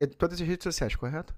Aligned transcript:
em 0.00 0.08
todas 0.08 0.40
as 0.40 0.46
redes 0.46 0.64
sociais, 0.64 0.94
correto? 0.94 1.34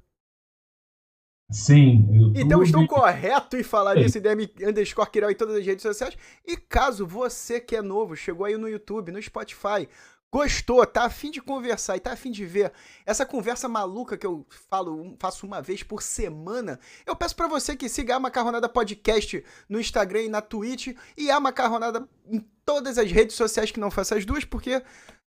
Sim. 1.50 2.06
YouTube... 2.12 2.40
Então 2.40 2.62
estou 2.62 2.86
correto 2.86 3.56
em 3.56 3.62
falar 3.62 3.94
Sim. 3.94 4.04
isso, 4.04 4.20
DM 4.20 4.48
underscore 4.62 5.10
Kiral 5.10 5.30
em 5.30 5.34
todas 5.34 5.56
as 5.56 5.66
redes 5.66 5.82
sociais. 5.82 6.16
E 6.46 6.56
caso 6.56 7.06
você 7.06 7.60
que 7.60 7.74
é 7.74 7.82
novo, 7.82 8.14
chegou 8.14 8.46
aí 8.46 8.56
no 8.56 8.68
YouTube, 8.68 9.10
no 9.10 9.20
Spotify, 9.20 9.88
gostou, 10.32 10.86
tá 10.86 11.04
afim 11.04 11.30
de 11.30 11.42
conversar 11.42 11.96
e 11.96 12.00
tá 12.00 12.12
afim 12.12 12.30
de 12.30 12.46
ver 12.46 12.72
essa 13.04 13.26
conversa 13.26 13.68
maluca 13.68 14.16
que 14.16 14.26
eu 14.26 14.46
falo, 14.68 15.16
faço 15.18 15.44
uma 15.44 15.60
vez 15.60 15.82
por 15.82 16.02
semana, 16.02 16.78
eu 17.04 17.16
peço 17.16 17.34
para 17.34 17.48
você 17.48 17.74
que 17.74 17.88
siga 17.88 18.14
a 18.14 18.20
Macarronada 18.20 18.68
Podcast 18.68 19.44
no 19.68 19.80
Instagram 19.80 20.22
e 20.22 20.28
na 20.28 20.40
Twitch 20.40 20.94
e 21.16 21.30
a 21.32 21.40
Macarronada 21.40 22.08
em 22.30 22.46
todas 22.64 22.96
as 22.96 23.10
redes 23.10 23.34
sociais 23.34 23.72
que 23.72 23.80
não 23.80 23.90
façam 23.90 24.16
as 24.16 24.24
duas, 24.24 24.44
porque 24.44 24.80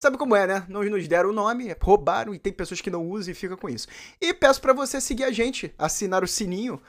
sabe 0.03 0.17
como 0.17 0.35
é, 0.35 0.47
né? 0.47 0.65
Não 0.69 0.83
nos 0.83 1.07
deram 1.07 1.31
o 1.31 1.35
nome, 1.35 1.77
roubaram 1.81 2.35
e 2.35 2.39
tem 2.39 2.53
pessoas 2.53 2.81
que 2.81 2.91
não 2.91 3.09
usam 3.09 3.33
e 3.33 3.35
fica 3.35 3.57
com 3.57 3.69
isso. 3.69 3.87
E 4.21 4.33
peço 4.33 4.61
para 4.61 4.73
você 4.73 5.01
seguir 5.01 5.25
a 5.25 5.31
gente, 5.31 5.73
assinar 5.79 6.25
o 6.25 6.29
sininho, 6.29 6.81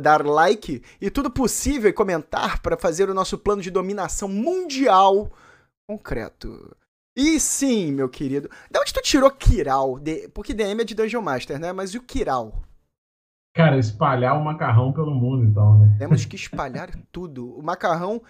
dar 0.00 0.24
like 0.24 0.82
e 1.00 1.10
tudo 1.10 1.30
possível 1.30 1.88
e 1.88 1.94
comentar 1.94 2.60
para 2.60 2.76
fazer 2.76 3.08
o 3.08 3.14
nosso 3.14 3.38
plano 3.38 3.62
de 3.62 3.70
dominação 3.70 4.28
mundial 4.28 5.30
concreto. 5.88 6.76
E 7.16 7.40
sim, 7.40 7.92
meu 7.92 8.08
querido. 8.08 8.48
Da 8.70 8.80
onde 8.80 8.92
tu 8.92 9.02
tirou 9.02 9.30
Kiral? 9.30 9.98
De... 9.98 10.28
Porque 10.28 10.54
DM 10.54 10.82
é 10.82 10.84
de 10.84 10.94
Dungeon 10.94 11.22
Master, 11.22 11.58
né? 11.58 11.72
Mas 11.72 11.90
e 11.90 11.98
o 11.98 12.02
Kiral? 12.02 12.62
Cara, 13.54 13.76
espalhar 13.78 14.40
o 14.40 14.44
macarrão 14.44 14.92
pelo 14.92 15.12
mundo, 15.12 15.44
então, 15.44 15.80
né? 15.80 15.96
Temos 15.98 16.24
que 16.24 16.36
espalhar 16.36 16.90
tudo. 17.10 17.52
O 17.58 17.62
macarrão 17.62 18.22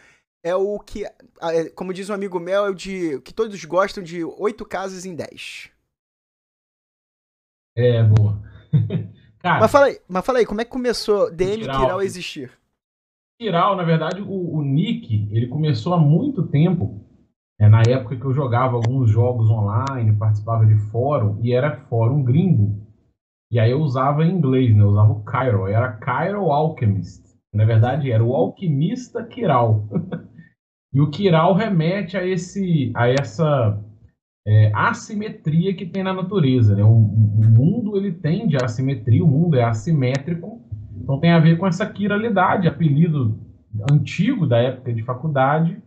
é 0.42 0.54
o 0.54 0.78
que, 0.78 1.04
é, 1.04 1.70
como 1.74 1.92
diz 1.92 2.08
um 2.08 2.14
amigo 2.14 2.38
meu, 2.38 2.66
é 2.66 2.70
o 2.70 2.74
de 2.74 3.20
que 3.20 3.32
todos 3.32 3.64
gostam 3.64 4.02
de 4.02 4.24
oito 4.24 4.64
casas 4.64 5.04
em 5.04 5.14
dez. 5.14 5.70
É, 7.76 8.02
boa. 8.02 8.40
Cara, 9.38 9.60
mas 9.60 9.72
fala 9.72 9.86
aí, 9.86 9.98
mas 10.06 10.26
fala 10.26 10.38
aí, 10.38 10.46
como 10.46 10.60
é 10.60 10.64
que 10.64 10.70
começou 10.70 11.30
DM 11.30 11.62
Kiral, 11.62 11.80
Kiral 11.80 11.98
a 11.98 12.04
existir? 12.04 12.52
Kiral, 13.40 13.74
na 13.74 13.84
verdade, 13.84 14.20
o, 14.20 14.56
o 14.56 14.62
Nick, 14.62 15.28
ele 15.32 15.46
começou 15.46 15.94
há 15.94 15.98
muito 15.98 16.46
tempo 16.48 17.00
é, 17.58 17.68
na 17.68 17.82
época 17.86 18.16
que 18.16 18.24
eu 18.24 18.32
jogava 18.32 18.76
alguns 18.76 19.10
jogos 19.10 19.50
online, 19.50 20.16
participava 20.16 20.64
de 20.64 20.76
fórum, 20.90 21.38
e 21.42 21.52
era 21.52 21.76
fórum 21.88 22.22
gringo. 22.22 22.86
E 23.50 23.58
aí 23.58 23.70
eu 23.70 23.80
usava 23.80 24.24
em 24.24 24.30
inglês, 24.30 24.74
né? 24.74 24.82
Eu 24.82 24.88
usava 24.88 25.12
o 25.12 25.22
Cairo, 25.24 25.66
era 25.66 25.92
Cairo 25.92 26.50
Alchemist. 26.50 27.22
Na 27.52 27.64
verdade, 27.64 28.10
era 28.10 28.24
o 28.24 28.34
alquimista 28.34 29.24
Kiral. 29.24 29.88
e 30.92 31.00
o 31.00 31.10
Kiral 31.10 31.54
remete 31.54 32.16
a, 32.16 32.26
esse, 32.26 32.90
a 32.94 33.08
essa 33.08 33.80
é, 34.46 34.72
assimetria 34.74 35.74
que 35.74 35.86
tem 35.86 36.02
na 36.02 36.12
natureza. 36.12 36.74
Né? 36.74 36.82
O, 36.82 36.88
o, 36.88 37.48
mundo 37.48 37.96
ele 37.96 38.12
tem 38.12 38.48
de 38.48 38.56
assimetria, 38.56 39.24
o 39.24 39.28
mundo 39.28 39.56
é 39.56 39.62
assimétrico, 39.62 40.60
então 40.96 41.20
tem 41.20 41.32
a 41.32 41.38
ver 41.38 41.58
com 41.58 41.66
essa 41.66 41.86
quiralidade, 41.86 42.66
apelido 42.66 43.38
antigo 43.90 44.46
da 44.46 44.58
época 44.58 44.92
de 44.92 45.02
faculdade, 45.02 45.80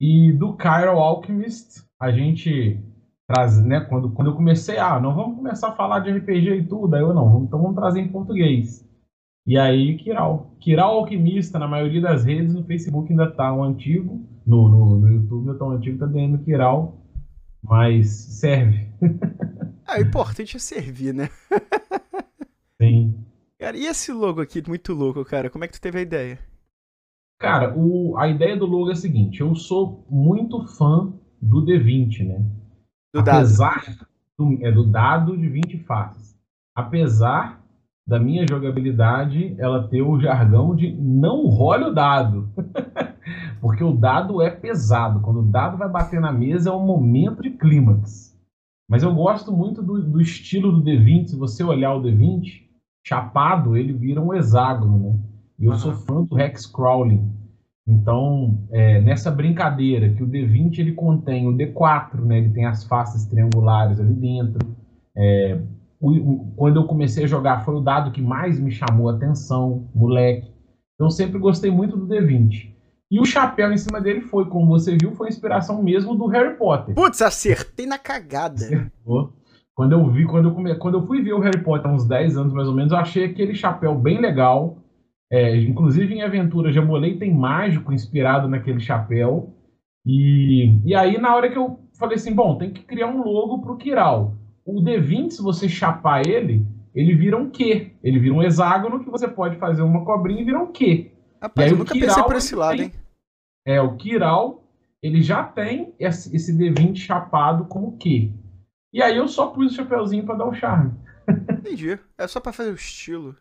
e 0.00 0.32
do 0.32 0.54
Cairo 0.54 0.98
Alchemist, 0.98 1.84
a 2.00 2.10
gente 2.10 2.80
traz, 3.28 3.62
né, 3.64 3.80
quando, 3.80 4.10
quando 4.10 4.30
eu 4.30 4.34
comecei, 4.34 4.76
ah, 4.78 4.98
não 5.00 5.14
vamos 5.14 5.36
começar 5.36 5.68
a 5.68 5.76
falar 5.76 6.00
de 6.00 6.10
RPG 6.10 6.54
e 6.54 6.66
tudo, 6.66 6.94
aí 6.94 7.02
eu 7.02 7.14
não, 7.14 7.44
então 7.44 7.60
vamos 7.60 7.76
trazer 7.76 8.00
em 8.00 8.08
português. 8.08 8.84
E 9.46 9.58
aí, 9.58 9.96
Kiral. 9.98 10.54
Kiral 10.60 10.98
Alquimista, 10.98 11.58
na 11.58 11.66
maioria 11.66 12.00
das 12.00 12.24
redes, 12.24 12.54
no 12.54 12.64
Facebook 12.64 13.10
ainda 13.10 13.30
tá 13.30 13.52
um 13.52 13.64
antigo, 13.64 14.24
no, 14.46 14.68
no, 14.68 15.00
no 15.00 15.08
YouTube 15.08 15.46
não 15.46 15.58
tá 15.58 15.64
um 15.64 15.70
antigo, 15.72 15.98
tá 15.98 16.06
dentro 16.06 16.44
Kiral, 16.44 17.00
mas 17.62 18.08
serve. 18.08 18.88
ah, 19.86 19.98
o 19.98 20.02
importante 20.02 20.56
é 20.56 20.60
servir, 20.60 21.12
né? 21.12 21.28
Sim. 22.80 23.14
Cara, 23.58 23.76
e 23.76 23.86
esse 23.86 24.12
logo 24.12 24.40
aqui, 24.40 24.62
muito 24.66 24.92
louco, 24.92 25.24
cara, 25.24 25.50
como 25.50 25.64
é 25.64 25.68
que 25.68 25.74
tu 25.74 25.80
teve 25.80 25.98
a 25.98 26.02
ideia? 26.02 26.38
Cara, 27.38 27.76
o, 27.76 28.16
a 28.16 28.28
ideia 28.28 28.56
do 28.56 28.66
logo 28.66 28.90
é 28.90 28.92
a 28.92 28.96
seguinte: 28.96 29.40
eu 29.40 29.54
sou 29.56 30.06
muito 30.08 30.64
fã 30.64 31.12
do 31.40 31.64
D20, 31.64 32.26
né? 32.26 32.44
Do 33.12 33.20
Apesar 33.20 33.84
dado. 33.84 34.06
Do, 34.38 34.66
é, 34.66 34.70
do 34.70 34.84
dado 34.84 35.36
de 35.36 35.48
20 35.48 35.78
faces. 35.78 36.36
Apesar 36.74 37.61
da 38.12 38.20
minha 38.20 38.44
jogabilidade 38.46 39.54
ela 39.58 39.88
ter 39.88 40.02
o 40.02 40.20
jargão 40.20 40.76
de 40.76 40.92
não 40.92 41.46
role 41.46 41.84
o 41.84 41.94
dado. 41.94 42.46
Porque 43.58 43.82
o 43.82 43.94
dado 43.94 44.42
é 44.42 44.50
pesado. 44.50 45.20
Quando 45.20 45.40
o 45.40 45.50
dado 45.50 45.78
vai 45.78 45.88
bater 45.88 46.20
na 46.20 46.30
mesa 46.30 46.68
é 46.68 46.72
um 46.74 46.84
momento 46.84 47.40
de 47.40 47.52
clímax. 47.52 48.38
Mas 48.86 49.02
eu 49.02 49.14
gosto 49.14 49.50
muito 49.50 49.82
do, 49.82 50.02
do 50.02 50.20
estilo 50.20 50.72
do 50.72 50.84
D20. 50.84 51.28
Se 51.28 51.36
você 51.36 51.64
olhar 51.64 51.94
o 51.94 52.02
D20, 52.02 52.64
chapado, 53.02 53.78
ele 53.78 53.94
vira 53.94 54.20
um 54.20 54.34
hexágono, 54.34 54.98
né? 54.98 55.18
E 55.58 55.64
eu 55.64 55.72
uhum. 55.72 55.78
sou 55.78 55.94
fã 55.94 56.22
do 56.22 56.38
Hex 56.38 56.66
Crawling. 56.66 57.32
Então, 57.88 58.58
é, 58.70 59.00
nessa 59.00 59.30
brincadeira 59.30 60.12
que 60.12 60.22
o 60.22 60.28
D20 60.28 60.80
ele 60.80 60.92
contém 60.92 61.48
o 61.48 61.56
D4, 61.56 62.20
né, 62.20 62.38
ele 62.38 62.50
tem 62.50 62.66
as 62.66 62.84
faces 62.84 63.24
triangulares 63.24 63.98
ali 63.98 64.12
dentro. 64.12 64.68
É, 65.16 65.62
o, 66.02 66.10
o, 66.10 66.52
quando 66.56 66.80
eu 66.80 66.84
comecei 66.84 67.24
a 67.24 67.28
jogar 67.28 67.64
foi 67.64 67.76
o 67.76 67.80
dado 67.80 68.10
que 68.10 68.20
mais 68.20 68.58
me 68.58 68.72
chamou 68.72 69.08
a 69.08 69.14
atenção, 69.14 69.88
moleque. 69.94 70.52
Então 70.96 71.08
sempre 71.08 71.38
gostei 71.38 71.70
muito 71.70 71.96
do 71.96 72.08
D20. 72.08 72.72
E 73.08 73.20
o 73.20 73.24
chapéu 73.24 73.70
em 73.70 73.76
cima 73.76 74.00
dele 74.00 74.22
foi, 74.22 74.46
como 74.46 74.66
você 74.66 74.96
viu, 75.00 75.12
foi 75.12 75.28
inspiração 75.28 75.80
mesmo 75.80 76.16
do 76.16 76.26
Harry 76.26 76.56
Potter. 76.56 76.94
Putz, 76.94 77.22
acertei 77.22 77.86
na 77.86 77.98
cagada. 77.98 78.64
Acertou. 78.64 79.32
Quando 79.74 79.92
eu 79.92 80.10
vi, 80.10 80.26
quando 80.26 80.48
eu, 80.48 80.54
come... 80.54 80.74
quando 80.74 80.98
eu 80.98 81.06
fui 81.06 81.22
ver 81.22 81.34
o 81.34 81.40
Harry 81.40 81.62
Potter 81.62 81.88
há 81.88 81.94
uns 81.94 82.04
10 82.04 82.36
anos 82.36 82.52
mais 82.52 82.66
ou 82.66 82.74
menos, 82.74 82.90
eu 82.90 82.98
achei 82.98 83.24
aquele 83.24 83.54
chapéu 83.54 83.94
bem 83.94 84.20
legal. 84.20 84.78
É, 85.30 85.56
inclusive 85.56 86.12
em 86.12 86.22
Aventura 86.22 86.72
Jamolei 86.72 87.16
tem 87.16 87.32
mágico 87.32 87.92
inspirado 87.92 88.48
naquele 88.48 88.80
chapéu. 88.80 89.54
E, 90.04 90.80
e 90.84 90.94
aí, 90.94 91.16
na 91.18 91.34
hora 91.36 91.48
que 91.48 91.56
eu 91.56 91.78
falei 91.96 92.16
assim, 92.16 92.34
bom, 92.34 92.58
tem 92.58 92.72
que 92.72 92.82
criar 92.82 93.06
um 93.06 93.22
logo 93.22 93.60
para 93.60 93.72
o 93.72 93.76
Kiral. 93.76 94.36
O 94.64 94.80
D20, 94.80 95.30
se 95.30 95.42
você 95.42 95.68
chapar 95.68 96.26
ele, 96.26 96.66
ele 96.94 97.14
vira 97.14 97.36
um 97.36 97.50
Q. 97.50 97.92
Ele 98.02 98.18
vira 98.18 98.34
um 98.34 98.42
hexágono 98.42 99.02
que 99.02 99.10
você 99.10 99.26
pode 99.26 99.56
fazer 99.56 99.82
uma 99.82 100.04
cobrinha 100.04 100.42
e 100.42 100.44
vira 100.44 100.58
um 100.58 100.72
Q. 100.72 101.10
Rapaz, 101.40 101.72
eu 101.72 101.78
nunca 101.78 101.92
Kiral, 101.92 102.08
pensei 102.08 102.22
por 102.24 102.36
esse 102.36 102.54
lado, 102.54 102.76
tem, 102.76 102.86
hein? 102.86 102.92
É, 103.66 103.80
o 103.80 103.96
Kiral, 103.96 104.64
ele 105.02 105.20
já 105.22 105.42
tem 105.42 105.94
esse, 105.98 106.34
esse 106.34 106.56
D20 106.56 106.96
chapado 106.96 107.64
como 107.64 107.98
Q. 107.98 108.32
E 108.92 109.02
aí 109.02 109.16
eu 109.16 109.26
só 109.26 109.48
pus 109.48 109.72
o 109.72 109.74
chapeuzinho 109.74 110.24
para 110.24 110.36
dar 110.36 110.46
o 110.46 110.54
charme. 110.54 110.92
Entendi. 111.50 111.98
É 112.18 112.26
só 112.26 112.40
para 112.40 112.52
fazer 112.52 112.70
o 112.70 112.74
estilo. 112.74 113.34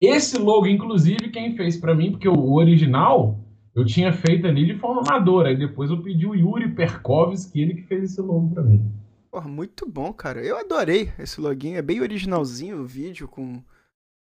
Esse 0.00 0.38
logo, 0.38 0.66
inclusive, 0.66 1.30
quem 1.30 1.56
fez 1.56 1.76
para 1.76 1.94
mim, 1.94 2.12
porque 2.12 2.28
o 2.28 2.52
original 2.54 3.40
eu 3.74 3.84
tinha 3.84 4.12
feito 4.12 4.46
ali 4.46 4.66
de 4.66 4.78
forma 4.78 5.02
amadora. 5.02 5.48
Aí 5.48 5.56
depois 5.56 5.90
eu 5.90 6.02
pedi 6.02 6.26
o 6.26 6.34
Yuri 6.34 6.74
Perkovski, 6.74 7.60
ele 7.60 7.74
que 7.74 7.82
fez 7.82 8.04
esse 8.04 8.20
logo 8.20 8.54
para 8.54 8.62
mim. 8.62 8.90
Porra, 9.38 9.48
muito 9.48 9.88
bom, 9.88 10.12
cara. 10.12 10.44
Eu 10.44 10.58
adorei 10.58 11.12
esse 11.16 11.40
login. 11.40 11.74
É 11.74 11.82
bem 11.82 12.00
originalzinho 12.00 12.80
o 12.80 12.84
vídeo 12.84 13.28
com, 13.28 13.62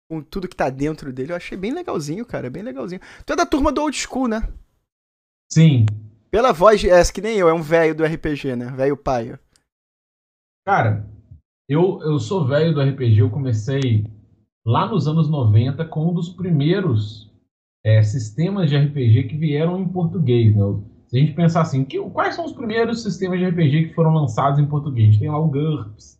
com 0.08 0.22
tudo 0.22 0.48
que 0.48 0.56
tá 0.56 0.70
dentro 0.70 1.12
dele. 1.12 1.32
Eu 1.32 1.36
achei 1.36 1.58
bem 1.58 1.74
legalzinho, 1.74 2.24
cara. 2.24 2.48
Bem 2.48 2.62
legalzinho. 2.62 3.02
Tu 3.26 3.34
é 3.34 3.36
da 3.36 3.44
turma 3.44 3.72
do 3.72 3.82
old 3.82 3.98
school, 3.98 4.28
né? 4.28 4.48
Sim. 5.52 5.88
Pela 6.30 6.54
voz, 6.54 6.84
é 6.84 7.02
que 7.12 7.22
nem 7.22 7.38
eu, 7.38 7.50
é 7.50 7.54
um 7.54 7.62
velho 7.64 7.96
do 7.96 8.06
RPG, 8.06 8.56
né? 8.56 8.66
Velho 8.68 8.96
paio. 8.96 9.40
Cara, 10.64 11.10
eu, 11.68 12.00
eu 12.04 12.20
sou 12.20 12.46
velho 12.46 12.76
do 12.76 12.80
RPG. 12.80 13.18
Eu 13.18 13.32
comecei 13.32 14.06
lá 14.64 14.88
nos 14.88 15.08
anos 15.08 15.28
90 15.28 15.86
com 15.86 16.12
um 16.12 16.14
dos 16.14 16.30
primeiros 16.30 17.34
é, 17.84 18.04
sistemas 18.04 18.70
de 18.70 18.78
RPG 18.78 19.24
que 19.24 19.38
vieram 19.38 19.82
em 19.82 19.90
português. 19.90 20.56
Né? 20.56 20.62
Se 21.10 21.18
a 21.18 21.20
gente 21.20 21.34
pensar 21.34 21.62
assim, 21.62 21.84
que, 21.84 22.00
quais 22.12 22.36
são 22.36 22.46
os 22.46 22.54
primeiros 22.54 23.02
sistemas 23.02 23.40
de 23.40 23.48
RPG 23.48 23.88
que 23.88 23.96
foram 23.96 24.14
lançados 24.14 24.60
em 24.60 24.68
português? 24.68 25.08
A 25.08 25.12
gente 25.12 25.20
tem 25.22 25.32
lá 25.32 25.40
o 25.40 25.50
GURPS, 25.50 26.20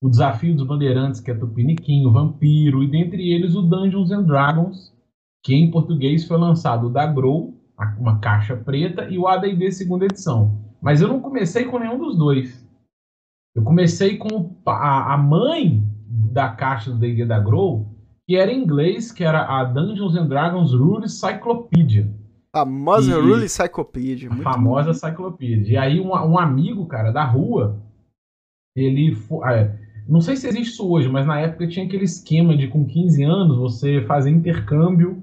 o 0.00 0.08
Desafio 0.08 0.54
dos 0.54 0.64
Bandeirantes, 0.64 1.20
que 1.20 1.32
é 1.32 1.34
Tupiniquim, 1.34 2.06
o 2.06 2.12
Vampiro, 2.12 2.80
e 2.80 2.88
dentre 2.88 3.32
eles 3.32 3.56
o 3.56 3.62
Dungeons 3.62 4.12
and 4.12 4.22
Dragons, 4.22 4.94
que 5.44 5.52
em 5.52 5.68
português 5.68 6.28
foi 6.28 6.38
lançado 6.38 6.88
da 6.88 7.06
Grow, 7.06 7.60
uma 7.98 8.20
caixa 8.20 8.56
preta, 8.56 9.08
e 9.10 9.18
o 9.18 9.26
AD&D 9.26 9.72
segunda 9.72 10.04
edição. 10.04 10.64
Mas 10.80 11.02
eu 11.02 11.08
não 11.08 11.20
comecei 11.20 11.64
com 11.64 11.80
nenhum 11.80 11.98
dos 11.98 12.16
dois. 12.16 12.64
Eu 13.52 13.64
comecei 13.64 14.16
com 14.16 14.54
a, 14.64 15.12
a 15.12 15.18
mãe 15.18 15.82
da 16.06 16.50
caixa 16.50 16.92
do 16.92 16.98
D&D 16.98 17.26
da 17.26 17.40
Grow, 17.40 17.84
que 18.28 18.36
era 18.36 18.52
em 18.52 18.62
inglês, 18.62 19.10
que 19.10 19.24
era 19.24 19.42
a 19.42 19.64
Dungeons 19.64 20.14
and 20.14 20.28
Dragons 20.28 20.72
Rules 20.72 21.18
Cyclopedia. 21.18 22.19
Famosa 22.52 23.12
e, 23.12 23.20
Rule 23.20 23.48
Cyclopedia. 23.48 24.30
A 24.30 24.36
famosa 24.36 24.92
Cyclopedia. 24.92 25.72
E 25.72 25.76
aí 25.76 26.00
um, 26.00 26.10
um, 26.10 26.38
amigo, 26.38 26.86
cara, 26.86 27.12
da 27.12 27.24
rua, 27.24 27.80
ele... 28.74 29.16
É, 29.46 29.78
não 30.08 30.20
sei 30.20 30.36
se 30.36 30.48
existe 30.48 30.72
isso 30.72 30.88
hoje, 30.88 31.08
mas 31.08 31.26
na 31.26 31.38
época 31.38 31.68
tinha 31.68 31.86
aquele 31.86 32.04
esquema 32.04 32.56
de 32.56 32.66
com 32.66 32.84
15 32.84 33.22
anos 33.22 33.58
você 33.58 34.02
fazer 34.06 34.30
intercâmbio 34.30 35.22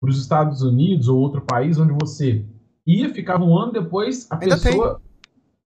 para 0.00 0.10
os 0.10 0.20
Estados 0.20 0.62
Unidos 0.62 1.08
ou 1.08 1.18
outro 1.18 1.40
país, 1.40 1.78
onde 1.78 1.94
você 1.98 2.44
ia, 2.86 3.12
ficava 3.14 3.42
um 3.42 3.56
ano 3.56 3.72
depois, 3.72 4.30
a 4.30 4.38
Ainda 4.38 4.58
pessoa... 4.58 4.96
Tem. 4.96 5.05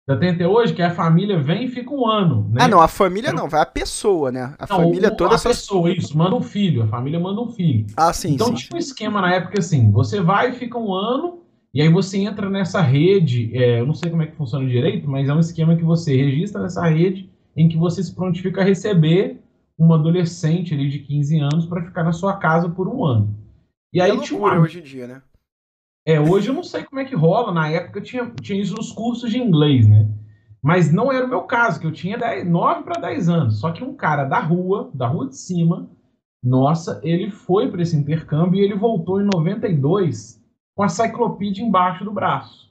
Até 0.07 0.31
até 0.31 0.45
hoje 0.45 0.73
que 0.73 0.81
a 0.81 0.91
família 0.93 1.41
vem 1.41 1.65
e 1.65 1.69
fica 1.69 1.89
um 1.89 2.05
ano. 2.05 2.49
Né? 2.49 2.63
Ah, 2.63 2.67
não, 2.67 2.81
a 2.81 2.89
família 2.89 3.31
não, 3.31 3.47
vai 3.47 3.61
a 3.61 3.65
pessoa, 3.65 4.31
né? 4.31 4.53
A 4.59 4.67
não, 4.67 4.77
família 4.77 5.07
o, 5.07 5.15
toda. 5.15 5.35
A 5.35 5.37
só... 5.37 5.49
pessoa, 5.49 5.89
isso, 5.89 6.17
manda 6.17 6.35
um 6.35 6.41
filho, 6.41 6.83
a 6.83 6.87
família 6.87 7.19
manda 7.19 7.39
um 7.39 7.49
filho. 7.49 7.85
Ah, 7.95 8.11
sim. 8.11 8.33
Então 8.33 8.47
sim. 8.47 8.55
tinha 8.55 8.75
um 8.75 8.79
esquema 8.79 9.21
na 9.21 9.33
época 9.33 9.59
assim: 9.59 9.89
você 9.91 10.19
vai 10.19 10.49
e 10.49 10.53
fica 10.53 10.77
um 10.77 10.93
ano, 10.93 11.39
e 11.73 11.81
aí 11.81 11.87
você 11.87 12.17
entra 12.17 12.49
nessa 12.49 12.81
rede. 12.81 13.49
É, 13.55 13.79
eu 13.79 13.87
não 13.87 13.93
sei 13.93 14.11
como 14.11 14.23
é 14.23 14.27
que 14.27 14.35
funciona 14.35 14.67
direito, 14.67 15.09
mas 15.09 15.29
é 15.29 15.33
um 15.33 15.39
esquema 15.39 15.75
que 15.75 15.83
você 15.83 16.15
registra 16.17 16.61
nessa 16.61 16.85
rede 16.85 17.29
em 17.55 17.69
que 17.69 17.77
você 17.77 18.03
se 18.03 18.13
prontifica 18.13 18.59
a 18.59 18.65
receber 18.65 19.39
uma 19.77 19.95
adolescente 19.95 20.73
ali 20.73 20.89
de 20.89 20.99
15 20.99 21.39
anos 21.39 21.65
para 21.65 21.83
ficar 21.83 22.03
na 22.03 22.11
sua 22.11 22.33
casa 22.37 22.67
por 22.67 22.89
um 22.89 23.05
ano. 23.05 23.33
E 23.93 24.01
aí 24.01 24.11
é 24.11 24.17
tinha 24.17 24.37
uma... 24.37 24.59
hoje 24.59 24.79
em 24.79 24.83
dia, 24.83 25.07
né? 25.07 25.21
É, 26.05 26.19
hoje 26.19 26.49
eu 26.49 26.53
não 26.53 26.63
sei 26.63 26.83
como 26.83 26.99
é 26.99 27.05
que 27.05 27.15
rola, 27.15 27.53
na 27.53 27.69
época 27.69 28.01
tinha, 28.01 28.29
tinha 28.41 28.61
isso 28.61 28.75
nos 28.75 28.91
cursos 28.91 29.31
de 29.31 29.37
inglês, 29.37 29.87
né? 29.87 30.09
Mas 30.61 30.91
não 30.91 31.11
era 31.11 31.25
o 31.25 31.29
meu 31.29 31.43
caso, 31.43 31.79
que 31.79 31.87
eu 31.87 31.91
tinha 31.91 32.17
10, 32.17 32.47
9 32.47 32.83
para 32.83 33.01
10 33.01 33.29
anos. 33.29 33.59
Só 33.59 33.71
que 33.71 33.83
um 33.83 33.95
cara 33.95 34.23
da 34.25 34.39
rua, 34.39 34.91
da 34.93 35.07
rua 35.07 35.27
de 35.27 35.37
cima, 35.37 35.89
nossa, 36.41 36.99
ele 37.03 37.29
foi 37.29 37.69
para 37.69 37.81
esse 37.81 37.95
intercâmbio 37.95 38.59
e 38.59 38.63
ele 38.63 38.75
voltou 38.75 39.21
em 39.21 39.25
92 39.25 40.41
com 40.75 40.83
a 40.83 40.89
Cyclopedia 40.89 41.63
embaixo 41.63 42.03
do 42.03 42.11
braço. 42.11 42.69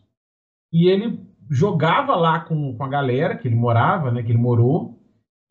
E 0.73 0.89
ele 0.89 1.21
jogava 1.51 2.15
lá 2.17 2.41
com, 2.41 2.77
com 2.77 2.85
a 2.85 2.89
galera 2.89 3.37
que 3.37 3.47
ele 3.47 3.57
morava, 3.57 4.11
né, 4.11 4.23
que 4.23 4.31
ele 4.31 4.39
morou, 4.39 4.99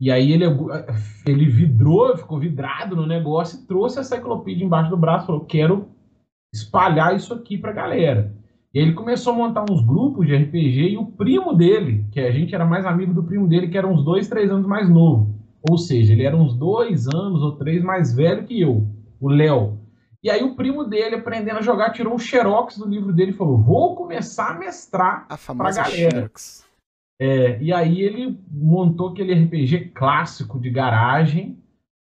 e 0.00 0.10
aí 0.10 0.32
ele, 0.32 0.44
ele 1.26 1.46
vidrou, 1.46 2.16
ficou 2.16 2.40
vidrado 2.40 2.96
no 2.96 3.06
negócio 3.06 3.60
e 3.60 3.66
trouxe 3.66 4.00
a 4.00 4.02
Cyclopedia 4.02 4.64
embaixo 4.64 4.90
do 4.90 4.96
braço, 4.96 5.26
falou, 5.26 5.44
quero 5.44 5.91
espalhar 6.52 7.16
isso 7.16 7.32
aqui 7.32 7.56
pra 7.56 7.72
galera. 7.72 8.34
E 8.74 8.78
aí 8.78 8.86
ele 8.86 8.94
começou 8.94 9.32
a 9.32 9.36
montar 9.36 9.64
uns 9.70 9.84
grupos 9.84 10.26
de 10.26 10.34
RPG 10.34 10.90
e 10.90 10.96
o 10.96 11.06
primo 11.06 11.52
dele, 11.52 12.06
que 12.10 12.20
a 12.20 12.30
gente 12.30 12.54
era 12.54 12.64
mais 12.64 12.86
amigo 12.86 13.12
do 13.12 13.22
primo 13.22 13.46
dele, 13.46 13.68
que 13.68 13.76
era 13.76 13.86
uns 13.86 14.04
dois, 14.04 14.28
três 14.28 14.50
anos 14.50 14.66
mais 14.66 14.88
novo. 14.88 15.34
Ou 15.68 15.78
seja, 15.78 16.12
ele 16.12 16.24
era 16.24 16.36
uns 16.36 16.54
dois 16.54 17.06
anos 17.06 17.42
ou 17.42 17.52
três 17.56 17.82
mais 17.82 18.14
velho 18.14 18.44
que 18.44 18.60
eu, 18.60 18.86
o 19.20 19.28
Léo. 19.28 19.78
E 20.22 20.30
aí 20.30 20.42
o 20.42 20.54
primo 20.54 20.84
dele, 20.84 21.16
aprendendo 21.16 21.58
a 21.58 21.62
jogar, 21.62 21.90
tirou 21.90 22.14
um 22.14 22.18
xerox 22.18 22.78
do 22.78 22.88
livro 22.88 23.12
dele 23.12 23.32
e 23.32 23.34
falou: 23.34 23.58
vou 23.58 23.94
começar 23.94 24.50
a 24.50 24.58
mestrar 24.58 25.26
a 25.28 25.36
famosa 25.36 25.82
pra 25.82 25.90
galera. 25.90 26.10
Xerox. 26.10 26.64
É, 27.20 27.62
e 27.62 27.72
aí 27.72 28.00
ele 28.00 28.38
montou 28.50 29.10
aquele 29.10 29.34
RPG 29.34 29.90
clássico 29.94 30.58
de 30.58 30.70
garagem, 30.70 31.61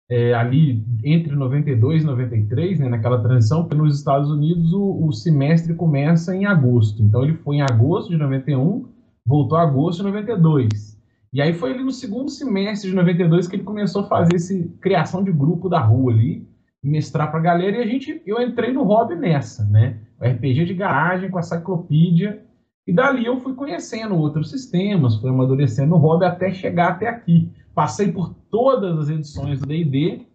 é, 0.09 0.33
ali 0.33 0.83
entre 1.03 1.35
92 1.35 2.03
e 2.03 2.05
93, 2.05 2.79
né, 2.79 2.89
naquela 2.89 3.21
transição, 3.21 3.63
porque 3.63 3.75
nos 3.75 3.97
Estados 3.97 4.29
Unidos 4.29 4.71
o, 4.71 5.05
o, 5.05 5.11
semestre 5.11 5.73
começa 5.73 6.35
em 6.35 6.45
agosto. 6.45 7.01
Então 7.01 7.23
ele 7.23 7.33
foi 7.33 7.57
em 7.57 7.61
agosto 7.61 8.09
de 8.09 8.17
91, 8.17 8.87
voltou 9.25 9.57
a 9.57 9.63
agosto 9.63 9.99
de 9.99 10.03
92. 10.03 10.95
E 11.33 11.41
aí 11.41 11.53
foi 11.53 11.73
ali 11.73 11.83
no 11.83 11.91
segundo 11.91 12.29
semestre 12.29 12.89
de 12.89 12.95
92 12.95 13.47
que 13.47 13.55
ele 13.55 13.63
começou 13.63 14.03
a 14.03 14.07
fazer 14.07 14.35
essa 14.35 14.53
criação 14.79 15.23
de 15.23 15.31
grupo 15.31 15.67
da 15.67 15.79
rua 15.79 16.13
ali, 16.13 16.47
mestrar 16.83 17.29
para 17.29 17.39
a 17.39 17.43
galera, 17.43 17.77
e 17.77 17.81
a 17.81 17.85
gente, 17.85 18.21
eu 18.25 18.39
entrei 18.39 18.71
no 18.71 18.83
hobby 18.83 19.15
nessa, 19.15 19.65
né? 19.65 19.97
O 20.21 20.25
RPG 20.25 20.65
de 20.65 20.73
garagem 20.75 21.29
com 21.29 21.39
a 21.39 21.41
Cyclopedia, 21.41 22.45
e 22.87 22.93
dali 22.93 23.25
eu 23.25 23.41
fui 23.41 23.55
conhecendo 23.55 24.15
outros 24.15 24.51
sistemas, 24.51 25.15
fui 25.15 25.29
amadurecendo 25.29 25.95
o 25.95 25.97
hobby 25.97 26.25
até 26.25 26.53
chegar 26.53 26.89
até 26.89 27.07
aqui. 27.07 27.51
Passei 27.75 28.09
por 28.09 28.33
todas 28.49 28.97
as 28.97 29.09
edições 29.09 29.59
do 29.59 29.67
D&D. 29.67 30.25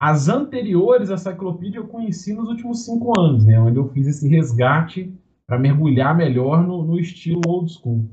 As 0.00 0.28
anteriores 0.28 1.10
à 1.10 1.16
Cyclopedia 1.16 1.80
eu 1.80 1.88
conheci 1.88 2.32
nos 2.32 2.48
últimos 2.48 2.84
cinco 2.84 3.18
anos, 3.18 3.44
né? 3.44 3.58
Onde 3.58 3.76
eu 3.76 3.88
fiz 3.88 4.06
esse 4.06 4.28
resgate 4.28 5.12
para 5.46 5.58
mergulhar 5.58 6.16
melhor 6.16 6.62
no, 6.62 6.84
no, 6.84 6.98
estilo 6.98 7.40
old 7.46 7.72
school. 7.72 8.08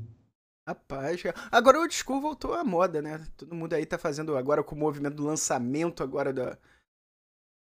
Rapaz, 0.66 1.22
agora 1.52 1.78
o 1.78 1.82
old 1.82 1.94
school 1.94 2.20
voltou 2.20 2.54
à 2.54 2.64
moda, 2.64 3.00
né? 3.00 3.24
Todo 3.36 3.54
mundo 3.54 3.74
aí 3.74 3.84
tá 3.84 3.98
fazendo 3.98 4.36
agora 4.36 4.64
com 4.64 4.74
o 4.74 4.78
movimento 4.78 5.16
do 5.16 5.26
lançamento 5.26 6.02
agora 6.02 6.32
da 6.32 6.58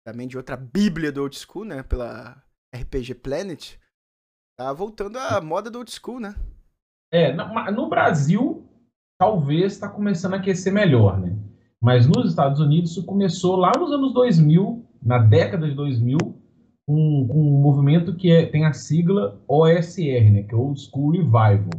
também 0.05 0.27
de 0.27 0.37
outra 0.37 0.55
bíblia 0.55 1.11
do 1.11 1.21
old 1.21 1.37
school, 1.37 1.63
né? 1.63 1.83
Pela 1.83 2.41
RPG 2.75 3.15
Planet. 3.15 3.75
Tá 4.57 4.73
voltando 4.73 5.17
à 5.17 5.39
moda 5.39 5.69
do 5.69 5.77
old 5.77 5.91
school, 5.91 6.19
né? 6.19 6.33
É, 7.11 7.33
no 7.71 7.87
Brasil 7.87 8.56
talvez 9.17 9.73
está 9.73 9.89
começando 9.89 10.33
a 10.33 10.37
aquecer 10.37 10.71
melhor, 10.71 11.19
né? 11.19 11.35
Mas 11.81 12.07
nos 12.07 12.29
Estados 12.29 12.59
Unidos 12.59 12.91
isso 12.91 13.05
começou 13.05 13.55
lá 13.55 13.71
nos 13.77 13.91
anos 13.91 14.13
2000, 14.13 14.85
na 15.01 15.17
década 15.19 15.67
de 15.67 15.75
2000, 15.75 16.17
com, 16.85 17.27
com 17.27 17.39
um 17.39 17.61
movimento 17.61 18.15
que 18.15 18.31
é, 18.31 18.45
tem 18.45 18.65
a 18.65 18.73
sigla 18.73 19.39
OSR, 19.47 20.31
né? 20.31 20.43
Que 20.43 20.53
é 20.53 20.57
Old 20.57 20.79
School 20.79 21.11
Revival. 21.11 21.69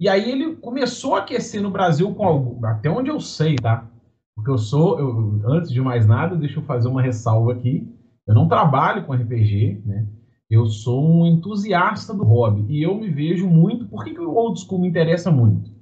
E 0.00 0.08
aí 0.08 0.30
ele 0.30 0.56
começou 0.56 1.16
a 1.16 1.20
aquecer 1.20 1.60
no 1.60 1.70
Brasil 1.70 2.14
com 2.14 2.24
algo, 2.24 2.64
até 2.64 2.88
onde 2.88 3.10
eu 3.10 3.18
sei, 3.18 3.56
tá? 3.56 3.90
Porque 4.34 4.50
eu 4.50 4.58
sou, 4.58 4.98
eu, 5.00 5.40
antes 5.46 5.70
de 5.70 5.80
mais 5.80 6.06
nada, 6.06 6.36
deixa 6.36 6.60
eu 6.60 6.64
fazer 6.64 6.88
uma 6.88 7.02
ressalva 7.02 7.52
aqui. 7.52 7.92
Eu 8.26 8.34
não 8.34 8.46
trabalho 8.46 9.04
com 9.04 9.12
RPG, 9.12 9.82
né? 9.84 10.06
Eu 10.48 10.66
sou 10.66 11.04
um 11.04 11.26
entusiasta 11.26 12.14
do 12.14 12.24
hobby 12.24 12.64
e 12.68 12.82
eu 12.82 12.94
me 12.94 13.10
vejo 13.10 13.48
muito. 13.48 13.86
Por 13.86 14.04
que, 14.04 14.14
que 14.14 14.20
o 14.20 14.34
old 14.34 14.60
school 14.60 14.80
me 14.80 14.88
interessa 14.88 15.30
muito? 15.30 15.77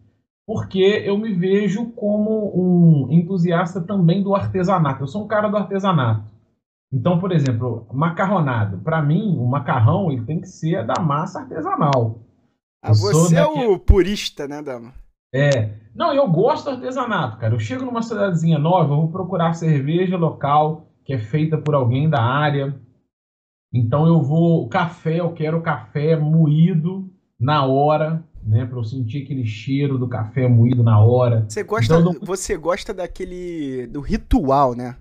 Porque 0.46 1.02
eu 1.04 1.18
me 1.18 1.34
vejo 1.34 1.86
como 1.92 2.52
um 2.54 3.10
entusiasta 3.10 3.80
também 3.80 4.22
do 4.22 4.34
artesanato. 4.34 5.02
Eu 5.02 5.08
sou 5.08 5.24
um 5.24 5.26
cara 5.26 5.48
do 5.48 5.56
artesanato. 5.56 6.32
Então, 6.92 7.18
por 7.18 7.32
exemplo, 7.32 7.86
macarronado. 7.92 8.78
Para 8.78 9.02
mim, 9.02 9.36
o 9.38 9.46
macarrão 9.46 10.10
ele 10.10 10.24
tem 10.24 10.40
que 10.40 10.46
ser 10.46 10.86
da 10.86 11.00
massa 11.02 11.40
artesanal. 11.40 12.20
Ah, 12.80 12.92
você 12.92 13.36
é 13.36 13.44
o 13.44 13.78
purista, 13.78 14.46
né, 14.46 14.62
Dama? 14.62 14.94
É. 15.34 15.74
Não, 15.94 16.14
eu 16.14 16.30
gosto 16.30 16.66
do 16.66 16.70
artesanato, 16.70 17.38
cara. 17.38 17.54
Eu 17.54 17.58
chego 17.58 17.84
numa 17.84 18.02
cidadezinha 18.02 18.58
nova, 18.58 18.94
eu 18.94 18.98
vou 18.98 19.10
procurar 19.10 19.52
cerveja 19.54 20.16
local 20.16 20.86
que 21.04 21.12
é 21.12 21.18
feita 21.18 21.58
por 21.58 21.74
alguém 21.74 22.08
da 22.08 22.22
área 22.22 22.74
então 23.76 24.06
eu 24.06 24.22
vou 24.22 24.68
café, 24.68 25.20
eu 25.20 25.32
quero 25.32 25.60
café 25.60 26.16
moído 26.16 27.10
na 27.38 27.66
hora, 27.66 28.24
né, 28.46 28.64
para 28.64 28.78
eu 28.78 28.84
sentir 28.84 29.24
aquele 29.24 29.44
cheiro 29.44 29.98
do 29.98 30.08
café 30.08 30.48
moído 30.48 30.82
na 30.82 31.00
hora. 31.00 31.44
Você 31.48 31.62
gosta, 31.62 31.98
então, 31.98 32.14
você 32.22 32.56
gosta 32.56 32.94
daquele 32.94 33.86
do 33.88 34.00
ritual, 34.00 34.74
né? 34.74 34.96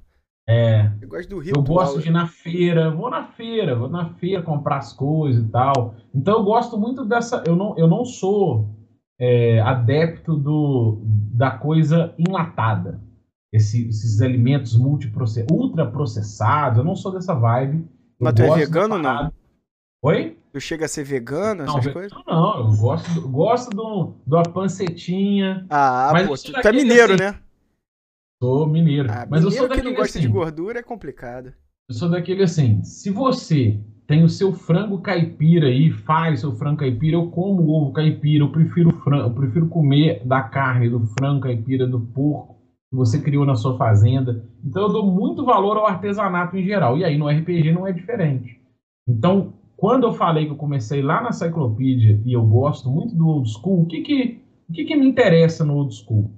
É. 0.47 0.91
Eu 1.01 1.07
gosto 1.07 1.29
do 1.29 1.39
ritual. 1.39 1.65
Eu 1.65 1.73
gosto 1.73 2.01
de 2.01 2.09
ir 2.09 2.11
na 2.11 2.27
feira, 2.27 2.91
vou 2.91 3.09
na 3.09 3.23
feira, 3.23 3.75
vou 3.75 3.89
na 3.89 4.13
feira 4.15 4.43
comprar 4.43 4.77
as 4.77 4.93
coisas 4.93 5.43
e 5.43 5.47
tal. 5.49 5.95
Então 6.13 6.39
eu 6.39 6.43
gosto 6.43 6.77
muito 6.77 7.03
dessa. 7.05 7.43
Eu 7.45 7.55
não, 7.55 7.75
eu 7.77 7.87
não 7.87 8.05
sou 8.05 8.69
é, 9.19 9.59
adepto 9.61 10.35
do, 10.35 11.01
da 11.03 11.51
coisa 11.51 12.13
enlatada. 12.17 13.01
Esse, 13.51 13.87
esses 13.87 14.21
alimentos 14.21 14.75
multiprocessados, 14.75 15.55
ultraprocessados, 15.57 16.77
eu 16.77 16.83
não 16.83 16.95
sou 16.95 17.11
dessa 17.11 17.33
vibe. 17.33 17.87
Mas 18.19 18.33
tu 18.33 18.41
é 18.43 18.55
vegano 18.55 18.95
ou 18.95 19.01
não? 19.01 19.31
Oi? 20.03 20.37
Tu 20.55 20.61
chega 20.61 20.85
a 20.85 20.87
ser 20.87 21.03
vegano, 21.03 21.63
essas 21.63 21.85
não, 21.85 21.91
coisas? 21.91 22.17
Não, 22.25 22.59
eu 22.59 22.77
gosto, 22.77 23.27
gosto 23.27 23.69
do, 23.71 24.13
do 24.25 24.37
uma 24.37 24.43
pancetinha. 24.43 25.65
Ah, 25.69 26.11
mas 26.13 26.27
pô, 26.29 26.37
tu, 26.37 26.61
tu 26.61 26.65
é 26.69 26.71
mineiro, 26.71 27.13
assim, 27.15 27.23
né? 27.23 27.39
Sou 28.41 28.65
mineiro. 28.65 29.09
Ah, 29.11 29.27
mas 29.29 29.43
mineiro 29.43 29.47
eu 29.47 29.51
sou 29.51 29.67
daquele 29.67 29.81
que 29.81 29.87
não 29.89 30.01
gosta 30.01 30.17
assim, 30.17 30.25
de 30.25 30.31
gordura 30.31 30.79
é 30.79 30.81
complicado. 30.81 31.53
Eu 31.89 31.95
sou 31.95 32.09
daquele 32.09 32.41
assim, 32.41 32.81
se 32.85 33.11
você 33.11 33.77
tem 34.07 34.23
o 34.23 34.29
seu 34.29 34.53
frango 34.53 35.01
caipira 35.01 35.67
aí, 35.67 35.91
faz 35.91 36.39
seu 36.39 36.55
frango 36.55 36.77
caipira, 36.77 37.17
eu 37.17 37.29
como 37.29 37.69
ovo 37.69 37.91
caipira, 37.91 38.45
eu 38.45 38.49
prefiro 38.49 38.91
frango, 39.03 39.23
eu 39.23 39.33
prefiro 39.33 39.67
comer 39.67 40.25
da 40.25 40.41
carne 40.41 40.89
do 40.89 41.05
frango 41.19 41.41
caipira, 41.41 41.85
do 41.85 41.99
porco, 41.99 42.55
que 42.89 42.95
você 42.95 43.19
criou 43.19 43.45
na 43.45 43.55
sua 43.55 43.77
fazenda. 43.77 44.41
Então 44.63 44.83
eu 44.83 44.89
dou 44.93 45.11
muito 45.11 45.43
valor 45.43 45.75
ao 45.75 45.85
artesanato 45.85 46.55
em 46.55 46.63
geral. 46.63 46.97
E 46.97 47.03
aí 47.03 47.17
no 47.17 47.27
RPG 47.27 47.73
não 47.73 47.85
é 47.85 47.91
diferente. 47.91 48.57
Então, 49.05 49.53
quando 49.85 50.07
eu 50.07 50.13
falei 50.13 50.47
que 50.47 50.51
eu 50.51 50.55
comecei 50.55 51.03
lá 51.03 51.21
na 51.21 51.31
Cyclopedia 51.31 52.19
e 52.25 52.33
eu 52.33 52.43
gosto 52.43 52.89
muito 52.89 53.13
do 53.15 53.27
old 53.27 53.47
school, 53.47 53.83
o 53.83 53.85
que 53.85 54.01
que, 54.01 54.41
o 54.67 54.73
que, 54.73 54.83
que 54.83 54.95
me 54.95 55.07
interessa 55.07 55.63
no 55.63 55.75
old 55.75 55.93
school? 55.93 56.31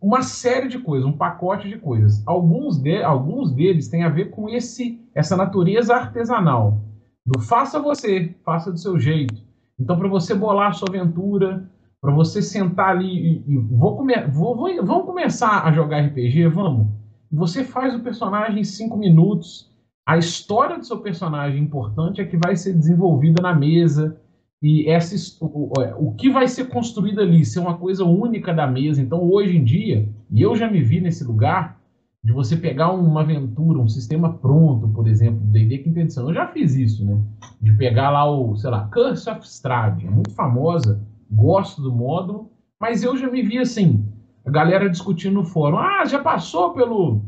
Uma 0.00 0.22
série 0.22 0.68
de 0.68 0.78
coisas, 0.78 1.04
um 1.04 1.16
pacote 1.16 1.68
de 1.68 1.76
coisas. 1.76 2.22
Alguns, 2.24 2.78
de, 2.78 3.02
alguns 3.02 3.50
deles 3.50 3.88
têm 3.88 4.04
a 4.04 4.08
ver 4.08 4.30
com 4.30 4.48
esse 4.48 5.04
essa 5.12 5.36
natureza 5.36 5.92
artesanal. 5.92 6.80
Do 7.26 7.40
faça 7.40 7.80
você, 7.80 8.32
faça 8.44 8.70
do 8.70 8.78
seu 8.78 8.96
jeito. 8.96 9.42
Então, 9.76 9.98
para 9.98 10.06
você 10.06 10.32
bolar 10.32 10.68
a 10.68 10.72
sua 10.72 10.88
aventura, 10.88 11.68
para 12.00 12.12
você 12.12 12.40
sentar 12.40 12.90
ali 12.90 13.42
e, 13.44 13.54
e 13.54 13.58
vou 13.58 13.96
comer, 13.96 14.30
vou, 14.30 14.54
vou, 14.54 14.86
vamos 14.86 15.04
começar 15.04 15.66
a 15.66 15.72
jogar 15.72 15.98
RPG, 15.98 16.46
vamos. 16.46 16.86
Você 17.32 17.64
faz 17.64 17.92
o 17.96 18.04
personagem 18.04 18.60
em 18.60 18.64
cinco 18.64 18.96
minutos. 18.96 19.67
A 20.08 20.16
história 20.16 20.78
do 20.78 20.86
seu 20.86 21.00
personagem 21.00 21.62
importante 21.62 22.18
é 22.18 22.24
que 22.24 22.38
vai 22.38 22.56
ser 22.56 22.72
desenvolvida 22.72 23.42
na 23.42 23.54
mesa 23.54 24.18
e 24.62 24.88
essa 24.88 25.14
o, 25.44 25.70
o 25.98 26.14
que 26.14 26.30
vai 26.30 26.48
ser 26.48 26.70
construído 26.70 27.20
ali 27.20 27.44
ser 27.44 27.60
uma 27.60 27.76
coisa 27.76 28.06
única 28.06 28.54
da 28.54 28.66
mesa. 28.66 29.02
Então 29.02 29.22
hoje 29.22 29.58
em 29.58 29.62
dia, 29.62 30.08
e 30.30 30.40
eu 30.40 30.56
já 30.56 30.66
me 30.70 30.82
vi 30.82 30.98
nesse 30.98 31.22
lugar 31.24 31.78
de 32.24 32.32
você 32.32 32.56
pegar 32.56 32.90
uma 32.90 33.20
aventura, 33.20 33.78
um 33.78 33.86
sistema 33.86 34.32
pronto, 34.32 34.88
por 34.88 35.06
exemplo, 35.06 35.40
D&D 35.44 35.76
Quinta 35.76 36.00
Edição. 36.00 36.28
Eu 36.28 36.34
já 36.34 36.46
fiz 36.46 36.74
isso, 36.74 37.04
né? 37.04 37.20
De 37.60 37.72
pegar 37.74 38.08
lá 38.08 38.24
o, 38.30 38.56
sei 38.56 38.70
lá, 38.70 38.88
Curse 38.90 39.28
of 39.28 39.46
Strahd, 39.46 40.06
é 40.06 40.10
muito 40.10 40.30
famosa 40.30 41.06
gosto 41.30 41.82
do 41.82 41.92
módulo, 41.92 42.50
Mas 42.80 43.02
eu 43.02 43.14
já 43.14 43.30
me 43.30 43.42
vi 43.42 43.58
assim, 43.58 44.10
a 44.46 44.50
galera 44.50 44.88
discutindo 44.88 45.34
no 45.34 45.44
fórum, 45.44 45.76
ah, 45.76 46.06
já 46.06 46.18
passou 46.18 46.72
pelo, 46.72 47.20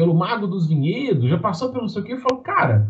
pelo 0.00 0.14
Mago 0.14 0.46
dos 0.46 0.66
Vinhedos, 0.66 1.28
já 1.28 1.36
passou 1.36 1.68
pelo 1.68 1.82
não 1.82 1.88
sei 1.90 2.00
o 2.00 2.04
quê. 2.06 2.14
Eu 2.14 2.20
falo, 2.20 2.40
cara, 2.40 2.88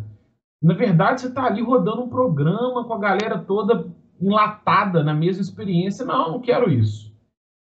na 0.62 0.74
verdade 0.74 1.20
você 1.20 1.26
está 1.26 1.44
ali 1.44 1.60
rodando 1.60 2.02
um 2.02 2.08
programa 2.08 2.84
com 2.84 2.94
a 2.94 3.00
galera 3.00 3.36
toda 3.36 3.84
enlatada 4.20 5.02
na 5.02 5.12
mesma 5.12 5.42
experiência. 5.42 6.04
Não, 6.04 6.30
não 6.30 6.40
quero 6.40 6.70
isso. 6.70 7.12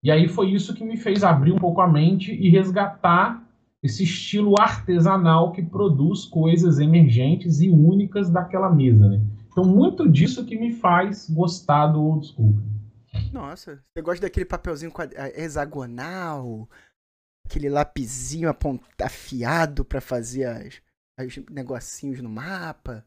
E 0.01 0.09
aí 0.09 0.29
foi 0.29 0.51
isso 0.51 0.73
que 0.73 0.85
me 0.85 0.95
fez 0.95 1.25
abrir 1.25 1.51
um 1.51 1.57
pouco 1.57 1.81
a 1.81 1.87
mente 1.89 2.33
e 2.33 2.49
resgatar 2.49 3.43
esse 3.83 4.03
estilo 4.03 4.55
artesanal 4.57 5.51
que 5.51 5.61
produz 5.61 6.23
coisas 6.23 6.79
emergentes 6.79 7.59
e 7.59 7.69
únicas 7.69 8.29
daquela 8.29 8.69
mesa, 8.69 9.09
né? 9.09 9.21
Então, 9.51 9.65
muito 9.65 10.09
disso 10.09 10.45
que 10.45 10.57
me 10.57 10.71
faz 10.71 11.29
gostar 11.29 11.87
do 11.87 12.01
old 12.01 12.25
school. 12.25 12.55
Nossa, 13.33 13.83
você 13.93 14.01
gosta 14.01 14.21
daquele 14.21 14.45
papelzinho 14.45 14.91
hexagonal, 15.35 16.69
aquele 17.53 17.69
lapisinho 17.69 18.49
afiado 18.99 19.85
para 19.85 20.01
fazer 20.01 20.45
as, 20.45 20.81
as 21.17 21.37
negocinhos 21.51 22.19
no 22.19 22.29
mapa? 22.29 23.05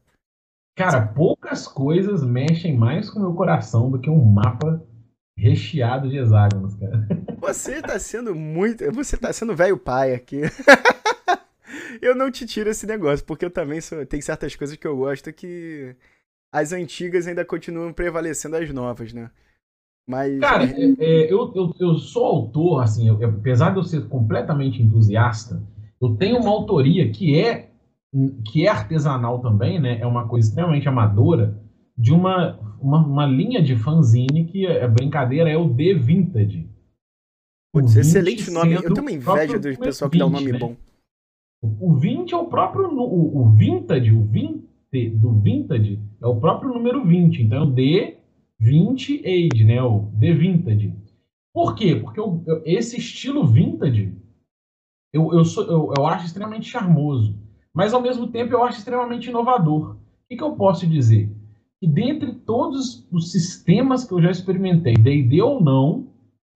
Cara, 0.77 1.05
poucas 1.05 1.67
coisas 1.67 2.23
mexem 2.23 2.77
mais 2.77 3.09
com 3.09 3.19
o 3.19 3.21
meu 3.23 3.33
coração 3.33 3.91
do 3.91 3.99
que 3.99 4.09
um 4.09 4.23
mapa 4.23 4.81
recheado 5.37 6.09
de 6.09 6.17
hexágonos, 6.17 6.75
cara. 6.75 7.07
Você 7.41 7.81
tá 7.81 7.99
sendo 7.99 8.33
muito. 8.33 8.89
Você 8.91 9.17
tá 9.17 9.33
sendo 9.33 9.55
velho 9.55 9.77
pai 9.77 10.13
aqui. 10.13 10.41
eu 12.01 12.15
não 12.15 12.31
te 12.31 12.45
tiro 12.45 12.69
esse 12.69 12.85
negócio, 12.85 13.25
porque 13.25 13.45
eu 13.45 13.51
também 13.51 13.81
sou. 13.81 14.05
Tem 14.05 14.21
certas 14.21 14.55
coisas 14.55 14.77
que 14.77 14.87
eu 14.87 14.95
gosto 14.95 15.33
que 15.33 15.95
as 16.53 16.71
antigas 16.71 17.27
ainda 17.27 17.43
continuam 17.43 17.91
prevalecendo 17.91 18.55
as 18.55 18.71
novas, 18.71 19.13
né? 19.13 19.29
Mas. 20.07 20.39
Cara, 20.39 20.63
é, 20.63 20.95
é, 20.99 21.33
eu, 21.33 21.51
eu, 21.53 21.75
eu 21.79 21.95
sou 21.97 22.25
autor, 22.25 22.81
assim, 22.81 23.09
eu, 23.09 23.23
apesar 23.25 23.71
de 23.71 23.77
eu 23.77 23.83
ser 23.83 24.07
completamente 24.07 24.81
entusiasta, 24.81 25.61
eu 26.01 26.15
tenho 26.15 26.37
uma 26.37 26.49
autoria 26.49 27.11
que 27.11 27.37
é 27.37 27.69
que 28.45 28.65
é 28.65 28.69
artesanal 28.69 29.39
também, 29.39 29.79
né? 29.79 29.99
É 29.99 30.05
uma 30.05 30.27
coisa 30.27 30.47
extremamente 30.47 30.87
amadora 30.87 31.61
de 31.97 32.13
uma, 32.13 32.57
uma, 32.81 33.05
uma 33.05 33.25
linha 33.25 33.61
de 33.61 33.75
fanzine 33.75 34.45
que 34.45 34.65
a 34.65 34.87
brincadeira 34.87 35.49
é 35.49 35.57
o 35.57 35.73
The 35.73 35.93
Vintage. 35.93 36.69
Putz, 37.73 37.95
excelente 37.95 38.49
nome. 38.49 38.73
Eu 38.73 38.81
tenho 38.93 39.01
uma 39.01 39.11
inveja 39.11 39.59
do 39.59 39.77
pessoal 39.77 40.09
que 40.09 40.17
20, 40.17 40.19
dá 40.19 40.25
um 40.25 40.29
nome 40.29 40.51
né? 40.51 40.57
bom. 40.57 40.75
O 41.61 41.95
20 41.95 42.33
é 42.33 42.37
o 42.37 42.45
próprio. 42.45 42.87
O, 42.87 43.41
o 43.41 43.49
Vintage, 43.49 44.11
o 44.11 44.23
20 44.23 44.65
do 45.15 45.33
Vintage 45.33 45.99
é 46.21 46.27
o 46.27 46.35
próprio 46.37 46.73
número 46.73 47.03
20. 47.03 47.43
Então, 47.43 47.63
o 47.63 47.71
D 47.71 48.16
20 48.59 49.23
Age, 49.25 49.63
né? 49.63 49.81
O 49.81 50.11
The 50.19 50.33
Vintage. 50.33 50.93
Por 51.53 51.75
quê? 51.75 51.95
Porque 51.95 52.19
eu, 52.19 52.43
eu, 52.45 52.61
esse 52.65 52.97
estilo 52.97 53.47
vintage 53.47 54.15
eu, 55.13 55.33
eu, 55.33 55.45
sou, 55.45 55.63
eu, 55.65 55.93
eu 55.97 56.05
acho 56.05 56.25
extremamente 56.25 56.69
charmoso, 56.69 57.35
mas 57.73 57.93
ao 57.93 58.01
mesmo 58.01 58.27
tempo 58.27 58.53
eu 58.53 58.63
acho 58.63 58.77
extremamente 58.77 59.29
inovador. 59.29 59.95
O 59.95 59.97
que, 60.29 60.35
que 60.35 60.43
eu 60.43 60.55
posso 60.55 60.85
dizer? 60.85 61.31
Que 61.79 61.87
dentre 61.87 62.33
todos 62.33 63.07
os 63.11 63.31
sistemas 63.31 64.03
que 64.03 64.13
eu 64.13 64.21
já 64.21 64.29
experimentei, 64.29 64.93
D&D 64.93 65.41
ou 65.41 65.61
não, 65.61 66.07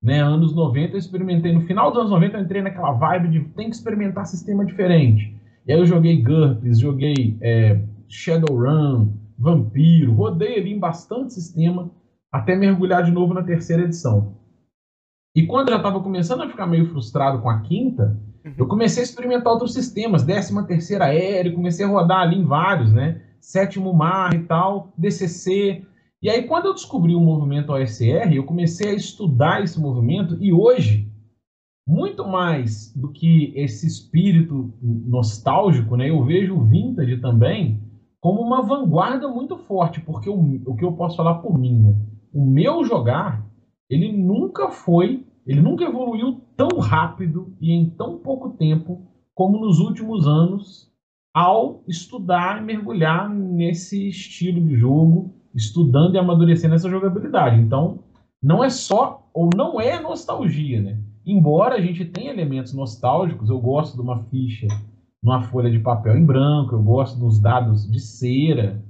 né, 0.03 0.21
anos 0.21 0.53
90 0.53 0.93
eu 0.93 0.99
experimentei, 0.99 1.53
no 1.53 1.61
final 1.61 1.89
dos 1.89 1.99
anos 1.99 2.11
90 2.11 2.37
eu 2.37 2.43
entrei 2.43 2.61
naquela 2.61 2.91
vibe 2.91 3.29
de 3.29 3.39
tem 3.49 3.69
que 3.69 3.75
experimentar 3.75 4.25
sistema 4.25 4.65
diferente. 4.65 5.35
E 5.65 5.71
aí 5.71 5.79
eu 5.79 5.85
joguei 5.85 6.21
GURPS, 6.21 6.79
joguei 6.79 7.37
é, 7.39 7.81
Shadowrun, 8.09 9.13
Vampiro, 9.41 10.13
rodei 10.13 10.59
ali 10.59 10.71
em 10.71 10.79
bastante 10.79 11.33
sistema 11.33 11.89
até 12.31 12.55
mergulhar 12.55 13.03
de 13.03 13.11
novo 13.11 13.33
na 13.33 13.41
terceira 13.41 13.83
edição. 13.83 14.37
E 15.35 15.47
quando 15.47 15.69
eu 15.69 15.73
já 15.73 15.77
estava 15.77 15.99
começando 15.99 16.41
a 16.41 16.49
ficar 16.49 16.67
meio 16.67 16.85
frustrado 16.85 17.41
com 17.41 17.49
a 17.49 17.61
quinta, 17.61 18.19
uhum. 18.45 18.53
eu 18.55 18.67
comecei 18.67 19.01
a 19.01 19.05
experimentar 19.05 19.51
outros 19.51 19.73
sistemas, 19.73 20.23
décima 20.23 20.67
terceira 20.67 21.05
aérea, 21.05 21.53
comecei 21.53 21.83
a 21.83 21.89
rodar 21.89 22.19
ali 22.19 22.37
em 22.37 22.45
vários, 22.45 22.93
né? 22.93 23.21
Sétimo 23.39 23.91
mar 23.91 24.35
e 24.35 24.43
tal, 24.43 24.93
DCC. 24.95 25.83
E 26.21 26.29
aí 26.29 26.43
quando 26.43 26.67
eu 26.67 26.73
descobri 26.73 27.15
o 27.15 27.19
movimento 27.19 27.73
OSR, 27.73 28.33
eu 28.33 28.43
comecei 28.43 28.91
a 28.91 28.93
estudar 28.93 29.63
esse 29.63 29.79
movimento 29.79 30.37
e 30.39 30.53
hoje, 30.53 31.11
muito 31.87 32.27
mais 32.27 32.93
do 32.95 33.11
que 33.11 33.51
esse 33.55 33.87
espírito 33.87 34.71
nostálgico, 34.81 35.97
né? 35.97 36.11
Eu 36.11 36.23
vejo 36.23 36.55
o 36.55 36.63
vintage 36.63 37.17
também 37.17 37.90
como 38.21 38.39
uma 38.39 38.61
vanguarda 38.61 39.27
muito 39.27 39.57
forte, 39.57 39.99
porque 39.99 40.29
o, 40.29 40.61
o 40.65 40.75
que 40.75 40.85
eu 40.85 40.93
posso 40.93 41.17
falar 41.17 41.39
por 41.39 41.57
mim, 41.57 41.79
né? 41.79 41.95
o 42.31 42.45
meu 42.45 42.85
jogar, 42.85 43.43
ele 43.89 44.11
nunca 44.11 44.69
foi, 44.69 45.25
ele 45.45 45.59
nunca 45.59 45.83
evoluiu 45.83 46.39
tão 46.55 46.79
rápido 46.79 47.53
e 47.59 47.71
em 47.71 47.89
tão 47.89 48.19
pouco 48.19 48.51
tempo 48.51 49.01
como 49.33 49.59
nos 49.59 49.79
últimos 49.79 50.27
anos 50.27 50.89
ao 51.33 51.81
estudar 51.87 52.61
e 52.61 52.65
mergulhar 52.65 53.27
nesse 53.27 54.07
estilo 54.07 54.61
de 54.61 54.75
jogo, 54.75 55.33
estudando 55.55 56.15
e 56.15 56.19
amadurecendo 56.19 56.75
essa 56.75 56.89
jogabilidade. 56.89 57.59
Então, 57.59 57.99
não 58.41 58.63
é 58.63 58.69
só 58.69 59.27
ou 59.33 59.49
não 59.55 59.79
é 59.79 59.99
nostalgia, 59.99 60.81
né? 60.81 60.99
Embora 61.25 61.75
a 61.75 61.81
gente 61.81 62.05
tenha 62.05 62.31
elementos 62.31 62.73
nostálgicos, 62.73 63.49
eu 63.49 63.59
gosto 63.59 63.95
de 63.95 64.01
uma 64.01 64.23
ficha 64.25 64.67
numa 65.23 65.43
folha 65.43 65.69
de 65.69 65.79
papel 65.79 66.17
em 66.17 66.25
branco, 66.25 66.75
eu 66.75 66.81
gosto 66.81 67.19
dos 67.19 67.39
dados 67.39 67.89
de 67.89 67.99
cera, 67.99 68.83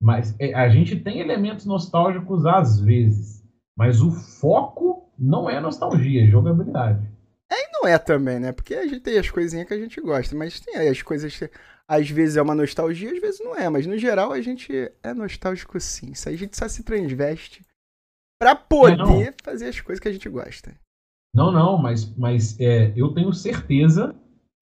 mas 0.00 0.34
é, 0.38 0.54
a 0.54 0.68
gente 0.68 0.98
tem 0.98 1.20
elementos 1.20 1.66
nostálgicos 1.66 2.46
às 2.46 2.80
vezes, 2.80 3.44
mas 3.76 4.00
o 4.00 4.10
foco 4.10 5.12
não 5.18 5.48
é 5.48 5.60
nostalgia, 5.60 6.24
é 6.24 6.26
jogabilidade. 6.26 7.06
É 7.50 7.68
e 7.68 7.72
não 7.72 7.88
é 7.88 7.98
também, 7.98 8.40
né? 8.40 8.52
Porque 8.52 8.74
a 8.74 8.86
gente 8.86 9.00
tem 9.00 9.18
as 9.18 9.30
coisinhas 9.30 9.68
que 9.68 9.74
a 9.74 9.78
gente 9.78 10.00
gosta, 10.00 10.34
mas 10.34 10.58
tem 10.58 10.76
as 10.88 11.02
coisas 11.02 11.36
que 11.36 11.50
às 11.86 12.08
vezes 12.08 12.36
é 12.36 12.42
uma 12.42 12.54
nostalgia, 12.54 13.12
às 13.12 13.20
vezes 13.20 13.40
não 13.40 13.54
é, 13.54 13.68
mas 13.68 13.86
no 13.86 13.98
geral 13.98 14.32
a 14.32 14.40
gente 14.40 14.72
é 15.02 15.14
nostálgico 15.14 15.78
sim. 15.78 16.12
Isso 16.12 16.28
aí 16.28 16.34
a 16.34 16.38
gente 16.38 16.56
só 16.56 16.66
se 16.66 16.82
transveste 16.82 17.62
para 18.40 18.56
poder 18.56 19.34
fazer 19.42 19.68
as 19.68 19.80
coisas 19.80 20.00
que 20.00 20.08
a 20.08 20.12
gente 20.12 20.28
gosta. 20.28 20.74
Não, 21.34 21.50
não, 21.52 21.76
mas, 21.76 22.14
mas 22.16 22.58
é, 22.60 22.92
eu 22.96 23.12
tenho 23.12 23.32
certeza 23.32 24.14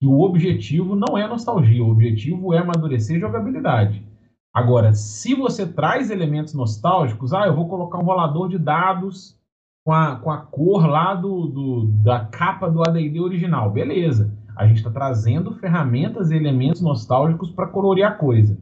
que 0.02 0.06
o 0.08 0.20
objetivo 0.20 0.96
não 0.96 1.16
é 1.16 1.28
nostalgia, 1.28 1.80
o 1.84 1.88
objetivo 1.88 2.52
é 2.52 2.58
amadurecer 2.58 3.20
jogabilidade. 3.20 4.04
Agora, 4.52 4.92
se 4.94 5.32
você 5.32 5.64
traz 5.64 6.10
elementos 6.10 6.54
nostálgicos, 6.54 7.32
ah, 7.32 7.46
eu 7.46 7.54
vou 7.54 7.68
colocar 7.68 7.98
um 7.98 8.04
rolador 8.04 8.48
de 8.48 8.58
dados 8.58 9.38
com 9.86 9.92
a, 9.92 10.16
com 10.16 10.28
a 10.28 10.38
cor 10.38 10.88
lá 10.88 11.14
do, 11.14 11.46
do 11.46 11.86
da 12.02 12.18
capa 12.18 12.68
do 12.68 12.82
AD&D 12.82 13.20
original, 13.20 13.70
beleza. 13.70 14.36
A 14.56 14.66
gente 14.66 14.78
está 14.78 14.90
trazendo 14.90 15.54
ferramentas 15.54 16.32
e 16.32 16.36
elementos 16.36 16.80
nostálgicos 16.80 17.52
para 17.52 17.68
colorir 17.68 18.04
a 18.04 18.10
coisa. 18.10 18.58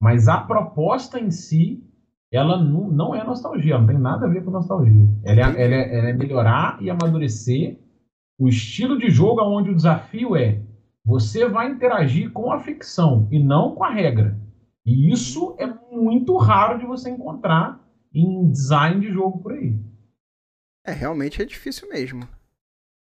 Mas 0.00 0.28
a 0.28 0.38
proposta 0.38 1.18
em 1.18 1.32
si, 1.32 1.82
ela 2.32 2.56
não, 2.56 2.88
não 2.88 3.12
é 3.16 3.24
nostalgia, 3.24 3.76
não 3.78 3.88
tem 3.88 3.98
nada 3.98 4.26
a 4.26 4.30
ver 4.30 4.44
com 4.44 4.52
nostalgia. 4.52 5.08
Ela 5.24 5.40
é, 5.40 5.64
ela 5.64 5.74
é, 5.74 5.98
ela 5.98 6.08
é 6.10 6.12
melhorar 6.12 6.78
e 6.80 6.88
amadurecer 6.88 7.80
o 8.38 8.48
estilo 8.48 8.96
de 8.96 9.10
jogo 9.10 9.42
onde 9.42 9.70
o 9.70 9.74
desafio 9.74 10.36
é 10.36 10.62
você 11.04 11.46
vai 11.46 11.70
interagir 11.70 12.32
com 12.32 12.50
a 12.50 12.60
ficção 12.60 13.28
e 13.30 13.38
não 13.38 13.74
com 13.74 13.84
a 13.84 13.90
regra. 13.90 14.38
E 14.86 15.12
isso 15.12 15.54
é 15.58 15.66
muito 15.66 16.36
raro 16.36 16.78
de 16.78 16.86
você 16.86 17.10
encontrar 17.10 17.80
em 18.12 18.50
design 18.50 19.00
de 19.00 19.12
jogo 19.12 19.42
por 19.42 19.52
aí. 19.52 19.74
É, 20.86 20.92
realmente 20.92 21.40
é 21.40 21.44
difícil 21.44 21.88
mesmo. 21.88 22.28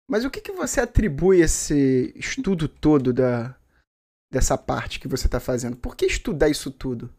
Mas 0.10 0.24
o 0.24 0.30
que, 0.30 0.42
que 0.42 0.52
você 0.52 0.82
atribui 0.82 1.42
esse 1.42 2.14
estudo 2.16 2.68
todo 2.68 3.12
da, 3.12 3.56
dessa 4.32 4.58
parte 4.58 5.00
que 5.00 5.08
você 5.08 5.28
está 5.28 5.40
fazendo? 5.40 5.76
Por 5.76 5.96
que 5.96 6.06
estudar 6.06 6.50
isso 6.50 6.72
tudo? 6.72 7.10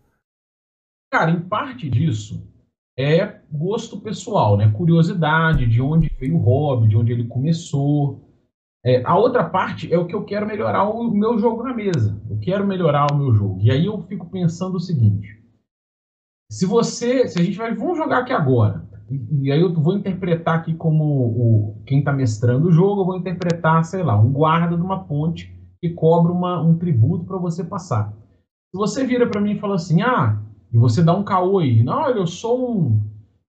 Cara, 1.13 1.31
em 1.31 1.41
parte 1.41 1.89
disso 1.89 2.43
é 2.99 3.41
gosto 3.53 4.01
pessoal, 4.01 4.57
né? 4.57 4.71
Curiosidade 4.73 5.67
de 5.67 5.83
onde 5.83 6.11
veio 6.19 6.37
o 6.37 6.41
hobby, 6.41 6.89
de 6.89 6.97
onde 6.97 7.13
ele 7.13 7.27
começou. 7.27 8.26
É, 8.87 9.03
a 9.05 9.19
outra 9.19 9.43
parte 9.43 9.93
é 9.93 9.99
o 9.99 10.07
que 10.07 10.15
eu 10.15 10.25
quero 10.25 10.47
melhorar 10.47 10.85
o 10.85 11.11
meu 11.11 11.37
jogo 11.37 11.65
na 11.65 11.75
mesa. 11.75 12.23
Eu 12.31 12.39
quero 12.39 12.65
melhorar 12.65 13.11
o 13.11 13.17
meu 13.17 13.35
jogo. 13.35 13.59
E 13.61 13.69
aí 13.69 13.85
eu 13.85 14.01
fico 14.03 14.31
pensando 14.31 14.77
o 14.77 14.81
seguinte: 14.81 15.43
se 16.49 16.65
você, 16.65 17.27
se 17.27 17.41
a 17.41 17.43
gente 17.43 17.59
vai, 17.59 17.75
vamos 17.75 17.99
jogar 17.99 18.19
aqui 18.19 18.33
agora. 18.33 18.87
E, 19.11 19.47
e 19.47 19.53
aí 19.53 19.61
eu 19.61 19.75
vou 19.75 19.97
interpretar 19.97 20.59
aqui 20.59 20.73
como 20.73 21.05
o, 21.05 21.83
quem 21.85 21.99
está 21.99 22.13
mestrando 22.13 22.69
o 22.69 22.73
jogo, 22.73 23.01
eu 23.01 23.07
vou 23.07 23.17
interpretar, 23.17 23.85
sei 23.85 24.05
lá, 24.05 24.17
um 24.17 24.33
guarda 24.33 24.77
de 24.77 24.83
uma 24.83 25.03
ponte 25.03 25.53
que 25.81 25.91
cobra 25.91 26.31
uma, 26.31 26.63
um 26.63 26.79
tributo 26.79 27.25
para 27.25 27.39
você 27.39 27.65
passar. 27.65 28.13
Se 28.71 28.79
você 28.79 29.05
vira 29.05 29.27
para 29.27 29.41
mim 29.41 29.53
e 29.53 29.59
fala 29.59 29.75
assim, 29.75 30.01
ah, 30.03 30.41
e 30.73 30.79
você 30.79 31.03
dá 31.03 31.13
um 31.13 31.25
caô 31.25 31.59
aí, 31.59 31.83
não, 31.83 32.09
eu 32.11 32.27
sou 32.27 32.71
um 32.71 33.01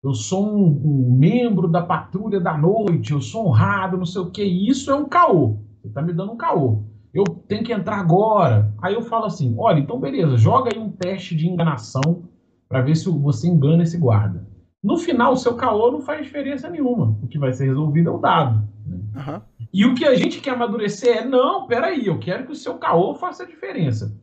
eu 0.03 0.13
sou 0.13 0.47
um, 0.47 0.67
um, 0.67 1.17
membro 1.17 1.67
da 1.67 1.81
patrulha 1.81 2.39
da 2.39 2.57
noite, 2.57 3.11
eu 3.11 3.21
sou 3.21 3.47
honrado, 3.47 3.97
não 3.97 4.05
sei 4.05 4.21
o 4.21 4.29
que. 4.29 4.43
Isso 4.43 4.91
é 4.91 4.95
um 4.95 5.05
caô. 5.05 5.57
Você 5.81 5.89
tá 5.89 6.01
me 6.01 6.13
dando 6.13 6.31
um 6.33 6.37
caô. 6.37 6.83
Eu 7.13 7.23
tenho 7.23 7.63
que 7.63 7.73
entrar 7.73 7.97
agora. 7.97 8.73
Aí 8.81 8.93
eu 8.93 9.01
falo 9.01 9.25
assim: 9.25 9.55
olha, 9.57 9.79
então 9.79 9.99
beleza, 9.99 10.37
joga 10.37 10.71
aí 10.73 10.79
um 10.79 10.91
teste 10.91 11.35
de 11.35 11.47
enganação 11.47 12.23
para 12.69 12.81
ver 12.81 12.95
se 12.95 13.09
você 13.09 13.47
engana 13.47 13.83
esse 13.83 13.97
guarda. 13.97 14.47
No 14.83 14.97
final, 14.97 15.33
o 15.33 15.37
seu 15.37 15.55
caô 15.55 15.91
não 15.91 16.01
faz 16.01 16.23
diferença 16.23 16.69
nenhuma. 16.69 17.17
O 17.21 17.27
que 17.27 17.39
vai 17.39 17.51
ser 17.51 17.65
resolvido 17.65 18.09
é 18.09 18.13
o 18.13 18.19
dado. 18.19 18.67
Né? 18.85 18.99
Uhum. 19.15 19.41
E 19.73 19.85
o 19.85 19.95
que 19.95 20.05
a 20.05 20.15
gente 20.15 20.39
quer 20.39 20.51
amadurecer 20.51 21.17
é, 21.17 21.25
não, 21.25 21.65
peraí, 21.65 22.05
eu 22.05 22.19
quero 22.19 22.45
que 22.45 22.51
o 22.51 22.55
seu 22.55 22.75
caô 22.75 23.15
faça 23.15 23.43
a 23.43 23.47
diferença. 23.47 24.15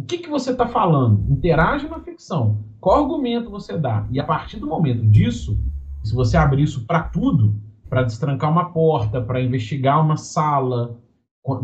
O 0.00 0.04
que, 0.06 0.16
que 0.16 0.30
você 0.30 0.52
está 0.52 0.66
falando? 0.66 1.30
Interage 1.30 1.86
na 1.86 2.00
ficção. 2.00 2.64
Qual 2.80 3.02
argumento 3.02 3.50
você 3.50 3.76
dá? 3.76 4.06
E 4.10 4.18
a 4.18 4.24
partir 4.24 4.58
do 4.58 4.66
momento 4.66 5.06
disso, 5.06 5.62
se 6.02 6.14
você 6.14 6.38
abrir 6.38 6.62
isso 6.62 6.86
para 6.86 7.02
tudo, 7.02 7.54
para 7.86 8.02
destrancar 8.02 8.50
uma 8.50 8.72
porta, 8.72 9.20
para 9.20 9.42
investigar 9.42 10.02
uma 10.02 10.16
sala, 10.16 10.98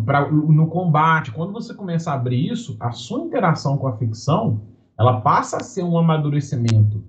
pra, 0.05 0.31
no 0.31 0.67
combate, 0.69 1.33
quando 1.33 1.55
você 1.55 1.73
começa 1.73 2.11
a 2.11 2.15
abrir 2.15 2.53
isso, 2.53 2.77
a 2.79 2.91
sua 2.93 3.21
interação 3.25 3.79
com 3.79 3.89
a 3.89 3.97
ficção, 3.97 4.61
ela 4.99 5.23
passa 5.23 5.57
a 5.57 5.61
ser 5.61 5.83
um 5.83 5.97
amadurecimento 5.97 7.03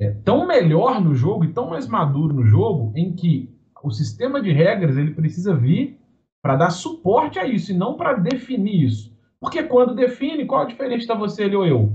é, 0.00 0.10
tão 0.10 0.44
melhor 0.44 1.00
no 1.00 1.14
jogo 1.14 1.44
e 1.44 1.52
tão 1.52 1.70
mais 1.70 1.86
maduro 1.86 2.34
no 2.34 2.44
jogo, 2.44 2.92
em 2.96 3.12
que 3.12 3.48
o 3.80 3.92
sistema 3.92 4.42
de 4.42 4.50
regras 4.50 4.96
ele 4.96 5.14
precisa 5.14 5.54
vir 5.54 6.00
para 6.42 6.56
dar 6.56 6.70
suporte 6.70 7.38
a 7.38 7.46
isso 7.46 7.70
e 7.70 7.76
não 7.76 7.96
para 7.96 8.14
definir 8.14 8.86
isso. 8.86 9.13
Porque 9.44 9.62
quando 9.62 9.94
define, 9.94 10.46
qual 10.46 10.62
a 10.62 10.64
diferença 10.64 11.06
da 11.06 11.14
você 11.14 11.44
ele 11.44 11.54
ou 11.54 11.66
eu? 11.66 11.92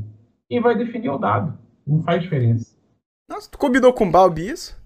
Quem 0.48 0.62
vai 0.62 0.78
definir 0.78 1.10
o 1.10 1.18
dado. 1.18 1.58
Não 1.86 2.04
faz 2.04 2.22
diferença. 2.22 2.78
Nossa, 3.28 3.50
tu 3.50 3.58
combinou 3.58 3.92
com 3.92 4.08
o 4.08 4.12
Balbi 4.12 4.50
isso? 4.50 4.80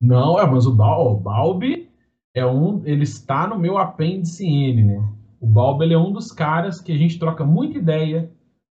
Não, 0.00 0.40
é, 0.40 0.50
mas 0.50 0.66
o, 0.66 0.74
Bal, 0.74 1.12
o 1.12 1.20
Balbi 1.20 1.90
é 2.34 2.46
um. 2.46 2.82
Ele 2.86 3.02
está 3.02 3.46
no 3.46 3.58
meu 3.58 3.76
apêndice 3.76 4.46
N, 4.46 4.84
né? 4.84 5.12
O 5.38 5.46
Balbi 5.46 5.84
ele 5.84 5.92
é 5.92 5.98
um 5.98 6.10
dos 6.10 6.32
caras 6.32 6.80
que 6.80 6.92
a 6.92 6.96
gente 6.96 7.18
troca 7.18 7.44
muita 7.44 7.76
ideia. 7.76 8.32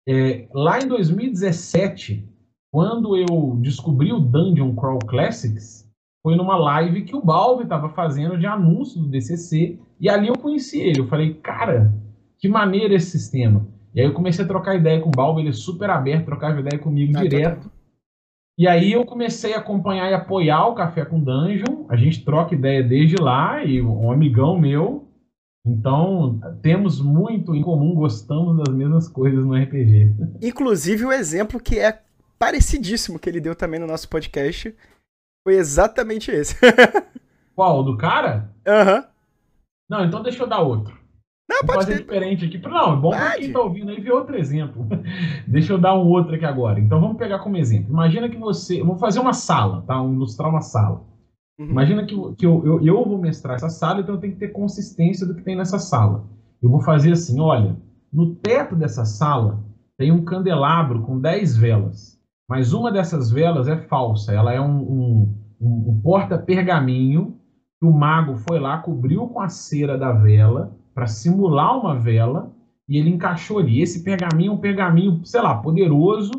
É, 0.08 0.48
lá 0.54 0.78
em 0.78 0.88
2017, 0.88 2.26
quando 2.72 3.14
eu 3.14 3.58
descobri 3.60 4.10
o 4.10 4.20
Dungeon 4.20 4.74
Crawl 4.74 5.00
Classics, 5.00 5.86
foi 6.22 6.34
numa 6.34 6.56
live 6.56 7.04
que 7.04 7.14
o 7.14 7.22
Balbi 7.22 7.64
estava 7.64 7.90
fazendo 7.90 8.38
de 8.38 8.46
anúncio 8.46 9.02
do 9.02 9.08
DCC, 9.08 9.78
e 10.00 10.08
ali 10.08 10.28
eu 10.28 10.38
conheci 10.38 10.80
ele. 10.80 11.00
Eu 11.00 11.08
falei, 11.08 11.34
cara, 11.34 11.92
que 12.40 12.48
maneiro 12.48 12.94
esse 12.94 13.10
sistema. 13.10 13.66
E 13.94 14.00
aí 14.00 14.06
eu 14.06 14.14
comecei 14.14 14.44
a 14.44 14.48
trocar 14.48 14.76
ideia 14.76 15.00
com 15.00 15.08
o 15.08 15.12
Balbi, 15.12 15.42
ele 15.42 15.50
é 15.50 15.52
super 15.52 15.90
aberto, 15.90 16.26
trocava 16.26 16.60
ideia 16.60 16.78
comigo 16.78 17.12
ah, 17.16 17.22
direto. 17.22 17.68
Tá. 17.68 17.70
E 18.58 18.68
aí 18.68 18.92
eu 18.92 19.04
comecei 19.04 19.54
a 19.54 19.58
acompanhar 19.58 20.10
e 20.10 20.14
apoiar 20.14 20.66
o 20.66 20.74
Café 20.74 21.04
com 21.04 21.18
Dungeon. 21.18 21.86
A 21.88 21.96
gente 21.96 22.24
troca 22.24 22.54
ideia 22.54 22.82
desde 22.82 23.16
lá, 23.16 23.64
e 23.64 23.80
um 23.80 24.12
amigão 24.12 24.58
meu. 24.58 25.08
Então, 25.66 26.40
temos 26.62 27.00
muito 27.00 27.54
em 27.54 27.62
comum, 27.62 27.94
gostamos 27.94 28.56
das 28.58 28.74
mesmas 28.74 29.08
coisas 29.08 29.44
no 29.44 29.54
RPG. 29.54 30.14
Inclusive 30.42 31.04
o 31.04 31.12
exemplo 31.12 31.60
que 31.60 31.78
é 31.78 32.02
parecidíssimo 32.38 33.18
que 33.18 33.28
ele 33.28 33.40
deu 33.40 33.54
também 33.54 33.78
no 33.78 33.86
nosso 33.86 34.08
podcast 34.08 34.74
foi 35.42 35.56
exatamente 35.56 36.30
esse. 36.30 36.56
Qual? 37.54 37.82
Do 37.82 37.96
cara? 37.96 38.50
Aham. 38.66 38.96
Uhum. 38.96 39.04
Não, 39.90 40.04
então 40.04 40.22
deixa 40.22 40.42
eu 40.42 40.46
dar 40.46 40.60
outro. 40.60 40.99
Não, 41.50 41.66
pode 41.66 41.80
fazer 41.80 41.94
ter... 41.94 42.02
diferente 42.04 42.44
aqui. 42.44 42.58
Não, 42.58 42.92
é 42.92 42.96
bom 42.96 43.10
para 43.10 43.36
quem 43.36 43.46
está 43.46 43.60
ouvindo 43.60 43.90
aí 43.90 44.00
ver 44.00 44.12
outro 44.12 44.38
exemplo. 44.38 44.86
deixa 45.48 45.72
eu 45.72 45.78
dar 45.78 45.98
um 45.98 46.06
outro 46.06 46.36
aqui 46.36 46.44
agora. 46.44 46.78
Então 46.78 47.00
vamos 47.00 47.16
pegar 47.16 47.40
como 47.40 47.56
exemplo. 47.56 47.90
Imagina 47.90 48.28
que 48.28 48.36
você. 48.36 48.80
Vou 48.84 48.96
fazer 48.96 49.18
uma 49.18 49.32
sala, 49.32 49.82
tá? 49.82 49.98
Vou 49.98 50.12
ilustrar 50.12 50.48
uma 50.48 50.60
sala. 50.60 51.02
Uhum. 51.58 51.66
Imagina 51.66 52.06
que, 52.06 52.14
que 52.36 52.46
eu, 52.46 52.64
eu, 52.64 52.86
eu 52.86 53.04
vou 53.04 53.18
mestrar 53.18 53.56
essa 53.56 53.68
sala, 53.68 54.00
então 54.00 54.14
eu 54.14 54.20
tenho 54.20 54.34
que 54.34 54.38
ter 54.38 54.52
consistência 54.52 55.26
do 55.26 55.34
que 55.34 55.42
tem 55.42 55.56
nessa 55.56 55.78
sala. 55.80 56.24
Eu 56.62 56.70
vou 56.70 56.80
fazer 56.80 57.12
assim: 57.12 57.40
olha, 57.40 57.76
no 58.12 58.36
teto 58.36 58.76
dessa 58.76 59.04
sala 59.04 59.60
tem 59.98 60.12
um 60.12 60.24
candelabro 60.24 61.02
com 61.02 61.18
10 61.18 61.56
velas. 61.56 62.16
Mas 62.48 62.72
uma 62.72 62.92
dessas 62.92 63.30
velas 63.30 63.66
é 63.66 63.76
falsa. 63.76 64.32
Ela 64.32 64.52
é 64.52 64.60
um, 64.60 64.80
um, 64.80 65.34
um, 65.60 65.90
um 65.90 66.00
porta-pergaminho 66.00 67.36
que 67.78 67.86
o 67.86 67.92
mago 67.92 68.36
foi 68.36 68.60
lá, 68.60 68.78
cobriu 68.78 69.26
com 69.28 69.40
a 69.40 69.48
cera 69.48 69.96
da 69.96 70.12
vela 70.12 70.76
para 71.00 71.06
simular 71.06 71.80
uma 71.80 71.98
vela 71.98 72.52
e 72.86 72.98
ele 72.98 73.08
encaixou 73.08 73.58
ali. 73.58 73.80
Esse 73.80 74.04
pergaminho 74.04 74.52
é 74.52 74.54
um 74.54 74.58
pergaminho, 74.58 75.24
sei 75.24 75.40
lá, 75.40 75.56
poderoso, 75.56 76.30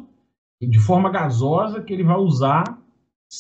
de 0.62 0.78
forma 0.78 1.10
gasosa, 1.10 1.82
que 1.82 1.92
ele 1.92 2.04
vai 2.04 2.18
usar 2.18 2.64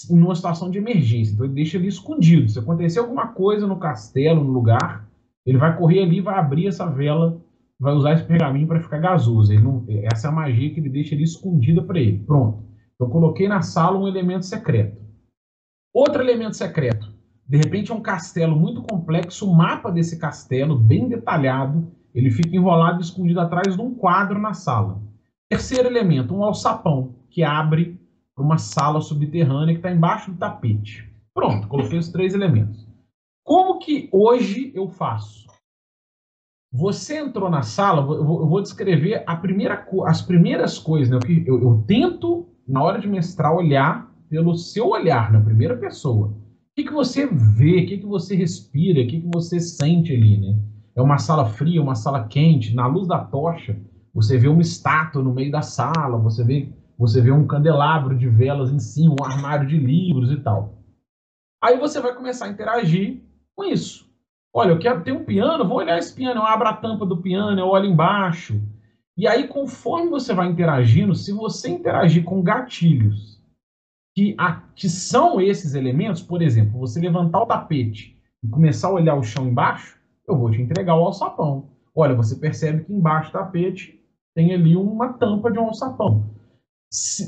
em 0.10 0.19
uma 0.19 0.34
situação 0.34 0.71
de 0.71 0.79
emergência. 0.79 1.31
Então 1.31 1.45
ele 1.45 1.53
deixa 1.53 1.77
ali 1.77 1.88
escondido. 1.88 2.49
Se 2.49 2.57
acontecer 2.57 2.97
alguma 2.97 3.27
coisa 3.27 3.67
no 3.67 3.77
castelo, 3.77 4.43
no 4.43 4.51
lugar, 4.51 5.07
ele 5.45 5.60
vai 5.60 5.77
correr 5.77 6.01
ali, 6.01 6.21
vai 6.21 6.39
abrir 6.39 6.65
essa 6.65 6.88
vela 6.88 7.39
vai 7.79 7.93
usar 7.93 8.13
esse 8.13 8.23
pergaminho 8.23 8.67
para 8.67 8.81
ficar 8.81 8.97
gasoso. 8.97 9.53
Não, 9.60 9.86
essa 10.12 10.27
é 10.27 10.29
a 10.29 10.34
magia 10.34 10.73
que 10.73 10.79
ele 10.79 10.89
deixa 10.89 11.13
ali 11.13 11.23
escondida 11.23 11.84
para 11.84 11.99
ele. 11.99 12.17
Pronto. 12.19 12.63
Então, 12.95 13.10
coloquei 13.10 13.47
na 13.47 13.62
sala 13.62 13.97
um 13.97 14.07
elemento 14.07 14.45
secreto. 14.45 14.97
Outro 15.93 16.21
elemento 16.21 16.55
secreto. 16.55 17.12
De 17.51 17.57
repente, 17.57 17.91
é 17.91 17.93
um 17.93 17.99
castelo 17.99 18.55
muito 18.55 18.81
complexo. 18.81 19.45
O 19.45 19.53
mapa 19.53 19.91
desse 19.91 20.17
castelo, 20.17 20.73
bem 20.73 21.09
detalhado, 21.09 21.91
ele 22.15 22.31
fica 22.31 22.55
enrolado 22.55 22.99
e 22.99 23.03
escondido 23.03 23.41
atrás 23.41 23.75
de 23.75 23.81
um 23.81 23.93
quadro 23.93 24.39
na 24.39 24.53
sala. 24.53 25.01
Terceiro 25.49 25.85
elemento, 25.85 26.33
um 26.33 26.45
alçapão, 26.45 27.13
que 27.29 27.43
abre 27.43 27.99
para 28.33 28.45
uma 28.45 28.57
sala 28.57 29.01
subterrânea 29.01 29.73
que 29.73 29.79
está 29.79 29.91
embaixo 29.91 30.31
do 30.31 30.37
tapete. 30.37 31.13
Pronto, 31.33 31.67
coloquei 31.67 31.99
os 31.99 32.07
três 32.07 32.33
elementos. 32.33 32.87
Como 33.43 33.79
que 33.79 34.07
hoje 34.13 34.71
eu 34.73 34.87
faço? 34.87 35.45
Você 36.71 37.17
entrou 37.17 37.49
na 37.49 37.63
sala, 37.63 38.01
eu 38.15 38.23
vou, 38.23 38.43
eu 38.43 38.61
descrever 38.61 39.25
primeira, 39.41 39.85
as 40.05 40.21
primeiras 40.21 40.79
coisas. 40.79 41.09
Né? 41.09 41.19
Eu, 41.45 41.61
eu, 41.61 41.83
tento, 41.85 42.47
na 42.65 42.81
hora 42.81 42.97
de 42.97 43.09
mestrar, 43.09 43.53
olhar 43.53 44.09
pelo 44.29 44.55
seu 44.55 44.87
olhar, 44.87 45.33
na 45.33 45.41
primeira 45.41 45.75
pessoa. 45.75 46.33
O 46.71 46.73
que, 46.73 46.84
que 46.86 46.93
você 46.93 47.25
vê, 47.25 47.84
o 47.84 47.86
que, 47.86 47.97
que 47.97 48.05
você 48.05 48.34
respira, 48.34 49.01
o 49.01 49.07
que, 49.07 49.19
que 49.19 49.27
você 49.27 49.60
sente 49.60 50.13
ali, 50.13 50.38
né? 50.38 50.57
É 50.95 51.01
uma 51.01 51.17
sala 51.17 51.45
fria, 51.45 51.81
uma 51.81 51.95
sala 51.95 52.29
quente, 52.29 52.73
na 52.73 52.88
luz 52.88 53.10
da 53.10 53.19
tocha, 53.19 53.77
você 54.13 54.38
vê 54.38 54.47
uma 54.47 54.62
estátua 54.62 55.21
no 55.21 55.34
meio 55.34 55.51
da 55.51 55.62
sala, 55.62 56.17
você 56.17 56.45
vê, 56.45 56.69
você 56.97 57.19
vê 57.19 57.29
um 57.29 57.45
candelabro 57.45 58.17
de 58.17 58.29
velas 58.29 58.71
em 58.71 58.79
cima, 58.79 59.15
um 59.19 59.25
armário 59.25 59.67
de 59.67 59.75
livros 59.75 60.31
e 60.31 60.38
tal. 60.38 60.77
Aí 61.62 61.77
você 61.77 61.99
vai 61.99 62.15
começar 62.15 62.45
a 62.45 62.49
interagir 62.49 63.21
com 63.53 63.65
isso. 63.65 64.10
Olha, 64.53 64.69
eu 64.71 64.79
quero 64.79 65.03
ter 65.03 65.12
um 65.12 65.25
piano, 65.25 65.67
vou 65.67 65.77
olhar 65.77 65.97
esse 65.97 66.13
piano, 66.13 66.39
eu 66.39 66.45
abro 66.45 66.69
a 66.69 66.73
tampa 66.73 67.05
do 67.05 67.17
piano, 67.17 67.60
eu 67.60 67.67
olho 67.67 67.86
embaixo. 67.86 68.62
E 69.17 69.27
aí, 69.27 69.45
conforme 69.45 70.10
você 70.10 70.34
vai 70.34 70.47
interagindo, 70.47 71.13
se 71.15 71.34
você 71.34 71.69
interagir 71.69 72.23
com 72.23 72.41
gatilhos 72.41 73.40
que, 74.13 74.36
a, 74.38 74.62
que 74.76 74.89
são 74.89 75.39
esses 75.39 75.74
elementos, 75.74 76.21
por 76.21 76.41
exemplo, 76.41 76.80
você 76.80 77.00
levantar 77.00 77.41
o 77.41 77.45
tapete 77.45 78.17
e 78.43 78.47
começar 78.47 78.89
a 78.89 78.93
olhar 78.93 79.15
o 79.15 79.24
chão 79.24 79.47
embaixo, 79.47 79.97
eu 80.28 80.38
vou 80.38 80.52
te 80.52 80.62
entregar 80.62 80.95
o 80.95 81.06
alçapão. 81.06 81.69
Olha, 81.95 82.15
você 82.15 82.36
percebe 82.36 82.84
que 82.84 82.93
embaixo 82.93 83.30
do 83.30 83.34
tapete 83.34 84.00
tem 84.34 84.54
ali 84.54 84.76
uma 84.76 85.13
tampa 85.13 85.52
de 85.52 85.60
um 85.60 85.65
alçapão 85.65 86.32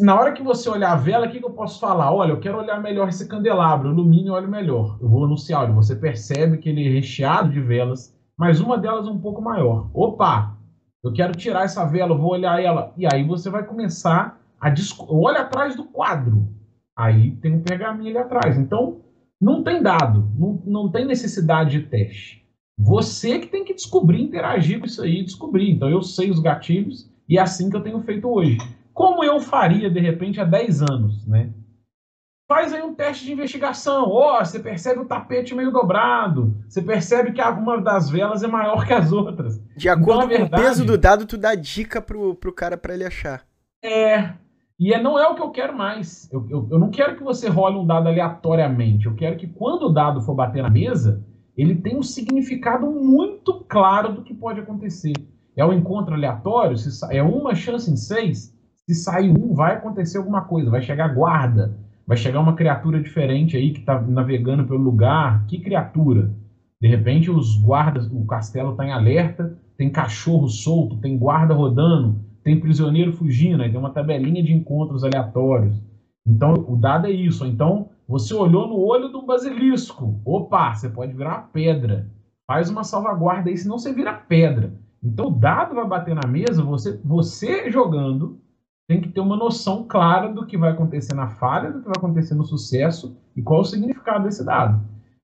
na 0.01 0.19
hora 0.19 0.33
que 0.33 0.43
você 0.43 0.69
olhar 0.69 0.91
a 0.91 0.95
vela, 0.95 1.25
o 1.25 1.31
que, 1.31 1.39
que, 1.39 1.45
eu 1.45 1.51
posso 1.51 1.79
falar? 1.79 2.13
Olha, 2.13 2.31
eu 2.31 2.39
quero 2.39 2.57
olhar 2.57 2.81
melhor 2.81 3.07
esse 3.07 3.27
candelabro, 3.27 3.91
ilumine 3.91 4.29
olho 4.29 4.47
melhor. 4.47 4.97
Eu 5.01 5.07
vou 5.07 5.23
anunciar, 5.23 5.61
olha, 5.61 5.71
você 5.71 5.95
percebe 5.95 6.57
que 6.57 6.67
ele 6.67 6.85
é 6.85 6.91
recheado 6.91 7.49
de 7.49 7.61
velas, 7.61 8.13
mas 8.37 8.59
uma 8.59 8.77
delas 8.77 9.07
é 9.07 9.09
um 9.09 9.19
pouco 9.19 9.41
maior. 9.41 9.89
Opa, 9.93 10.57
eu 11.01 11.13
quero 11.13 11.33
tirar 11.33 11.63
essa 11.63 11.85
vela, 11.85 12.13
eu 12.13 12.17
vou 12.17 12.31
olhar 12.31 12.61
ela. 12.61 12.93
E 12.97 13.05
aí 13.05 13.23
você 13.23 13.49
vai 13.49 13.63
começar 13.63 14.37
a... 14.59 14.73
Olha 15.07 15.41
atrás 15.41 15.77
do 15.77 15.85
quadro. 15.85 16.45
Aí 16.97 17.31
tem 17.37 17.53
um 17.53 17.63
pergaminho 17.63 18.09
ali 18.09 18.17
atrás. 18.17 18.57
Então, 18.57 19.01
não 19.41 19.63
tem 19.63 19.81
dado, 19.81 20.31
não, 20.37 20.61
não 20.65 20.91
tem 20.91 21.05
necessidade 21.05 21.79
de 21.79 21.87
teste. 21.87 22.43
Você 22.77 23.39
que 23.39 23.47
tem 23.47 23.63
que 23.63 23.73
descobrir, 23.73 24.21
interagir 24.21 24.79
com 24.79 24.85
isso 24.85 25.01
aí, 25.01 25.23
descobrir. 25.23 25.69
Então, 25.69 25.89
eu 25.89 26.01
sei 26.01 26.29
os 26.29 26.39
gatilhos 26.39 27.11
e 27.27 27.37
é 27.37 27.41
assim 27.41 27.69
que 27.69 27.75
eu 27.75 27.83
tenho 27.83 28.01
feito 28.01 28.27
hoje 28.27 28.57
como 28.93 29.23
eu 29.23 29.39
faria, 29.39 29.89
de 29.89 29.99
repente, 29.99 30.39
há 30.39 30.45
10 30.45 30.83
anos, 30.83 31.27
né? 31.27 31.49
Faz 32.47 32.71
aí 32.71 32.83
um 32.83 32.93
teste 32.93 33.25
de 33.25 33.33
investigação. 33.33 34.09
Ó, 34.09 34.39
oh, 34.39 34.45
você 34.45 34.59
percebe 34.59 34.99
o 34.99 35.05
tapete 35.05 35.55
meio 35.55 35.71
dobrado. 35.71 36.55
Você 36.67 36.81
percebe 36.81 37.31
que 37.31 37.41
alguma 37.41 37.81
das 37.81 38.09
velas 38.09 38.43
é 38.43 38.47
maior 38.47 38.85
que 38.85 38.93
as 38.93 39.11
outras. 39.11 39.59
De 39.75 39.89
acordo 39.89 40.25
então, 40.25 40.27
verdade, 40.27 40.51
com 40.51 40.57
o 40.57 40.63
peso 40.63 40.85
do 40.85 40.97
dado, 40.97 41.25
tu 41.25 41.37
dá 41.37 41.55
dica 41.55 42.01
pro, 42.01 42.35
pro 42.35 42.53
cara 42.53 42.77
para 42.77 42.93
ele 42.93 43.05
achar. 43.05 43.43
É. 43.83 44.33
E 44.79 44.93
é, 44.93 45.01
não 45.01 45.19
é 45.19 45.27
o 45.27 45.35
que 45.35 45.41
eu 45.41 45.51
quero 45.51 45.77
mais. 45.77 46.29
Eu, 46.31 46.45
eu, 46.49 46.67
eu 46.71 46.79
não 46.79 46.89
quero 46.89 47.15
que 47.15 47.23
você 47.23 47.47
role 47.47 47.77
um 47.77 47.85
dado 47.85 48.07
aleatoriamente. 48.07 49.05
Eu 49.05 49.15
quero 49.15 49.37
que 49.37 49.47
quando 49.47 49.83
o 49.83 49.93
dado 49.93 50.21
for 50.21 50.35
bater 50.35 50.63
na 50.63 50.69
mesa, 50.69 51.23
ele 51.55 51.75
tenha 51.75 51.97
um 51.97 52.03
significado 52.03 52.89
muito 52.89 53.65
claro 53.67 54.13
do 54.13 54.23
que 54.23 54.33
pode 54.33 54.59
acontecer. 54.59 55.13
É 55.55 55.63
um 55.63 55.73
encontro 55.73 56.15
aleatório? 56.15 56.75
É 57.11 57.21
uma 57.21 57.53
chance 57.53 57.89
em 57.89 57.95
seis? 57.95 58.53
se 58.85 58.95
sair 58.95 59.29
um, 59.29 59.53
vai 59.53 59.75
acontecer 59.75 60.17
alguma 60.17 60.41
coisa, 60.41 60.69
vai 60.69 60.81
chegar 60.81 61.07
guarda, 61.13 61.77
vai 62.05 62.17
chegar 62.17 62.39
uma 62.39 62.55
criatura 62.55 63.01
diferente 63.01 63.55
aí 63.55 63.71
que 63.71 63.79
está 63.79 64.01
navegando 64.01 64.65
pelo 64.65 64.79
lugar. 64.79 65.45
Que 65.47 65.59
criatura? 65.59 66.33
De 66.81 66.87
repente 66.87 67.31
os 67.31 67.55
guardas, 67.61 68.07
o 68.11 68.25
castelo 68.25 68.71
está 68.71 68.85
em 68.85 68.91
alerta, 68.91 69.57
tem 69.77 69.89
cachorro 69.89 70.49
solto, 70.49 70.97
tem 70.97 71.17
guarda 71.17 71.53
rodando, 71.53 72.19
tem 72.43 72.59
prisioneiro 72.59 73.13
fugindo, 73.13 73.63
aí 73.63 73.69
tem 73.69 73.79
uma 73.79 73.93
tabelinha 73.93 74.43
de 74.43 74.53
encontros 74.53 75.03
aleatórios. 75.03 75.81
Então, 76.25 76.53
o 76.67 76.75
dado 76.75 77.07
é 77.07 77.11
isso. 77.11 77.45
Então, 77.45 77.89
você 78.07 78.33
olhou 78.33 78.67
no 78.67 78.77
olho 78.77 79.09
do 79.09 79.25
basilisco. 79.25 80.21
Opa, 80.25 80.73
você 80.73 80.89
pode 80.89 81.13
virar 81.13 81.49
pedra. 81.53 82.09
Faz 82.45 82.69
uma 82.69 82.83
salvaguarda 82.83 83.49
aí, 83.49 83.57
senão 83.57 83.77
você 83.77 83.93
vira 83.93 84.13
pedra. 84.13 84.73
Então, 85.01 85.27
o 85.27 85.31
dado 85.31 85.75
vai 85.75 85.87
bater 85.87 86.15
na 86.15 86.27
mesa, 86.27 86.63
você, 86.63 86.99
você 87.03 87.69
jogando 87.71 88.39
tem 88.87 88.99
que 88.99 89.09
ter 89.09 89.21
uma 89.21 89.37
noção 89.37 89.85
clara 89.87 90.31
do 90.31 90.45
que 90.45 90.57
vai 90.57 90.71
acontecer 90.71 91.13
na 91.13 91.27
falha, 91.27 91.71
do 91.71 91.79
que 91.79 91.85
vai 91.85 91.95
acontecer 91.97 92.35
no 92.35 92.43
sucesso 92.43 93.17
e 93.35 93.41
qual 93.41 93.61
o 93.61 93.65
significado 93.65 94.25
desse 94.25 94.45
dado. 94.45 94.81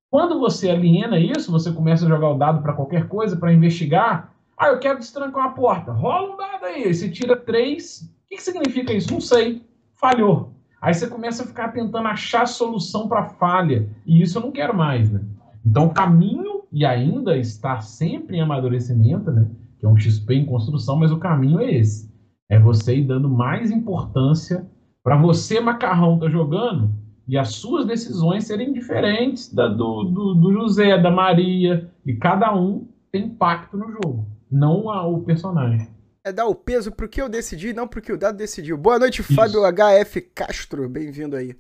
Quando 0.10 0.40
você 0.40 0.70
aliena 0.70 1.20
isso, 1.20 1.52
você 1.52 1.72
começa 1.72 2.06
a 2.06 2.10
jogar 2.10 2.30
o 2.30 2.38
dado 2.38 2.62
para 2.62 2.74
qualquer 2.74 3.08
coisa, 3.08 3.36
para 3.36 3.54
investigar. 3.54 4.34
Ah, 4.60 4.68
eu 4.68 4.80
quero 4.80 5.00
destrancar 5.00 5.46
uma 5.46 5.54
porta. 5.54 5.94
Rola 5.94 6.34
um 6.34 6.38
dado 6.38 6.66
aí. 6.66 6.94
Você 6.94 7.10
tira 7.10 7.38
três. 7.38 8.02
O 8.02 8.28
que, 8.28 8.36
que 8.36 8.44
significa 8.44 8.92
isso? 8.94 9.14
Não 9.14 9.22
sei. 9.22 9.64
Falhou. 9.96 10.54
Aí 10.82 10.94
você 10.94 11.08
começa 11.08 11.44
a 11.44 11.48
ficar 11.48 11.70
tentando 11.70 12.08
achar 12.08 12.46
solução 12.46 13.08
para 13.08 13.24
falha. 13.24 13.90
E 14.06 14.22
isso 14.22 14.38
eu 14.38 14.42
não 14.42 14.52
quero 14.52 14.76
mais, 14.76 15.10
né? 15.10 15.22
Então 15.66 15.86
o 15.86 15.94
caminho, 15.94 16.64
e 16.72 16.86
ainda 16.86 17.38
está 17.38 17.80
sempre 17.80 18.38
em 18.38 18.42
amadurecimento, 18.42 19.32
né? 19.32 19.50
Que 19.80 19.86
é 19.86 19.90
um 19.90 19.98
XP 19.98 20.36
em 20.36 20.46
construção, 20.46 20.98
mas 20.98 21.12
o 21.12 21.20
caminho 21.20 21.62
é 21.62 21.74
esse. 21.74 22.14
É 22.50 22.60
você 22.60 22.98
ir 22.98 23.06
dando 23.06 23.30
mais 23.30 23.72
importância 23.72 24.70
para 25.02 25.16
você, 25.16 25.62
macarrão, 25.62 26.20
tá 26.20 26.30
jogando 26.30 26.94
e 27.30 27.38
as 27.38 27.50
suas 27.50 27.86
decisões 27.86 28.46
serem 28.46 28.74
diferentes 28.74 29.54
da 29.54 29.68
do, 29.68 30.04
do, 30.06 30.34
do, 30.34 30.52
José, 30.52 30.98
da 30.98 31.12
Maria, 31.12 31.88
e 32.04 32.16
cada 32.16 32.56
um 32.56 32.88
tem 33.12 33.26
impacto 33.26 33.78
no 33.78 33.92
jogo, 33.92 34.26
não 34.52 34.90
a, 34.90 35.06
o 35.06 35.22
personagem. 35.22 35.88
É 36.24 36.32
dar 36.32 36.46
o 36.46 36.56
peso 36.56 36.92
pro 36.92 37.08
que 37.08 37.22
eu 37.22 37.30
decidi, 37.30 37.74
não 37.74 37.88
pro 37.88 38.02
que 38.02 38.12
o 38.12 38.18
dado 38.18 38.38
decidiu. 38.38 38.78
Boa 38.78 39.00
noite, 39.00 39.22
Isso. 39.22 39.34
Fábio 39.34 39.62
HF 39.62 40.22
Castro, 40.36 40.88
bem-vindo 40.90 41.36
aí. 41.36 41.56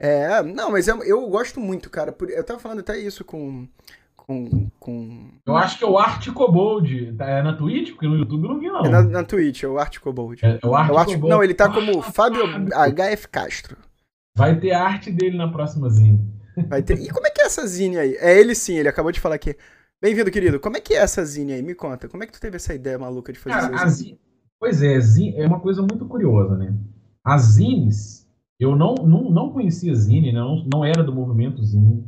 É, 0.00 0.42
não, 0.42 0.72
mas 0.72 0.88
eu, 0.88 1.02
eu 1.04 1.28
gosto 1.28 1.60
muito, 1.60 1.88
cara. 1.90 2.14
Eu 2.28 2.42
tava 2.42 2.58
falando 2.58 2.80
até 2.80 2.98
isso 2.98 3.24
com, 3.24 3.68
com, 4.16 4.68
com... 4.80 5.30
Eu 5.46 5.56
acho 5.56 5.78
que 5.78 5.84
é 5.84 5.86
o 5.86 5.98
Art 5.98 6.28
Cobold. 6.32 7.12
Tá, 7.16 7.28
é 7.28 7.42
na 7.42 7.52
Twitch? 7.52 7.90
Porque 7.90 8.08
no 8.08 8.16
YouTube 8.16 8.44
eu 8.44 8.48
não 8.48 8.58
vi, 8.58 8.68
não. 8.68 8.84
É 8.84 8.88
na, 8.88 9.02
na 9.02 9.24
Twitch, 9.24 9.62
é 9.62 9.68
o 9.68 9.78
Art 9.78 9.98
Cobold. 9.98 10.44
É, 10.44 10.58
é 10.60 10.66
o 10.66 10.74
Art, 10.74 10.90
Art 10.90 11.18
Não, 11.18 11.44
ele 11.44 11.54
tá 11.54 11.70
como 11.70 12.02
Fábio 12.02 12.42
HF 12.70 13.28
Castro. 13.28 13.76
Vai 14.34 14.58
ter 14.58 14.72
a 14.72 14.82
arte 14.82 15.10
dele 15.10 15.36
na 15.36 15.48
próxima 15.48 15.88
zine. 15.90 16.18
Vai 16.68 16.82
ter. 16.82 16.98
E 16.98 17.10
como 17.10 17.26
é 17.26 17.30
que 17.30 17.42
é 17.42 17.44
essa 17.44 17.66
zine 17.66 17.98
aí? 17.98 18.16
É 18.18 18.38
ele 18.38 18.54
sim, 18.54 18.76
ele 18.76 18.88
acabou 18.88 19.12
de 19.12 19.20
falar 19.20 19.34
aqui. 19.34 19.56
Bem-vindo, 20.02 20.32
querido. 20.32 20.58
Como 20.58 20.76
é 20.76 20.80
que 20.80 20.94
é 20.94 20.96
essa 20.96 21.24
zine 21.24 21.52
aí? 21.52 21.62
Me 21.62 21.76
conta. 21.76 22.08
Como 22.08 22.24
é 22.24 22.26
que 22.26 22.32
tu 22.32 22.40
teve 22.40 22.56
essa 22.56 22.74
ideia 22.74 22.98
maluca 22.98 23.32
de 23.32 23.38
fazer 23.38 23.54
Cara, 23.54 23.74
essa 23.76 23.86
zine? 23.86 24.18
Pois 24.58 24.82
é, 24.82 24.98
é 25.36 25.46
uma 25.46 25.60
coisa 25.60 25.80
muito 25.80 26.04
curiosa, 26.06 26.56
né? 26.56 26.76
As 27.24 27.42
zines, 27.42 28.28
eu 28.58 28.74
não, 28.74 28.96
não, 28.96 29.30
não 29.30 29.52
conhecia 29.52 29.94
zine, 29.94 30.32
né? 30.32 30.40
não, 30.40 30.64
não 30.64 30.84
era 30.84 31.04
do 31.04 31.14
movimento 31.14 31.64
zine. 31.64 32.04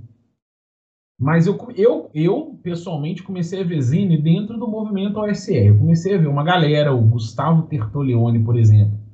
Mas 1.16 1.46
eu, 1.46 1.56
eu, 1.76 2.10
eu, 2.12 2.58
pessoalmente, 2.64 3.22
comecei 3.22 3.60
a 3.60 3.64
ver 3.64 3.80
zine 3.80 4.20
dentro 4.20 4.58
do 4.58 4.66
movimento 4.66 5.20
OSR. 5.20 5.68
Eu 5.68 5.78
comecei 5.78 6.16
a 6.16 6.18
ver 6.18 6.26
uma 6.26 6.42
galera, 6.42 6.92
o 6.92 7.00
Gustavo 7.00 7.68
Tertolione, 7.68 8.42
por 8.42 8.58
exemplo 8.58 9.04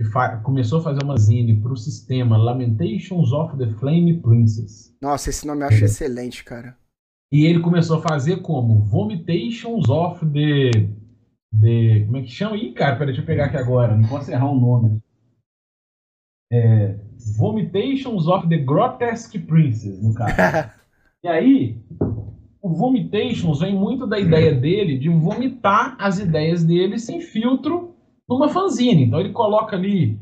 que 0.00 0.42
começou 0.42 0.78
a 0.78 0.82
fazer 0.82 1.04
uma 1.04 1.18
zine 1.18 1.60
para 1.60 1.72
o 1.72 1.76
sistema 1.76 2.38
Lamentations 2.38 3.32
of 3.32 3.58
the 3.58 3.68
Flame 3.78 4.18
Princess. 4.22 4.96
Nossa, 4.98 5.28
esse 5.28 5.46
nome 5.46 5.60
eu 5.62 5.68
acho 5.68 5.82
é. 5.82 5.84
excelente, 5.84 6.42
cara. 6.42 6.74
E 7.32 7.46
ele 7.46 7.60
começou 7.60 7.98
a 7.98 8.02
fazer 8.02 8.42
como 8.42 8.80
Vomitations 8.80 9.88
of 9.88 10.26
the, 10.26 10.70
the. 11.60 12.04
Como 12.04 12.16
é 12.16 12.22
que 12.22 12.28
chama? 12.28 12.56
Ih, 12.56 12.72
cara, 12.72 12.96
peraí, 12.96 13.08
deixa 13.08 13.22
eu 13.22 13.26
pegar 13.26 13.46
aqui 13.46 13.56
agora. 13.56 13.96
Não 13.96 14.08
posso 14.08 14.30
errar 14.30 14.50
o 14.50 14.58
nome. 14.58 15.00
É, 16.52 16.98
Vomitations 17.36 18.26
of 18.26 18.48
the 18.48 18.58
Grotesque 18.58 19.38
Princess, 19.38 20.02
no 20.02 20.12
caso. 20.12 20.34
e 21.22 21.28
aí, 21.28 21.78
o 22.60 22.68
Vomitations 22.70 23.60
vem 23.60 23.74
muito 23.74 24.06
da 24.06 24.18
ideia 24.18 24.52
dele 24.52 24.98
de 24.98 25.08
vomitar 25.08 25.96
as 26.00 26.18
ideias 26.18 26.64
dele 26.64 26.98
sem 26.98 27.20
filtro 27.20 27.94
numa 28.28 28.48
fanzine. 28.48 29.04
Então 29.04 29.20
ele 29.20 29.32
coloca 29.32 29.76
ali 29.76 30.18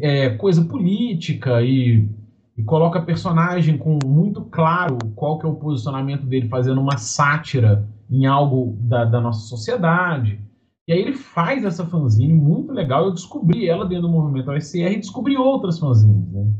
é, 0.00 0.30
coisa 0.30 0.64
política 0.64 1.62
e, 1.62 2.08
e, 2.56 2.62
coloca 2.62 3.00
personagem 3.02 3.76
com 3.76 3.98
muito 4.04 4.42
claro 4.42 4.98
qual 5.14 5.38
que 5.38 5.46
é 5.46 5.48
o 5.48 5.56
posicionamento 5.56 6.24
dele, 6.24 6.48
fazendo 6.48 6.80
uma 6.80 6.96
sátira 6.96 7.88
em 8.10 8.26
algo 8.26 8.76
da, 8.80 9.04
da 9.04 9.20
nossa 9.20 9.46
sociedade. 9.48 10.40
E 10.86 10.92
aí 10.92 11.00
ele 11.00 11.14
faz 11.14 11.64
essa 11.64 11.86
fanzine 11.86 12.32
muito 12.32 12.72
legal. 12.72 13.06
Eu 13.06 13.12
descobri 13.12 13.68
ela 13.68 13.86
dentro 13.86 14.06
do 14.06 14.12
movimento 14.12 14.50
OSR 14.50 14.92
e 14.92 15.00
descobri 15.00 15.36
outras 15.36 15.78
fanzines. 15.78 16.30
Né? 16.30 16.52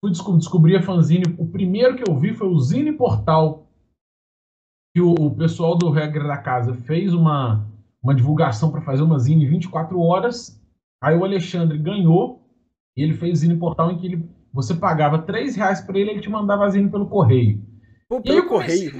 Fui 0.00 0.10
descobrir, 0.10 0.38
descobri 0.38 0.76
a 0.76 0.82
fanzine. 0.82 1.24
O 1.38 1.46
primeiro 1.46 1.96
que 1.96 2.08
eu 2.08 2.16
vi 2.18 2.34
foi 2.34 2.48
o 2.48 2.58
Zine 2.58 2.92
Portal, 2.92 3.66
que 4.94 5.00
o, 5.00 5.14
o 5.14 5.34
pessoal 5.34 5.76
do 5.76 5.90
Regra 5.90 6.26
da 6.26 6.36
Casa 6.36 6.74
fez 6.74 7.14
uma, 7.14 7.66
uma 8.02 8.14
divulgação 8.14 8.70
para 8.70 8.82
fazer 8.82 9.02
uma 9.02 9.18
zine 9.18 9.46
24 9.46 9.98
horas. 10.00 10.60
Aí 11.02 11.16
o 11.16 11.24
Alexandre 11.24 11.78
ganhou 11.78 12.42
e 12.96 13.02
ele 13.02 13.14
fez 13.14 13.38
zine 13.38 13.56
portal 13.56 13.90
em 13.90 13.98
que 13.98 14.06
ele, 14.06 14.28
você 14.52 14.74
pagava 14.74 15.18
3 15.18 15.56
reais 15.56 15.80
para 15.80 15.98
ele 15.98 16.10
e 16.10 16.12
ele 16.14 16.20
te 16.20 16.30
mandava 16.30 16.68
zine 16.68 16.90
pelo 16.90 17.06
correio. 17.06 17.62
Pô, 18.08 18.20
pelo 18.20 18.46
correio? 18.46 18.92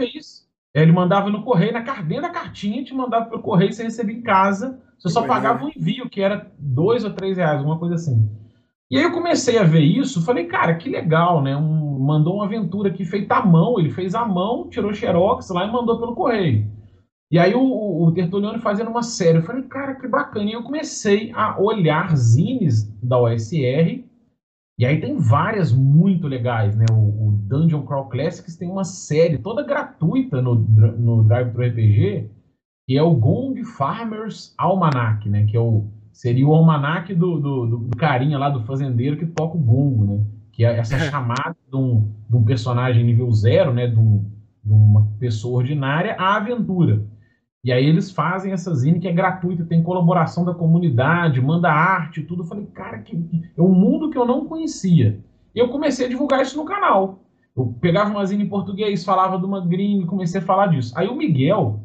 É, 0.72 0.82
ele 0.82 0.92
mandava 0.92 1.28
no 1.30 1.42
correio, 1.42 1.72
na 1.72 1.80
dentro 1.80 2.22
da 2.22 2.30
cartinha, 2.30 2.84
te 2.84 2.94
mandava 2.94 3.26
pelo 3.26 3.42
correio, 3.42 3.72
você 3.72 3.82
recebia 3.82 4.16
em 4.16 4.22
casa. 4.22 4.80
Você 4.98 5.08
só 5.08 5.26
pagava 5.26 5.64
o 5.64 5.66
um 5.66 5.70
envio, 5.74 6.08
que 6.08 6.20
era 6.20 6.52
2 6.58 7.04
ou 7.04 7.10
3 7.12 7.36
reais, 7.38 7.62
uma 7.62 7.78
coisa 7.78 7.94
assim. 7.94 8.28
E 8.90 8.96
aí 8.96 9.04
eu 9.04 9.12
comecei 9.12 9.56
a 9.56 9.62
ver 9.62 9.82
isso, 9.82 10.24
falei, 10.24 10.46
cara, 10.46 10.74
que 10.74 10.88
legal, 10.88 11.42
né? 11.42 11.56
Um, 11.56 11.98
mandou 11.98 12.36
uma 12.36 12.44
aventura 12.44 12.90
aqui 12.90 13.04
feita 13.04 13.36
à 13.36 13.46
mão, 13.46 13.78
ele 13.78 13.90
fez 13.90 14.14
à 14.14 14.24
mão, 14.24 14.68
tirou 14.68 14.92
xerox 14.92 15.48
lá 15.50 15.64
e 15.64 15.72
mandou 15.72 15.98
pelo 15.98 16.14
correio. 16.14 16.68
E 17.30 17.38
aí 17.38 17.54
o, 17.54 18.04
o 18.04 18.12
Tertuliano 18.12 18.58
fazendo 18.58 18.90
uma 18.90 19.04
série, 19.04 19.38
eu 19.38 19.42
falei, 19.42 19.62
cara, 19.62 19.94
que 19.94 20.08
bacana. 20.08 20.50
E 20.50 20.52
eu 20.52 20.64
comecei 20.64 21.30
a 21.32 21.60
olhar 21.60 22.16
zines 22.16 22.92
da 23.00 23.20
OSR, 23.20 24.04
e 24.80 24.86
aí 24.86 24.98
tem 24.98 25.18
várias 25.18 25.74
muito 25.74 26.26
legais, 26.26 26.74
né? 26.74 26.86
O, 26.90 26.94
o 26.94 27.32
Dungeon 27.32 27.82
Crawl 27.82 28.08
Classics 28.08 28.56
tem 28.56 28.66
uma 28.66 28.82
série 28.82 29.36
toda 29.36 29.62
gratuita 29.62 30.40
no, 30.40 30.54
no 30.54 31.22
Drive 31.22 31.52
Pro 31.52 31.66
RPG, 31.66 32.30
que 32.86 32.96
é 32.96 33.02
o 33.02 33.14
Gong 33.14 33.62
Farmers 33.62 34.54
Almanac, 34.56 35.28
né? 35.28 35.44
Que 35.44 35.54
é 35.54 35.60
o, 35.60 35.84
seria 36.10 36.48
o 36.48 36.54
almanac 36.54 37.14
do, 37.14 37.38
do, 37.38 37.66
do, 37.66 37.96
carinha 37.98 38.38
lá 38.38 38.48
do 38.48 38.64
fazendeiro 38.64 39.18
que 39.18 39.26
toca 39.26 39.54
o 39.54 39.60
gongo, 39.60 40.06
né? 40.06 40.24
Que 40.50 40.64
é 40.64 40.78
essa 40.78 40.98
chamada 41.10 41.54
de 41.70 41.76
um, 41.76 42.10
de 42.26 42.36
um 42.36 42.42
personagem 42.42 43.04
nível 43.04 43.30
zero, 43.32 43.74
né? 43.74 43.86
De, 43.86 43.98
um, 43.98 44.30
de 44.64 44.72
uma 44.72 45.06
pessoa 45.18 45.58
ordinária 45.58 46.16
à 46.18 46.36
aventura. 46.36 47.04
E 47.62 47.70
aí 47.70 47.84
eles 47.84 48.10
fazem 48.10 48.52
essa 48.52 48.74
zine 48.74 49.00
que 49.00 49.08
é 49.08 49.12
gratuita, 49.12 49.66
tem 49.66 49.82
colaboração 49.82 50.44
da 50.44 50.54
comunidade, 50.54 51.40
manda 51.42 51.70
arte, 51.70 52.22
tudo. 52.22 52.42
Eu 52.42 52.46
falei, 52.46 52.66
cara, 52.66 52.98
que, 52.98 53.16
é 53.56 53.60
um 53.60 53.74
mundo 53.74 54.10
que 54.10 54.16
eu 54.16 54.24
não 54.24 54.46
conhecia. 54.46 55.20
E 55.54 55.58
eu 55.58 55.68
comecei 55.68 56.06
a 56.06 56.08
divulgar 56.08 56.40
isso 56.40 56.56
no 56.56 56.64
canal. 56.64 57.20
Eu 57.54 57.74
pegava 57.80 58.10
uma 58.10 58.24
zine 58.24 58.44
em 58.44 58.48
português, 58.48 59.04
falava 59.04 59.38
de 59.38 59.44
uma 59.44 59.66
comecei 60.06 60.40
a 60.40 60.44
falar 60.44 60.68
disso. 60.68 60.94
Aí 60.96 61.06
o 61.06 61.16
Miguel, 61.16 61.80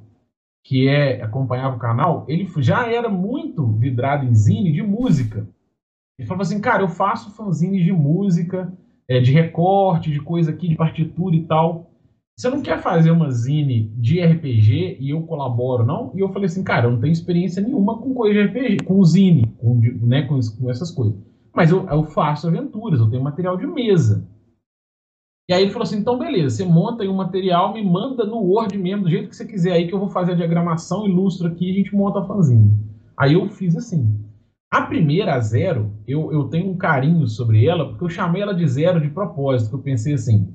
que 0.63 0.87
é 0.87 1.21
acompanhava 1.21 1.75
o 1.75 1.79
canal, 1.79 2.25
ele 2.27 2.49
já 2.59 2.87
era 2.87 3.09
muito 3.09 3.65
vidrado 3.67 4.25
em 4.25 4.33
zine 4.33 4.71
de 4.71 4.81
música. 4.81 5.47
Ele 6.17 6.27
falou 6.27 6.43
assim, 6.43 6.61
cara, 6.61 6.83
eu 6.83 6.87
faço 6.87 7.35
fanzines 7.35 7.83
de 7.83 7.91
música, 7.91 8.71
é, 9.07 9.19
de 9.19 9.33
recorte, 9.33 10.11
de 10.11 10.21
coisa 10.21 10.51
aqui, 10.51 10.69
de 10.69 10.75
partitura 10.75 11.35
e 11.35 11.43
tal. 11.43 11.91
Você 12.37 12.49
não 12.49 12.61
quer 12.61 12.81
fazer 12.81 13.11
uma 13.11 13.31
zine 13.31 13.87
de 13.95 14.19
RPG 14.19 14.97
e 14.99 15.11
eu 15.11 15.21
colaboro, 15.21 15.85
não? 15.85 16.11
E 16.13 16.19
eu 16.19 16.27
falei 16.33 16.47
assim, 16.47 16.65
cara, 16.65 16.87
eu 16.87 16.91
não 16.91 16.99
tenho 16.99 17.13
experiência 17.13 17.61
nenhuma 17.61 17.97
com 17.97 18.13
coisa 18.13 18.33
de 18.33 18.47
RPG, 18.47 18.83
com 18.83 19.01
zine, 19.05 19.47
com, 19.57 19.79
né, 20.01 20.23
com, 20.23 20.37
com 20.59 20.69
essas 20.69 20.91
coisas. 20.91 21.17
Mas 21.53 21.71
eu, 21.71 21.87
eu, 21.87 22.03
faço 22.03 22.49
aventuras, 22.49 22.99
eu 22.99 23.09
tenho 23.09 23.23
material 23.23 23.55
de 23.55 23.65
mesa. 23.65 24.29
E 25.47 25.53
aí 25.53 25.61
ele 25.61 25.71
falou 25.71 25.83
assim, 25.83 25.99
então 25.99 26.19
beleza, 26.19 26.57
você 26.57 26.65
monta 26.65 27.03
aí 27.03 27.07
um 27.07 27.15
material, 27.15 27.73
me 27.73 27.81
manda 27.81 28.25
no 28.25 28.39
Word 28.39 28.77
mesmo, 28.77 29.03
do 29.03 29.09
jeito 29.09 29.29
que 29.29 29.35
você 29.35 29.45
quiser 29.45 29.71
aí, 29.71 29.87
que 29.87 29.93
eu 29.93 29.99
vou 29.99 30.09
fazer 30.09 30.33
a 30.33 30.35
diagramação, 30.35 31.07
ilustro 31.07 31.47
aqui 31.47 31.69
e 31.69 31.71
a 31.71 31.75
gente 31.75 31.95
monta 31.95 32.19
a 32.19 32.25
fanzine. 32.25 32.77
Aí 33.17 33.33
eu 33.33 33.47
fiz 33.47 33.77
assim. 33.77 34.19
A 34.69 34.81
primeira, 34.81 35.35
a 35.35 35.39
zero, 35.39 35.93
eu, 36.05 36.33
eu 36.33 36.49
tenho 36.49 36.69
um 36.69 36.77
carinho 36.77 37.25
sobre 37.27 37.65
ela, 37.65 37.87
porque 37.87 38.03
eu 38.03 38.09
chamei 38.09 38.41
ela 38.41 38.53
de 38.53 38.67
zero 38.67 38.99
de 38.99 39.09
propósito, 39.09 39.69
que 39.69 39.75
eu 39.75 39.81
pensei 39.81 40.15
assim, 40.15 40.53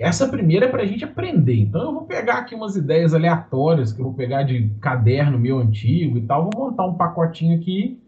essa 0.00 0.26
primeira 0.26 0.64
é 0.64 0.68
para 0.68 0.82
a 0.82 0.86
gente 0.86 1.04
aprender. 1.04 1.60
Então 1.60 1.82
eu 1.82 1.92
vou 1.92 2.06
pegar 2.06 2.38
aqui 2.38 2.54
umas 2.54 2.74
ideias 2.74 3.12
aleatórias 3.12 3.92
que 3.92 4.00
eu 4.00 4.06
vou 4.06 4.14
pegar 4.14 4.44
de 4.44 4.70
caderno 4.80 5.38
meu 5.38 5.58
antigo 5.58 6.16
e 6.16 6.22
tal, 6.22 6.48
vou 6.50 6.70
montar 6.70 6.86
um 6.86 6.94
pacotinho 6.94 7.58
aqui 7.58 8.02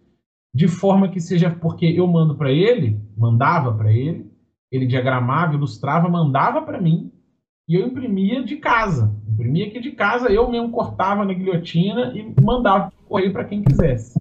de 0.55 0.69
forma 0.69 1.09
que 1.09 1.21
seja 1.21 1.51
porque 1.51 1.85
eu 1.85 2.07
mando 2.07 2.35
para 2.35 2.51
ele, 2.51 2.99
mandava 3.17 3.75
para 3.75 3.93
ele, 3.93 4.31
ele 4.71 4.87
diagramava, 4.87 5.55
ilustrava, 5.55 6.09
mandava 6.09 6.63
para 6.63 6.81
mim 6.81 7.13
e 7.69 7.75
eu 7.75 7.87
imprimia 7.87 8.43
de 8.43 8.57
casa. 8.57 9.15
Imprimia 9.29 9.67
aqui 9.67 9.79
de 9.79 9.93
casa, 9.93 10.31
eu 10.31 10.51
mesmo 10.51 10.71
cortava 10.71 11.25
na 11.27 11.35
guilhotina 11.35 12.13
e 12.15 12.35
mandava 12.43 12.91
correr 13.07 13.31
para 13.31 13.45
quem 13.45 13.63
quisesse. 13.63 14.19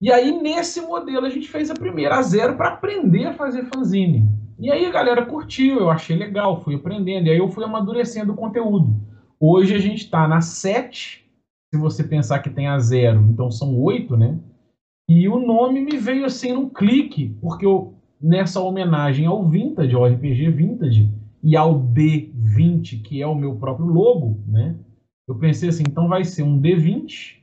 E 0.00 0.12
aí, 0.12 0.32
nesse 0.42 0.80
modelo, 0.80 1.24
a 1.24 1.30
gente 1.30 1.48
fez 1.48 1.70
a 1.70 1.74
primeira 1.74 2.16
a 2.16 2.22
zero 2.22 2.56
para 2.56 2.70
aprender 2.70 3.26
a 3.26 3.34
fazer 3.34 3.64
fanzine. 3.66 4.28
E 4.62 4.70
aí 4.70 4.86
a 4.86 4.92
galera 4.92 5.26
curtiu, 5.26 5.80
eu 5.80 5.90
achei 5.90 6.16
legal, 6.16 6.62
fui 6.62 6.76
aprendendo. 6.76 7.26
E 7.26 7.30
aí 7.30 7.38
eu 7.38 7.48
fui 7.48 7.64
amadurecendo 7.64 8.32
o 8.32 8.36
conteúdo. 8.36 8.94
Hoje 9.40 9.74
a 9.74 9.78
gente 9.80 10.04
está 10.04 10.28
na 10.28 10.40
7, 10.40 11.28
se 11.74 11.80
você 11.80 12.04
pensar 12.04 12.38
que 12.38 12.48
tem 12.48 12.68
a 12.68 12.78
zero, 12.78 13.20
então 13.22 13.50
são 13.50 13.76
8, 13.76 14.16
né? 14.16 14.38
E 15.08 15.28
o 15.28 15.40
nome 15.40 15.80
me 15.80 15.98
veio 15.98 16.24
assim 16.24 16.52
num 16.52 16.68
clique, 16.68 17.36
porque 17.40 17.66
eu, 17.66 17.94
nessa 18.20 18.60
homenagem 18.60 19.26
ao 19.26 19.48
Vintage, 19.48 19.96
ao 19.96 20.06
RPG 20.06 20.50
Vintage, 20.52 21.12
e 21.42 21.56
ao 21.56 21.80
D20, 21.80 23.02
que 23.02 23.20
é 23.20 23.26
o 23.26 23.34
meu 23.34 23.56
próprio 23.56 23.86
logo, 23.86 24.38
né? 24.46 24.76
Eu 25.26 25.34
pensei 25.34 25.70
assim, 25.70 25.82
então 25.84 26.06
vai 26.06 26.22
ser 26.22 26.44
um 26.44 26.60
D20, 26.60 27.38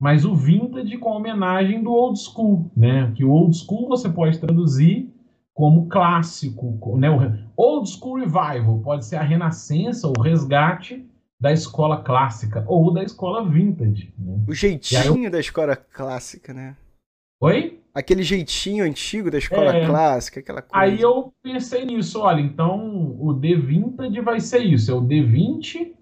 mas 0.00 0.24
o 0.24 0.36
Vintage 0.36 0.98
com 0.98 1.10
homenagem 1.10 1.82
do 1.82 1.92
Old 1.92 2.16
School, 2.16 2.70
né? 2.76 3.10
Que 3.16 3.24
o 3.24 3.30
Old 3.32 3.56
School 3.56 3.88
você 3.88 4.08
pode 4.08 4.38
traduzir 4.38 5.12
como 5.54 5.88
clássico, 5.88 6.98
né? 6.98 7.08
O 7.08 7.62
Old 7.62 7.88
School 7.88 8.18
Revival 8.18 8.80
pode 8.82 9.06
ser 9.06 9.16
a 9.16 9.22
renascença, 9.22 10.08
o 10.08 10.20
resgate 10.20 11.08
da 11.40 11.52
escola 11.52 12.02
clássica 12.02 12.64
ou 12.66 12.92
da 12.92 13.04
escola 13.04 13.48
vintage. 13.48 14.12
Né? 14.18 14.44
O 14.48 14.52
jeitinho 14.52 15.26
eu... 15.26 15.30
da 15.30 15.38
escola 15.38 15.76
clássica, 15.76 16.52
né? 16.52 16.76
Oi? 17.40 17.80
Aquele 17.94 18.24
jeitinho 18.24 18.84
antigo 18.84 19.30
da 19.30 19.38
escola 19.38 19.76
é... 19.76 19.86
clássica, 19.86 20.40
aquela 20.40 20.60
coisa. 20.60 20.84
Aí 20.84 21.00
eu 21.00 21.32
pensei 21.40 21.84
nisso, 21.84 22.20
olha, 22.20 22.40
então 22.40 23.16
o 23.20 23.32
D 23.32 23.54
vintage 23.56 24.20
vai 24.20 24.40
ser 24.40 24.58
isso, 24.58 24.90
é 24.90 24.94
o 24.94 25.02
D20 25.02 25.92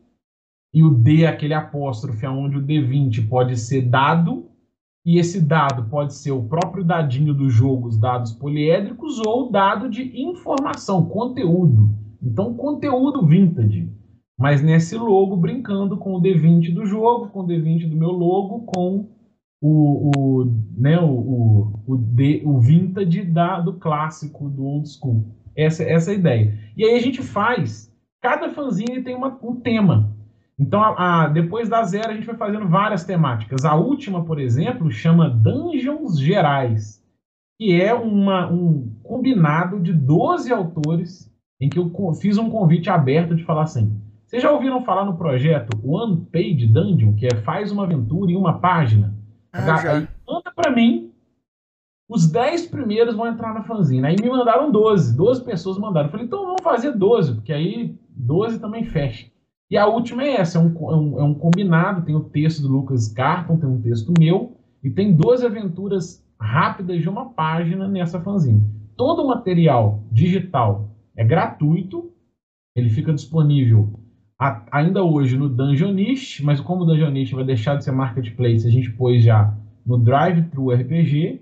e 0.72 0.82
o 0.82 0.90
D, 0.90 1.26
aquele 1.26 1.52
apóstrofe, 1.52 2.26
onde 2.26 2.56
o 2.56 2.62
D20 2.62 3.28
pode 3.28 3.58
ser 3.58 3.82
dado 3.82 4.50
e 5.04 5.18
esse 5.18 5.40
dado 5.40 5.88
pode 5.90 6.14
ser 6.14 6.30
o 6.30 6.44
próprio 6.44 6.84
dadinho 6.84 7.34
do 7.34 7.50
jogo, 7.50 7.88
os 7.88 7.98
dados 7.98 8.32
poliédricos, 8.32 9.18
ou 9.18 9.50
dado 9.50 9.88
de 9.88 10.02
informação, 10.22 11.04
conteúdo. 11.06 11.90
Então, 12.22 12.54
conteúdo 12.54 13.26
vintage. 13.26 13.90
Mas 14.38 14.62
nesse 14.62 14.96
logo, 14.96 15.36
brincando 15.36 15.96
com 15.96 16.14
o 16.14 16.20
D20 16.20 16.72
do 16.72 16.86
jogo, 16.86 17.28
com 17.28 17.40
o 17.40 17.46
D20 17.46 17.88
do 17.88 17.96
meu 17.96 18.10
logo, 18.10 18.60
com 18.66 19.08
o, 19.60 20.10
o, 20.16 20.44
né, 20.76 20.98
o, 20.98 21.06
o, 21.06 21.72
o, 21.86 21.94
o 22.44 22.60
vintage 22.60 23.24
da, 23.24 23.60
do 23.60 23.74
clássico, 23.74 24.48
do 24.48 24.64
old 24.64 24.88
school. 24.88 25.24
Essa, 25.56 25.82
essa 25.84 26.10
é 26.10 26.14
a 26.14 26.18
ideia. 26.18 26.58
E 26.76 26.84
aí 26.84 26.96
a 26.96 27.00
gente 27.00 27.22
faz, 27.22 27.92
cada 28.20 28.48
fanzine 28.50 29.02
tem 29.02 29.14
uma, 29.14 29.38
um 29.42 29.56
tema. 29.56 30.16
Então, 30.62 30.80
a, 30.80 31.24
a, 31.24 31.28
depois 31.28 31.68
da 31.68 31.82
zero, 31.82 32.10
a 32.10 32.14
gente 32.14 32.26
vai 32.26 32.36
fazendo 32.36 32.68
várias 32.68 33.04
temáticas. 33.04 33.64
A 33.64 33.74
última, 33.74 34.24
por 34.24 34.38
exemplo, 34.38 34.92
chama 34.92 35.28
Dungeons 35.28 36.20
Gerais, 36.20 37.02
que 37.58 37.80
é 37.82 37.92
uma, 37.92 38.48
um 38.48 38.94
combinado 39.02 39.80
de 39.80 39.92
12 39.92 40.52
autores 40.52 41.28
em 41.60 41.68
que 41.68 41.80
eu 41.80 41.90
fiz 42.14 42.38
um 42.38 42.48
convite 42.48 42.88
aberto 42.88 43.34
de 43.34 43.42
falar 43.42 43.64
assim: 43.64 44.00
vocês 44.24 44.40
já 44.40 44.52
ouviram 44.52 44.84
falar 44.84 45.04
no 45.04 45.16
projeto 45.16 45.76
One 45.84 46.24
Page 46.32 46.68
Dungeon, 46.68 47.16
que 47.16 47.26
é 47.26 47.34
faz 47.42 47.72
uma 47.72 47.82
aventura 47.82 48.30
em 48.30 48.36
uma 48.36 48.60
página? 48.60 49.12
Ah, 49.52 49.94
Aí, 49.94 50.08
manda 50.26 50.52
para 50.54 50.70
mim, 50.70 51.10
os 52.08 52.30
10 52.30 52.68
primeiros 52.68 53.16
vão 53.16 53.26
entrar 53.26 53.52
na 53.52 53.64
fanzina. 53.64 54.06
Aí 54.06 54.16
me 54.20 54.30
mandaram 54.30 54.70
12, 54.70 55.16
12 55.16 55.44
pessoas 55.44 55.76
mandaram. 55.76 56.06
Eu 56.06 56.12
falei, 56.12 56.26
então 56.26 56.46
vamos 56.46 56.62
fazer 56.62 56.92
12, 56.92 57.34
porque 57.34 57.52
aí 57.52 57.98
12 58.10 58.60
também 58.60 58.84
fecha. 58.84 59.26
E 59.72 59.76
a 59.78 59.86
última 59.86 60.22
é 60.22 60.34
essa, 60.34 60.58
é 60.58 60.60
um, 60.60 60.66
é 60.68 60.96
um, 60.96 61.20
é 61.20 61.24
um 61.24 61.32
combinado, 61.32 62.02
tem 62.02 62.14
o 62.14 62.24
texto 62.24 62.60
do 62.60 62.68
Lucas 62.68 63.08
Carton, 63.08 63.56
tem 63.56 63.66
um 63.66 63.80
texto 63.80 64.12
meu, 64.18 64.54
e 64.84 64.90
tem 64.90 65.14
12 65.14 65.46
aventuras 65.46 66.22
rápidas 66.38 67.00
de 67.00 67.08
uma 67.08 67.30
página 67.30 67.88
nessa 67.88 68.20
fanzine. 68.20 68.62
Todo 68.98 69.22
o 69.22 69.28
material 69.28 70.04
digital 70.12 70.90
é 71.16 71.24
gratuito, 71.24 72.12
ele 72.76 72.90
fica 72.90 73.14
disponível 73.14 73.98
a, 74.38 74.62
ainda 74.70 75.02
hoje 75.02 75.38
no 75.38 75.48
Dungeonist, 75.48 76.44
mas 76.44 76.60
como 76.60 76.82
o 76.82 76.84
Dungeonist 76.84 77.34
vai 77.34 77.44
deixar 77.44 77.76
de 77.76 77.84
ser 77.84 77.92
marketplace, 77.92 78.68
a 78.68 78.70
gente 78.70 78.92
pôs 78.92 79.24
já 79.24 79.56
no 79.86 79.96
Drive 79.96 80.50
Thru 80.50 80.70
RPG, 80.70 81.40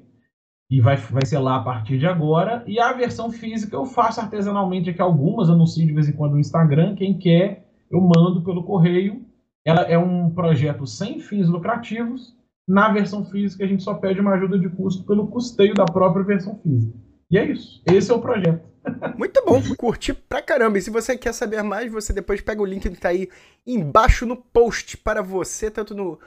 e 0.71 0.81
vai, 0.81 0.97
vai 0.97 1.27
ser 1.27 1.41
lá 1.41 1.57
a 1.57 1.65
partir 1.65 1.99
de 1.99 2.07
agora. 2.07 2.63
E 2.65 2.79
a 2.79 2.93
versão 2.93 3.33
física 3.33 3.75
eu 3.75 3.85
faço 3.85 4.21
artesanalmente 4.21 4.89
aqui 4.89 5.03
algumas, 5.03 5.51
anuncio 5.51 5.85
de 5.85 5.93
vez 5.93 6.09
em 6.09 6.13
quando 6.13 6.35
no 6.35 6.39
Instagram, 6.39 6.95
quem 6.95 7.19
quer 7.19 7.69
eu 7.91 8.01
mando 8.01 8.43
pelo 8.43 8.65
correio. 8.65 9.25
Ela 9.65 9.83
é 9.83 9.99
um 9.99 10.31
projeto 10.31 10.87
sem 10.87 11.21
fins 11.21 11.49
lucrativos. 11.49 12.39
Na 12.67 12.93
versão 12.93 13.25
física, 13.25 13.65
a 13.65 13.67
gente 13.67 13.83
só 13.83 13.95
pede 13.95 14.21
uma 14.21 14.35
ajuda 14.35 14.59
de 14.59 14.69
custo 14.69 15.05
pelo 15.05 15.27
custeio 15.27 15.75
da 15.75 15.85
própria 15.85 16.25
versão 16.25 16.59
física. 16.63 16.97
E 17.31 17.37
é 17.37 17.45
isso. 17.45 17.83
Esse 17.87 18.11
é 18.11 18.15
o 18.15 18.21
projeto. 18.21 18.71
Muito 19.17 19.45
bom, 19.45 19.61
curti 19.77 20.15
pra 20.15 20.41
caramba. 20.41 20.79
E 20.79 20.83
se 20.83 20.91
você 20.91 21.17
quer 21.17 21.35
saber 21.35 21.63
mais, 21.63 21.91
você 21.91 22.13
depois 22.13 22.41
pega 22.41 22.63
o 22.63 22.67
link 22.67 22.89
que 22.89 23.01
tá 23.01 23.11
aí 23.11 23.29
embaixo 23.67 24.25
no 24.25 24.37
post 24.37 24.97
para 24.97 25.23
você, 25.23 25.71
tanto 25.71 25.95
no 25.95 26.19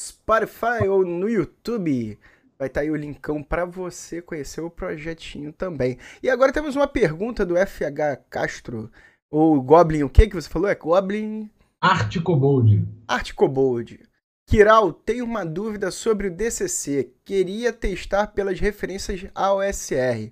Spotify 0.00 0.86
ou 0.88 1.04
no 1.04 1.28
YouTube. 1.28 2.18
Vai 2.58 2.68
estar 2.68 2.80
tá 2.80 2.84
aí 2.84 2.90
o 2.90 2.96
linkão 2.96 3.42
para 3.42 3.64
você 3.64 4.20
conhecer 4.20 4.60
o 4.60 4.70
projetinho 4.70 5.52
também. 5.52 5.98
E 6.22 6.28
agora 6.28 6.52
temos 6.52 6.76
uma 6.76 6.86
pergunta 6.86 7.44
do 7.44 7.56
FH 7.56 8.24
Castro. 8.28 8.90
Ou 9.36 9.60
Goblin, 9.60 10.04
o 10.04 10.08
que 10.08 10.28
que 10.28 10.36
você 10.36 10.48
falou? 10.48 10.68
É 10.68 10.76
Goblin. 10.76 11.50
Articobold. 11.80 12.86
Articobold. 13.08 14.00
Kiral, 14.48 14.92
tenho 14.92 15.24
uma 15.24 15.44
dúvida 15.44 15.90
sobre 15.90 16.28
o 16.28 16.30
DCC. 16.30 17.12
Queria 17.24 17.72
testar 17.72 18.28
pelas 18.28 18.60
referências 18.60 19.28
AOSR. 19.34 20.30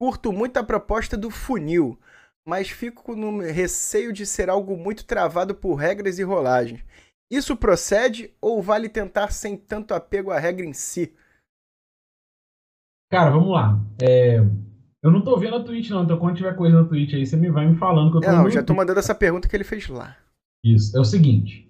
Curto 0.00 0.32
muito 0.32 0.56
a 0.56 0.64
proposta 0.64 1.18
do 1.18 1.28
funil, 1.28 2.00
mas 2.48 2.70
fico 2.70 3.14
no 3.14 3.40
receio 3.42 4.10
de 4.10 4.24
ser 4.24 4.48
algo 4.48 4.74
muito 4.74 5.04
travado 5.04 5.54
por 5.54 5.74
regras 5.74 6.18
e 6.18 6.22
rolagens. 6.22 6.82
Isso 7.30 7.54
procede 7.54 8.34
ou 8.40 8.62
vale 8.62 8.88
tentar 8.88 9.32
sem 9.32 9.54
tanto 9.54 9.92
apego 9.92 10.30
à 10.30 10.38
regra 10.38 10.64
em 10.64 10.72
si? 10.72 11.14
Cara, 13.10 13.32
vamos 13.32 13.50
lá. 13.50 13.78
É, 14.02 14.38
eu 15.02 15.10
não 15.10 15.22
tô 15.22 15.36
vendo 15.38 15.56
a 15.56 15.64
Twitch, 15.64 15.90
não. 15.90 16.04
Então, 16.04 16.18
quando 16.18 16.36
tiver 16.36 16.54
coisa 16.54 16.82
na 16.82 16.88
Twitch 16.88 17.14
aí, 17.14 17.24
você 17.24 17.36
me 17.36 17.50
vai 17.50 17.66
me 17.66 17.76
falando 17.76 18.10
que 18.10 18.18
eu 18.18 18.20
tô 18.20 18.32
Não, 18.32 18.50
já 18.50 18.62
tô 18.62 18.74
mandando 18.74 18.98
essa 18.98 19.14
pergunta 19.14 19.48
que 19.48 19.56
ele 19.56 19.64
fez 19.64 19.88
lá. 19.88 20.16
Isso. 20.64 20.96
É 20.96 21.00
o 21.00 21.04
seguinte. 21.04 21.66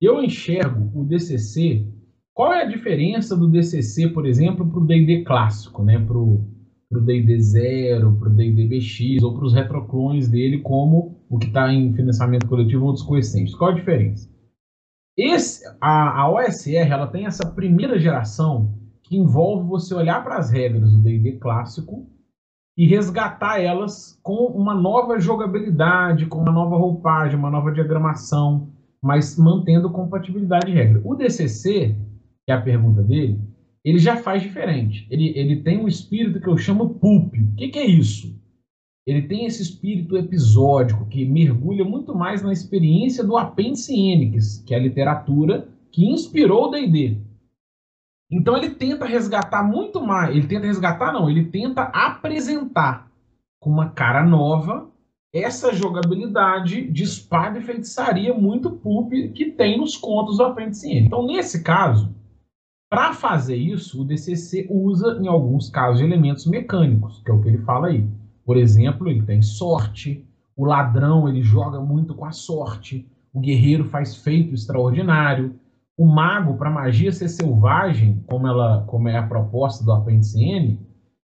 Eu 0.00 0.22
enxergo 0.22 0.90
o 0.98 1.04
DCC. 1.04 1.86
Qual 2.34 2.54
é 2.54 2.62
a 2.62 2.68
diferença 2.68 3.36
do 3.36 3.48
DCC, 3.48 4.08
por 4.08 4.24
exemplo, 4.24 4.66
para 4.66 4.80
o 4.80 4.86
D&D 4.86 5.24
clássico, 5.24 5.84
né? 5.84 5.98
Para 5.98 6.16
o 6.16 6.42
D&D 6.90 7.38
Zero, 7.38 8.16
para 8.16 8.30
o 8.30 8.34
D&D 8.34 8.66
BX 8.66 9.22
ou 9.22 9.34
para 9.34 9.44
os 9.44 9.52
retroclones 9.52 10.28
dele, 10.28 10.60
como 10.60 11.20
o 11.28 11.38
que 11.38 11.48
está 11.48 11.70
em 11.70 11.92
financiamento 11.92 12.46
coletivo 12.46 12.86
ou 12.86 12.92
dos 12.92 13.02
coessentes. 13.02 13.54
Qual 13.54 13.72
a 13.72 13.74
diferença? 13.74 14.30
Esse, 15.18 15.66
a, 15.80 16.22
a 16.22 16.30
OSR 16.32 16.90
ela 16.90 17.06
tem 17.06 17.26
essa 17.26 17.46
primeira 17.50 17.98
geração 17.98 18.74
que 19.02 19.18
envolve 19.18 19.68
você 19.68 19.92
olhar 19.92 20.24
para 20.24 20.38
as 20.38 20.50
regras 20.50 20.90
do 20.90 21.02
D&D 21.02 21.32
clássico 21.32 22.08
e 22.76 22.86
resgatar 22.86 23.60
elas 23.60 24.18
com 24.22 24.46
uma 24.46 24.74
nova 24.74 25.18
jogabilidade, 25.18 26.26
com 26.26 26.38
uma 26.38 26.52
nova 26.52 26.76
roupagem, 26.76 27.38
uma 27.38 27.50
nova 27.50 27.72
diagramação, 27.72 28.70
mas 29.02 29.36
mantendo 29.36 29.90
compatibilidade 29.90 30.66
de 30.66 30.72
regra. 30.72 31.00
O 31.04 31.14
DCC, 31.14 31.96
que 32.46 32.52
é 32.52 32.54
a 32.54 32.60
pergunta 32.60 33.02
dele, 33.02 33.40
ele 33.84 33.98
já 33.98 34.16
faz 34.16 34.42
diferente. 34.42 35.06
Ele, 35.10 35.32
ele 35.36 35.56
tem 35.56 35.78
um 35.78 35.88
espírito 35.88 36.40
que 36.40 36.48
eu 36.48 36.56
chamo 36.56 36.90
pulp. 36.94 37.34
O 37.34 37.56
que, 37.56 37.68
que 37.68 37.78
é 37.78 37.86
isso? 37.86 38.38
Ele 39.06 39.22
tem 39.22 39.46
esse 39.46 39.62
espírito 39.62 40.16
episódico 40.16 41.06
que 41.06 41.24
mergulha 41.24 41.84
muito 41.84 42.14
mais 42.14 42.42
na 42.42 42.52
experiência 42.52 43.24
do 43.24 43.36
apêndice 43.36 43.94
N, 43.94 44.38
que 44.66 44.74
é 44.74 44.76
a 44.76 44.80
literatura 44.80 45.68
que 45.90 46.06
inspirou 46.06 46.68
o 46.68 46.70
D&D. 46.70 47.16
Então 48.30 48.56
ele 48.56 48.70
tenta 48.70 49.04
resgatar 49.04 49.62
muito 49.62 50.00
mais. 50.00 50.34
Ele 50.34 50.46
tenta 50.46 50.66
resgatar, 50.66 51.12
não, 51.12 51.28
ele 51.28 51.46
tenta 51.46 51.82
apresentar 51.82 53.10
com 53.58 53.70
uma 53.70 53.90
cara 53.90 54.24
nova 54.24 54.88
essa 55.32 55.72
jogabilidade 55.72 56.90
de 56.90 57.04
espada 57.04 57.58
e 57.58 57.62
feitiçaria 57.62 58.34
muito 58.34 58.70
pulp 58.70 59.12
que 59.34 59.52
tem 59.52 59.78
nos 59.78 59.96
contos 59.96 60.38
do 60.38 60.44
Apêndice 60.44 60.92
Então, 60.92 61.26
nesse 61.26 61.62
caso, 61.62 62.12
para 62.88 63.12
fazer 63.12 63.56
isso, 63.56 64.02
o 64.02 64.04
DCC 64.04 64.66
usa, 64.68 65.18
em 65.20 65.28
alguns 65.28 65.70
casos, 65.70 66.00
elementos 66.00 66.46
mecânicos, 66.46 67.22
que 67.24 67.30
é 67.30 67.34
o 67.34 67.40
que 67.40 67.48
ele 67.48 67.58
fala 67.58 67.88
aí. 67.88 68.08
Por 68.44 68.56
exemplo, 68.56 69.08
ele 69.08 69.22
tem 69.22 69.40
sorte, 69.40 70.26
o 70.56 70.64
ladrão 70.64 71.28
ele 71.28 71.42
joga 71.42 71.80
muito 71.80 72.14
com 72.14 72.24
a 72.24 72.32
sorte, 72.32 73.06
o 73.32 73.38
guerreiro 73.38 73.84
faz 73.84 74.16
feito 74.16 74.52
extraordinário, 74.52 75.54
o 76.00 76.06
mago, 76.06 76.56
para 76.56 76.70
magia 76.70 77.12
ser 77.12 77.28
selvagem, 77.28 78.24
como, 78.26 78.46
ela, 78.46 78.84
como 78.86 79.06
é 79.06 79.18
a 79.18 79.26
proposta 79.26 79.84
do 79.84 79.92
apêndice 79.92 80.42
N, 80.42 80.80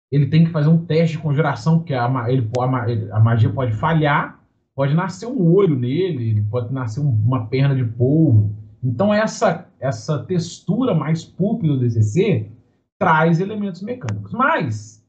ele 0.10 0.28
tem 0.28 0.46
que 0.46 0.52
fazer 0.52 0.70
um 0.70 0.86
teste 0.86 1.18
de 1.18 1.22
conjuração, 1.22 1.80
porque 1.80 1.94
a, 1.94 2.10
ele, 2.30 2.50
a, 2.58 3.18
a 3.18 3.20
magia 3.20 3.50
pode 3.50 3.74
falhar, 3.74 4.40
pode 4.74 4.94
nascer 4.94 5.26
um 5.26 5.54
olho 5.54 5.76
nele, 5.78 6.42
pode 6.50 6.74
nascer 6.74 7.02
uma 7.02 7.48
perna 7.48 7.76
de 7.76 7.84
polvo. 7.84 8.56
Então, 8.82 9.14
essa, 9.14 9.68
essa 9.78 10.20
textura 10.20 10.96
mais 10.96 11.26
pulp 11.26 11.64
do 11.64 11.78
DCC 11.78 12.50
traz 12.98 13.42
elementos 13.42 13.82
mecânicos. 13.82 14.32
Mas 14.32 15.06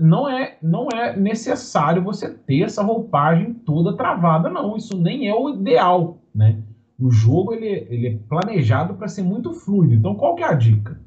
não 0.00 0.26
é, 0.26 0.56
não 0.62 0.88
é 0.90 1.14
necessário 1.14 2.02
você 2.02 2.32
ter 2.32 2.62
essa 2.62 2.82
roupagem 2.82 3.52
toda 3.52 3.94
travada, 3.94 4.48
não. 4.48 4.74
Isso 4.74 4.96
nem 4.96 5.28
é 5.28 5.34
o 5.34 5.50
ideal, 5.50 6.16
né? 6.34 6.62
O 7.02 7.10
jogo 7.10 7.52
ele, 7.52 7.66
ele 7.66 8.06
é 8.06 8.18
planejado 8.28 8.94
para 8.94 9.08
ser 9.08 9.22
muito 9.22 9.52
fluido. 9.52 9.94
Então, 9.94 10.14
qual 10.14 10.36
que 10.36 10.42
é 10.42 10.46
a 10.46 10.54
dica? 10.54 11.00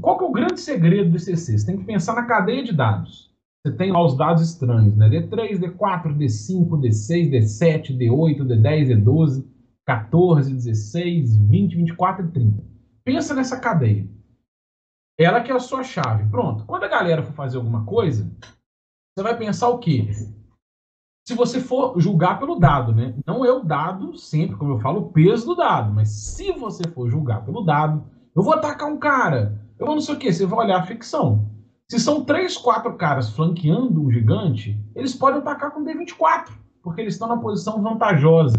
Qual 0.00 0.18
que 0.18 0.24
é 0.24 0.26
o 0.26 0.32
grande 0.32 0.60
segredo 0.60 1.10
do 1.10 1.16
ICC? 1.16 1.58
Você 1.58 1.66
tem 1.66 1.78
que 1.78 1.84
pensar 1.84 2.14
na 2.14 2.26
cadeia 2.26 2.64
de 2.64 2.72
dados. 2.72 3.30
Você 3.62 3.76
tem 3.76 3.92
lá 3.92 4.04
os 4.04 4.16
dados 4.16 4.42
estranhos, 4.42 4.96
né? 4.96 5.08
D3, 5.08 5.58
D4, 5.58 6.16
D5, 6.16 6.68
D6, 6.80 7.30
D7, 7.30 7.96
D8, 7.96 8.38
D10, 8.38 8.88
D12, 8.88 9.46
14, 9.86 10.54
16, 10.54 11.36
20, 11.36 11.76
24 11.76 12.26
e 12.26 12.30
30. 12.30 12.64
Pensa 13.04 13.34
nessa 13.34 13.60
cadeia. 13.60 14.08
Ela 15.18 15.42
que 15.42 15.52
é 15.52 15.54
a 15.54 15.60
sua 15.60 15.84
chave. 15.84 16.28
Pronto. 16.30 16.64
Quando 16.64 16.84
a 16.84 16.88
galera 16.88 17.22
for 17.22 17.34
fazer 17.34 17.58
alguma 17.58 17.84
coisa, 17.84 18.30
você 19.14 19.22
vai 19.22 19.36
pensar 19.36 19.68
o 19.68 19.78
quê? 19.78 20.08
Se 21.30 21.36
você 21.36 21.60
for 21.60 21.94
julgar 22.00 22.40
pelo 22.40 22.56
dado, 22.56 22.92
né? 22.92 23.14
Não 23.24 23.44
é 23.44 23.52
o 23.52 23.62
dado 23.62 24.18
sempre, 24.18 24.56
como 24.56 24.72
eu 24.72 24.80
falo, 24.80 24.98
o 24.98 25.12
peso 25.12 25.46
do 25.46 25.54
dado. 25.54 25.94
Mas 25.94 26.08
se 26.08 26.50
você 26.50 26.82
for 26.88 27.08
julgar 27.08 27.44
pelo 27.44 27.62
dado, 27.62 28.02
eu 28.34 28.42
vou 28.42 28.52
atacar 28.52 28.88
um 28.88 28.98
cara, 28.98 29.64
eu 29.78 29.86
não 29.86 30.00
sei 30.00 30.16
o 30.16 30.18
quê, 30.18 30.32
você 30.32 30.44
vai 30.44 30.66
olhar 30.66 30.80
a 30.80 30.86
ficção. 30.86 31.48
Se 31.88 32.00
são 32.00 32.24
três, 32.24 32.56
quatro 32.56 32.94
caras 32.96 33.30
flanqueando 33.30 34.02
um 34.02 34.10
gigante, 34.10 34.76
eles 34.92 35.14
podem 35.14 35.38
atacar 35.38 35.70
com 35.70 35.84
D24, 35.84 36.48
porque 36.82 37.00
eles 37.00 37.14
estão 37.14 37.28
na 37.28 37.36
posição 37.36 37.80
vantajosa. 37.80 38.56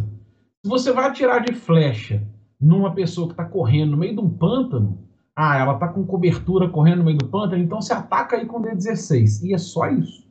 Se 0.64 0.70
você 0.70 0.94
vai 0.94 1.10
atirar 1.10 1.44
de 1.44 1.52
flecha 1.52 2.26
numa 2.58 2.96
pessoa 2.96 3.28
que 3.28 3.34
está 3.34 3.44
correndo 3.44 3.92
no 3.92 3.98
meio 3.98 4.16
de 4.16 4.22
um 4.22 4.30
pântano, 4.30 4.98
ah, 5.36 5.58
ela 5.58 5.74
está 5.74 5.90
com 5.90 6.06
cobertura 6.06 6.70
correndo 6.70 7.00
no 7.00 7.04
meio 7.04 7.18
do 7.18 7.28
pântano, 7.28 7.62
então 7.62 7.82
se 7.82 7.92
ataca 7.92 8.38
aí 8.38 8.46
com 8.46 8.62
D16. 8.62 9.44
E 9.44 9.54
é 9.54 9.58
só 9.58 9.90
isso. 9.90 10.26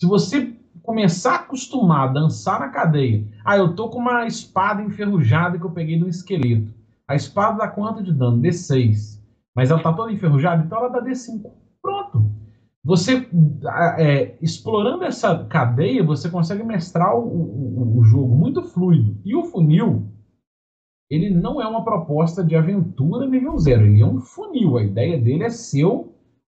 Se 0.00 0.08
você 0.08 0.57
começar 0.88 1.32
a 1.32 1.40
acostumar 1.40 2.08
a 2.08 2.12
dançar 2.12 2.58
na 2.58 2.70
cadeia, 2.70 3.22
ah, 3.44 3.58
eu 3.58 3.74
tô 3.74 3.90
com 3.90 3.98
uma 3.98 4.26
espada 4.26 4.82
enferrujada 4.82 5.58
que 5.58 5.66
eu 5.66 5.70
peguei 5.70 6.02
um 6.02 6.08
esqueleto. 6.08 6.72
A 7.06 7.14
espada 7.14 7.58
dá 7.58 7.68
quanto 7.68 8.02
de 8.02 8.10
dano? 8.10 8.40
D6. 8.40 9.22
Mas 9.54 9.68
ela 9.68 9.80
está 9.80 9.92
toda 9.92 10.10
enferrujada, 10.10 10.64
então 10.64 10.78
ela 10.78 10.88
dá 10.88 11.04
D5. 11.04 11.42
Pronto. 11.82 12.32
Você, 12.82 13.28
é, 13.98 14.38
explorando 14.40 15.04
essa 15.04 15.44
cadeia, 15.44 16.02
você 16.02 16.30
consegue 16.30 16.64
mestrar 16.64 17.14
o, 17.14 17.20
o, 17.20 17.98
o 17.98 18.04
jogo 18.04 18.34
muito 18.34 18.62
fluido. 18.62 19.20
E 19.26 19.36
o 19.36 19.44
funil, 19.44 20.10
ele 21.10 21.28
não 21.28 21.60
é 21.60 21.68
uma 21.68 21.84
proposta 21.84 22.42
de 22.42 22.56
aventura 22.56 23.26
nível 23.26 23.58
zero, 23.58 23.84
ele 23.84 24.00
é 24.00 24.06
um 24.06 24.20
funil. 24.20 24.78
A 24.78 24.84
ideia 24.84 25.20
dele 25.20 25.44
é 25.44 25.50
ser 25.50 25.84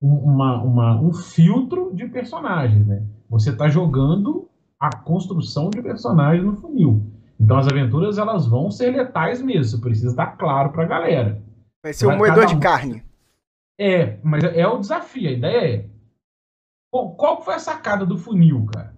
uma, 0.00 0.62
uma, 0.62 1.02
um 1.02 1.12
filtro 1.12 1.92
de 1.92 2.06
personagens. 2.06 2.86
Né? 2.86 3.04
Você 3.28 3.50
está 3.50 3.68
jogando 3.68 4.48
a 4.80 4.94
construção 4.96 5.70
de 5.70 5.82
personagens 5.82 6.44
no 6.44 6.56
funil. 6.56 7.02
Então 7.38 7.58
as 7.58 7.68
aventuras 7.68 8.18
elas 8.18 8.46
vão 8.46 8.70
ser 8.70 8.90
letais 8.90 9.42
mesmo, 9.42 9.80
precisa 9.80 10.10
estar 10.10 10.36
claro 10.36 10.72
para 10.72 10.84
a 10.84 10.88
galera. 10.88 11.42
Vai 11.82 11.92
ser 11.92 12.06
um 12.06 12.16
moedor 12.16 12.46
de 12.46 12.58
carne. 12.58 13.02
É, 13.78 14.18
mas 14.22 14.42
é 14.42 14.66
o 14.66 14.78
desafio. 14.78 15.28
A 15.28 15.32
ideia 15.32 15.76
é. 15.76 15.90
Qual 16.90 17.42
foi 17.42 17.54
a 17.54 17.58
sacada 17.58 18.04
do 18.04 18.18
funil, 18.18 18.66
cara? 18.66 18.96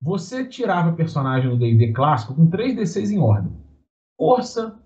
Você 0.00 0.46
tirava 0.46 0.96
personagem 0.96 1.50
no 1.50 1.58
DD 1.58 1.92
clássico 1.92 2.34
com 2.34 2.48
3D6 2.48 3.10
em 3.10 3.18
ordem: 3.18 3.52
força, 4.16 4.80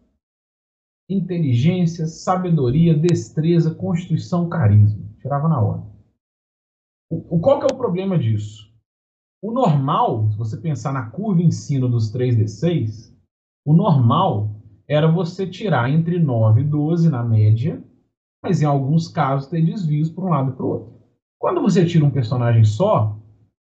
inteligência, 1.08 2.06
sabedoria, 2.06 2.96
destreza, 2.96 3.74
constituição, 3.74 4.48
carisma. 4.48 5.06
Tirava 5.20 5.48
na 5.48 5.60
ordem. 5.60 5.90
O, 7.10 7.40
qual 7.40 7.58
que 7.58 7.70
é 7.70 7.74
o 7.74 7.78
problema 7.78 8.18
disso? 8.18 8.69
O 9.42 9.52
normal, 9.52 10.28
se 10.30 10.36
você 10.36 10.56
pensar 10.58 10.92
na 10.92 11.06
curva 11.06 11.40
ensino 11.40 11.88
dos 11.88 12.12
3D6, 12.12 13.10
o 13.64 13.72
normal 13.72 14.54
era 14.86 15.10
você 15.10 15.46
tirar 15.46 15.90
entre 15.90 16.18
9 16.18 16.60
e 16.60 16.64
12 16.64 17.08
na 17.08 17.24
média, 17.24 17.82
mas 18.42 18.60
em 18.60 18.66
alguns 18.66 19.08
casos 19.08 19.48
ter 19.48 19.64
desvios 19.64 20.10
para 20.10 20.24
um 20.24 20.28
lado 20.28 20.50
e 20.50 20.54
para 20.54 20.66
o 20.66 20.68
outro. 20.68 21.00
Quando 21.38 21.62
você 21.62 21.86
tira 21.86 22.04
um 22.04 22.10
personagem 22.10 22.64
só, 22.64 23.18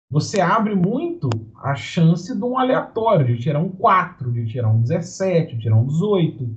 você 0.10 0.42
abre 0.42 0.74
muito 0.74 1.30
a 1.58 1.76
chance 1.76 2.36
de 2.36 2.44
um 2.44 2.58
aleatório, 2.58 3.28
de 3.28 3.40
tirar 3.40 3.60
um 3.60 3.70
4, 3.70 4.32
de 4.32 4.48
tirar 4.48 4.70
um 4.70 4.82
17, 4.82 5.56
de 5.56 5.62
tirar 5.62 5.76
um 5.76 5.86
18. 5.86 6.50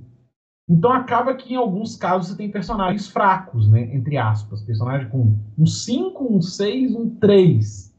Então 0.67 0.91
acaba 0.91 1.35
que 1.35 1.53
em 1.53 1.57
alguns 1.57 1.95
casos 1.95 2.29
você 2.29 2.37
tem 2.37 2.49
personagens 2.49 3.07
fracos, 3.07 3.69
né? 3.69 3.93
Entre 3.93 4.17
aspas. 4.17 4.63
Personagem 4.63 5.07
com 5.09 5.37
um 5.55 5.67
5, 5.67 6.35
um 6.35 6.41
6, 6.41 6.95
um 6.95 7.15
3 7.17 7.92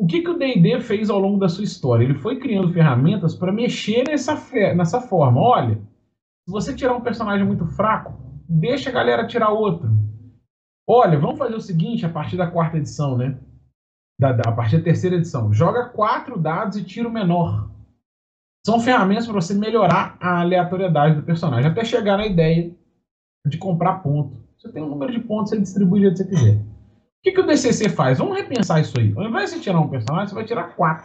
o 0.00 0.06
que, 0.06 0.22
que 0.22 0.30
o 0.30 0.38
D&D 0.38 0.80
fez 0.80 1.10
ao 1.10 1.18
longo 1.18 1.38
da 1.38 1.46
sua 1.46 1.62
história? 1.62 2.04
Ele 2.04 2.14
foi 2.14 2.38
criando 2.38 2.72
ferramentas 2.72 3.34
para 3.34 3.52
mexer 3.52 4.02
nessa, 4.08 4.34
nessa 4.74 4.98
forma. 4.98 5.38
Olha, 5.38 5.74
se 5.74 6.50
você 6.50 6.74
tirar 6.74 6.96
um 6.96 7.02
personagem 7.02 7.46
muito 7.46 7.66
fraco, 7.66 8.18
deixa 8.48 8.88
a 8.88 8.92
galera 8.94 9.26
tirar 9.26 9.50
outro. 9.50 9.90
Olha, 10.88 11.18
vamos 11.18 11.38
fazer 11.38 11.54
o 11.54 11.60
seguinte 11.60 12.06
a 12.06 12.08
partir 12.08 12.38
da 12.38 12.50
quarta 12.50 12.78
edição, 12.78 13.14
né? 13.14 13.38
Da, 14.18 14.32
da, 14.32 14.48
a 14.48 14.52
partir 14.52 14.78
da 14.78 14.84
terceira 14.84 15.16
edição. 15.16 15.52
Joga 15.52 15.90
quatro 15.90 16.38
dados 16.38 16.78
e 16.78 16.84
tira 16.84 17.06
o 17.06 17.12
menor. 17.12 17.70
São 18.64 18.80
ferramentas 18.80 19.26
para 19.26 19.34
você 19.34 19.52
melhorar 19.52 20.16
a 20.18 20.40
aleatoriedade 20.40 21.16
do 21.16 21.22
personagem, 21.22 21.70
até 21.70 21.84
chegar 21.84 22.16
na 22.16 22.26
ideia 22.26 22.74
de 23.46 23.58
comprar 23.58 24.02
ponto. 24.02 24.42
Você 24.56 24.72
tem 24.72 24.82
um 24.82 24.88
número 24.88 25.12
de 25.12 25.20
pontos, 25.20 25.50
você 25.50 25.60
distribui 25.60 26.00
do 26.00 26.06
jeito 26.06 26.16
que 26.16 26.36
você 26.36 26.36
quiser. 26.36 26.69
O 27.20 27.22
que, 27.22 27.32
que 27.32 27.40
o 27.40 27.46
DCC 27.46 27.90
faz? 27.90 28.16
Vamos 28.16 28.34
repensar 28.34 28.80
isso 28.80 28.98
aí. 28.98 29.12
Ao 29.14 29.24
invés 29.24 29.50
de 29.50 29.56
você 29.56 29.62
tirar 29.62 29.78
um 29.78 29.88
personagem, 29.88 30.28
você 30.28 30.34
vai 30.34 30.44
tirar 30.44 30.74
quatro. 30.74 31.04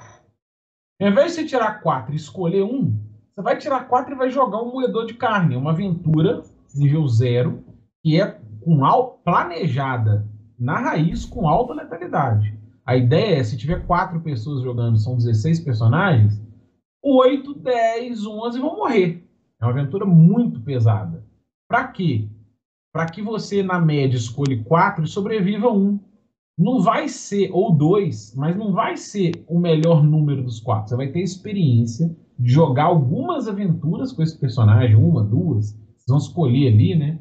Ao 1.02 1.10
invés 1.10 1.28
de 1.28 1.34
você 1.34 1.46
tirar 1.46 1.82
quatro 1.82 2.14
e 2.14 2.16
escolher 2.16 2.64
um, 2.64 2.98
você 3.36 3.42
vai 3.42 3.58
tirar 3.58 3.90
quatro 3.90 4.14
e 4.14 4.18
vai 4.18 4.30
jogar 4.30 4.62
um 4.62 4.72
moedor 4.72 5.06
de 5.06 5.14
carne. 5.14 5.58
Uma 5.58 5.72
aventura 5.72 6.42
nível 6.74 7.06
zero, 7.06 7.66
que 8.02 8.20
é 8.20 8.40
com 8.62 8.80
planejada 9.26 10.26
na 10.58 10.80
raiz 10.80 11.26
com 11.26 11.50
alta 11.50 11.74
letalidade. 11.74 12.58
A 12.86 12.96
ideia 12.96 13.40
é, 13.40 13.44
se 13.44 13.58
tiver 13.58 13.86
quatro 13.86 14.22
pessoas 14.22 14.64
jogando, 14.64 14.98
são 14.98 15.18
16 15.18 15.60
personagens, 15.60 16.42
8, 17.04 17.56
10, 17.56 18.26
11 18.26 18.60
vão 18.60 18.78
morrer. 18.78 19.22
É 19.60 19.66
uma 19.66 19.72
aventura 19.72 20.06
muito 20.06 20.62
pesada. 20.62 21.26
Para 21.68 21.90
quê? 21.90 22.30
Para 22.96 23.08
que 23.08 23.22
você, 23.22 23.62
na 23.62 23.78
média, 23.78 24.16
escolha 24.16 24.58
quatro 24.64 25.04
e 25.04 25.08
sobreviva 25.08 25.70
um. 25.70 26.00
Não 26.58 26.80
vai 26.80 27.10
ser, 27.10 27.50
ou 27.52 27.76
dois, 27.76 28.34
mas 28.38 28.56
não 28.56 28.72
vai 28.72 28.96
ser 28.96 29.44
o 29.50 29.60
melhor 29.60 30.02
número 30.02 30.42
dos 30.42 30.62
quatro. 30.62 30.88
Você 30.88 30.96
vai 30.96 31.10
ter 31.10 31.20
experiência 31.20 32.16
de 32.40 32.50
jogar 32.50 32.86
algumas 32.86 33.50
aventuras 33.50 34.14
com 34.14 34.24
esse 34.24 34.40
personagem, 34.40 34.96
uma, 34.96 35.22
duas, 35.22 35.72
vocês 35.72 36.06
vão 36.08 36.18
escolher 36.20 36.70
ali, 36.70 36.96
né? 36.96 37.20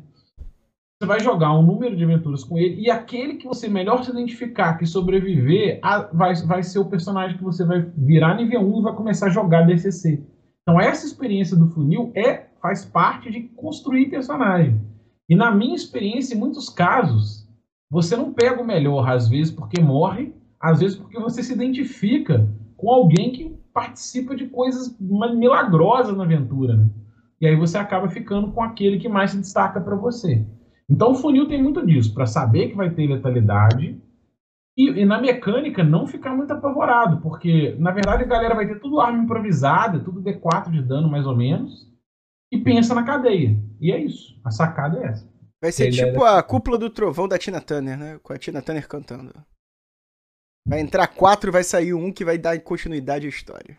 Você 1.02 1.08
vai 1.08 1.18
jogar 1.18 1.52
um 1.58 1.66
número 1.66 1.96
de 1.96 2.04
aventuras 2.04 2.44
com 2.44 2.56
ele, 2.56 2.80
e 2.80 2.88
aquele 2.88 3.34
que 3.34 3.48
você 3.48 3.66
melhor 3.66 4.04
se 4.04 4.12
identificar, 4.12 4.78
que 4.78 4.87
sobreviver, 4.87 5.80
vai, 6.12 6.37
vai 6.37 6.62
ser 6.62 6.78
o 6.78 6.88
personagem 6.88 7.37
que 7.37 7.42
você 7.42 7.64
vai 7.64 7.84
virar 7.96 8.37
nível 8.37 8.60
1 8.60 8.78
e 8.78 8.82
vai 8.82 8.94
começar 8.94 9.26
a 9.26 9.30
jogar 9.30 9.66
DCC. 9.66 10.24
Então, 10.62 10.80
essa 10.80 11.04
experiência 11.04 11.56
do 11.56 11.66
funil 11.66 12.12
é, 12.14 12.46
faz 12.62 12.84
parte 12.84 13.28
de 13.28 13.40
construir 13.56 14.06
personagem. 14.06 14.93
E 15.28 15.34
na 15.34 15.50
minha 15.50 15.74
experiência, 15.74 16.34
em 16.34 16.38
muitos 16.38 16.68
casos, 16.68 17.48
você 17.90 18.16
não 18.16 18.32
pega 18.32 18.60
o 18.60 18.66
melhor, 18.66 19.08
às 19.08 19.28
vezes 19.28 19.52
porque 19.52 19.80
morre, 19.80 20.34
às 20.60 20.80
vezes 20.80 20.96
porque 20.96 21.18
você 21.18 21.42
se 21.42 21.52
identifica 21.52 22.48
com 22.76 22.90
alguém 22.90 23.32
que 23.32 23.56
participa 23.72 24.37
de 24.37 24.46
coisas 24.46 24.96
milagrosas 25.00 26.16
na 26.16 26.24
aventura. 26.24 26.76
Né? 26.76 26.88
E 27.40 27.46
aí 27.46 27.56
você 27.56 27.78
acaba 27.78 28.08
ficando 28.08 28.52
com 28.52 28.62
aquele 28.62 28.98
que 28.98 29.08
mais 29.08 29.30
se 29.30 29.38
destaca 29.38 29.80
para 29.80 29.96
você. 29.96 30.46
Então 30.88 31.12
o 31.12 31.14
funil 31.14 31.48
tem 31.48 31.62
muito 31.62 31.84
disso, 31.84 32.12
para 32.12 32.26
saber 32.26 32.68
que 32.68 32.76
vai 32.76 32.90
ter 32.90 33.06
letalidade 33.06 34.00
e, 34.76 34.90
e, 34.90 35.04
na 35.04 35.20
mecânica 35.20 35.84
não 35.84 36.06
ficar 36.06 36.34
muito 36.34 36.53
apavorado, 36.53 37.20
porque 37.20 37.76
na 37.78 37.92
verdade 37.92 38.24
a 38.24 38.26
galera 38.26 38.57
vai 38.57 38.66
ter 38.66 38.80
tudo 38.80 39.01
arma 39.01 39.22
improvisada, 39.22 40.01
tudo 40.01 40.20
D4 40.20 40.70
de 40.70 40.82
dano 40.82 41.09
mais 41.09 41.26
ou 41.26 41.36
menos, 41.36 41.88
e 42.51 42.59
pensa 42.59 42.94
na 42.94 43.05
cadeia. 43.05 43.57
E 43.85 43.93
é 43.93 43.99
isso. 43.99 44.35
A 44.43 44.51
sacada 44.51 44.99
é 44.99 45.09
essa. 45.09 45.28
Vai 45.61 45.70
ser 45.70 45.89
Ele 45.89 45.97
tipo 45.97 46.24
a 46.24 46.43
cúpula 46.43 46.78
do 46.78 46.89
trovão 46.89 47.28
da 47.28 47.37
Tina 47.37 47.61
Turner, 47.61 47.99
né? 47.99 48.18
Com 48.22 48.32
a 48.32 48.39
Tina 48.39 48.62
Turner 48.62 48.89
cantando. 48.89 49.30
Vai 50.66 50.80
entrar 50.80 51.07
quatro 51.07 51.51
e 51.51 51.53
vai 51.53 51.62
sair 51.62 51.93
um 51.93 52.11
que 52.11 52.24
vai 52.24 52.39
dar 52.39 52.59
continuidade 52.61 53.26
à 53.26 53.28
história. 53.28 53.76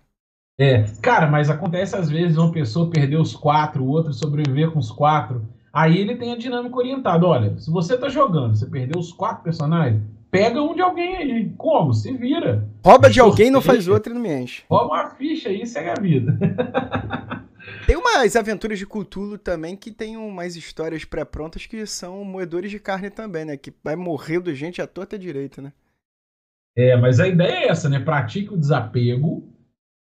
É, 0.59 0.83
cara, 1.01 1.25
mas 1.25 1.49
acontece 1.49 1.95
às 1.95 2.07
vezes 2.07 2.37
uma 2.37 2.51
pessoa 2.51 2.91
perder 2.91 3.17
os 3.17 3.35
quatro, 3.35 3.83
o 3.83 3.87
outro 3.87 4.13
sobreviver 4.13 4.69
com 4.69 4.77
os 4.77 4.91
quatro. 4.91 5.43
Aí 5.73 5.97
ele 5.97 6.15
tem 6.15 6.33
a 6.33 6.37
dinâmica 6.37 6.77
orientada. 6.77 7.25
Olha, 7.25 7.57
se 7.57 7.71
você 7.71 7.97
tá 7.97 8.07
jogando, 8.07 8.55
você 8.55 8.67
perdeu 8.67 8.99
os 8.99 9.11
quatro 9.11 9.43
personagens, 9.43 10.03
pega 10.29 10.61
um 10.61 10.75
de 10.75 10.81
alguém 10.81 11.17
aí. 11.17 11.53
Como? 11.57 11.95
Se 11.95 12.15
vira. 12.15 12.69
Rouba 12.85 13.09
de 13.09 13.19
alguém, 13.19 13.49
não 13.49 13.59
faz 13.59 13.87
outro 13.87 14.11
e 14.11 14.13
não 14.13 14.21
me 14.21 14.31
enche. 14.31 14.63
Rouba 14.69 14.93
uma 14.93 15.09
ficha 15.09 15.49
aí 15.49 15.63
e 15.63 15.65
segue 15.65 15.89
a 15.89 15.95
vida. 15.95 16.37
Tem 17.85 17.95
umas 17.95 18.35
aventuras 18.35 18.79
de 18.79 18.85
Cthulhu 18.85 19.37
também 19.37 19.75
que 19.77 19.91
tem 19.91 20.17
umas 20.17 20.55
histórias 20.55 21.05
pré-prontas 21.05 21.67
que 21.67 21.85
são 21.85 22.25
moedores 22.25 22.71
de 22.71 22.79
carne 22.79 23.11
também, 23.11 23.45
né? 23.45 23.57
Que 23.57 23.71
vai 23.83 23.95
morrendo 23.95 24.53
gente 24.55 24.81
à 24.81 24.87
torta 24.87 25.19
direita, 25.19 25.61
né? 25.61 25.71
É, 26.75 26.97
mas 26.97 27.19
a 27.19 27.27
ideia 27.27 27.65
é 27.65 27.67
essa, 27.67 27.87
né? 27.87 27.99
Pratique 27.99 28.53
o 28.53 28.57
desapego, 28.57 29.47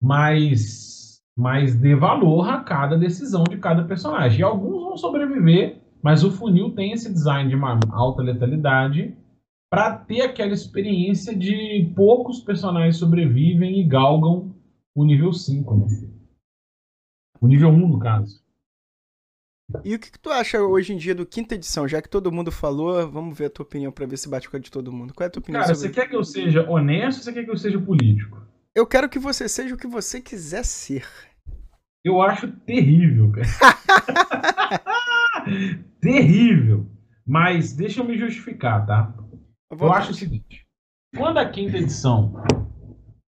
mas, 0.00 1.20
mas 1.36 1.74
dê 1.74 1.96
valor 1.96 2.48
a 2.48 2.62
cada 2.62 2.96
decisão 2.96 3.42
de 3.42 3.58
cada 3.58 3.84
personagem. 3.84 4.40
E 4.40 4.42
alguns 4.44 4.84
vão 4.84 4.96
sobreviver, 4.96 5.80
mas 6.00 6.22
o 6.22 6.30
funil 6.30 6.70
tem 6.76 6.92
esse 6.92 7.12
design 7.12 7.50
de 7.50 7.56
uma 7.56 7.80
alta 7.90 8.22
letalidade 8.22 9.16
para 9.68 9.96
ter 9.96 10.20
aquela 10.20 10.52
experiência 10.52 11.34
de 11.34 11.92
poucos 11.96 12.38
personagens 12.38 12.96
sobrevivem 12.96 13.80
e 13.80 13.84
galgam 13.84 14.54
o 14.94 15.04
nível 15.04 15.32
5, 15.32 15.76
né? 15.76 16.13
O 17.45 17.47
nível 17.47 17.68
1, 17.68 17.88
no 17.88 17.99
caso. 17.99 18.42
E 19.84 19.95
o 19.95 19.99
que, 19.99 20.11
que, 20.12 20.18
tu 20.18 20.30
acha 20.30 20.62
hoje 20.62 20.95
em 20.95 20.97
dia 20.97 21.14
do 21.14 21.26
quinta 21.26 21.55
edição? 21.55 21.86
Já 21.86 22.01
que 22.01 22.09
todo 22.09 22.32
mundo 22.32 22.51
falou, 22.51 23.07
vamos 23.07 23.36
ver 23.36 23.47
a 23.47 23.51
tua 23.51 23.66
opinião 23.66 23.92
para 23.92 24.07
ver 24.07 24.16
se 24.16 24.30
bate 24.30 24.49
com 24.49 24.57
a 24.57 24.61
de 24.61 24.70
todo 24.70 24.90
mundo. 24.90 25.12
Qual 25.12 25.26
é 25.26 25.28
a 25.28 25.30
tua 25.30 25.40
opinião 25.40 25.61
Cara, 25.61 25.74
você 25.74 25.90
quer 25.90 26.09
que 26.09 26.16
eu 26.16 26.24
seja 26.24 26.66
honesto 26.66 27.18
ou 27.18 27.24
você 27.24 27.32
quer 27.34 27.45
que 27.45 27.51
eu 27.51 27.57
seja 27.59 27.78
político? 27.78 28.40
Eu 28.74 28.86
quero 28.86 29.11
que 29.11 29.18
você 29.18 29.47
seja 29.47 29.74
o 29.74 29.78
que 29.78 29.86
você 29.86 30.22
quiser 30.22 30.64
ser. 30.64 31.07
Eu 32.03 32.22
acho 32.22 32.51
terrível, 32.51 33.30
cara. 33.30 33.47
terrível. 36.01 36.86
Mas 37.26 37.74
deixa 37.74 38.01
eu 38.01 38.07
me 38.07 38.16
justificar, 38.16 38.86
tá? 38.86 39.14
Eu, 39.70 39.78
eu 39.80 39.92
acho 39.92 40.12
o 40.12 40.14
seguinte. 40.14 40.66
Quando 41.14 41.36
a 41.36 41.47
quinta 41.47 41.76
edição. 41.76 42.42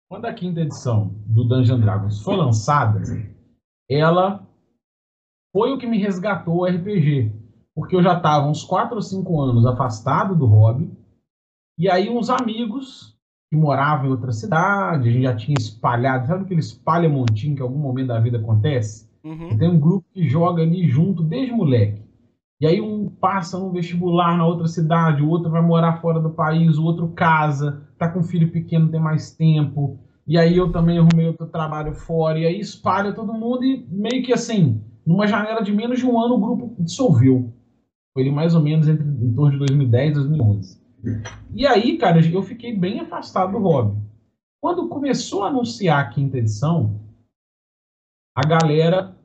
Quando 0.09 0.25
a 0.25 0.33
quinta 0.33 0.61
edição 0.61 1.13
do 1.27 1.43
Dungeon 1.43 1.79
Dragons 1.79 2.23
foi 2.23 2.35
lançada, 2.35 3.01
ela 3.89 4.47
foi 5.51 5.71
o 5.71 5.77
que 5.77 5.87
me 5.87 5.97
resgatou 5.97 6.57
o 6.57 6.65
RPG. 6.65 7.31
Porque 7.75 7.95
eu 7.95 8.03
já 8.03 8.17
estava 8.17 8.47
uns 8.47 8.63
4 8.63 8.95
ou 8.95 9.01
5 9.01 9.41
anos 9.41 9.65
afastado 9.65 10.35
do 10.35 10.45
hobby. 10.45 10.91
E 11.77 11.89
aí 11.89 12.09
uns 12.09 12.29
amigos 12.29 13.17
que 13.49 13.57
moravam 13.57 14.07
em 14.07 14.11
outra 14.11 14.31
cidade, 14.31 15.09
a 15.09 15.11
gente 15.11 15.23
já 15.23 15.35
tinha 15.35 15.55
espalhado, 15.57 16.27
sabe 16.27 16.43
aquele 16.43 16.59
espalha 16.59 17.09
montinho 17.09 17.55
que 17.55 17.61
em 17.61 17.63
algum 17.63 17.79
momento 17.79 18.07
da 18.07 18.19
vida 18.19 18.37
acontece? 18.37 19.09
Uhum. 19.23 19.57
Tem 19.57 19.69
um 19.69 19.79
grupo 19.79 20.05
que 20.13 20.27
joga 20.27 20.61
ali 20.61 20.87
junto 20.87 21.23
desde 21.23 21.51
moleque. 21.51 22.03
E 22.61 22.67
aí 22.67 22.81
um 22.81 23.09
passa 23.09 23.57
no 23.57 23.71
vestibular 23.71 24.37
na 24.37 24.45
outra 24.45 24.67
cidade, 24.67 25.23
o 25.23 25.29
outro 25.29 25.49
vai 25.49 25.61
morar 25.61 26.01
fora 26.01 26.19
do 26.19 26.29
país, 26.29 26.77
o 26.77 26.83
outro 26.83 27.07
casa, 27.09 27.87
tá 27.97 28.09
com 28.09 28.19
um 28.19 28.23
filho 28.23 28.51
pequeno, 28.51 28.91
tem 28.91 28.99
mais 28.99 29.31
tempo. 29.31 29.97
E 30.29 30.37
aí 30.37 30.55
eu 30.55 30.71
também 30.71 30.99
arrumei 30.99 31.25
outro 31.25 31.47
trabalho 31.47 31.91
fora, 31.91 32.37
e 32.37 32.45
aí 32.45 32.59
espalha 32.59 33.11
todo 33.11 33.33
mundo 33.33 33.65
e 33.65 33.83
meio 33.89 34.23
que 34.23 34.31
assim, 34.31 34.79
numa 35.03 35.25
janela 35.25 35.63
de 35.63 35.71
menos 35.71 35.97
de 35.97 36.05
um 36.05 36.21
ano 36.21 36.35
o 36.35 36.39
grupo 36.39 36.75
dissolveu. 36.77 37.51
Foi 38.13 38.21
ele 38.21 38.29
mais 38.29 38.53
ou 38.53 38.61
menos 38.61 38.87
entre, 38.87 39.03
em 39.03 39.33
torno 39.33 39.53
de 39.53 39.57
2010 39.57 40.11
e 40.11 40.13
2011. 40.13 40.81
E 41.55 41.65
aí, 41.65 41.97
cara, 41.97 42.23
eu 42.23 42.43
fiquei 42.43 42.77
bem 42.77 42.99
afastado 42.99 43.53
do 43.53 43.57
hobby. 43.57 43.99
Quando 44.61 44.87
começou 44.87 45.43
a 45.43 45.47
anunciar 45.47 45.99
a 45.99 46.09
quinta 46.09 46.37
edição, 46.37 47.01
a 48.37 48.47
galera 48.47 49.17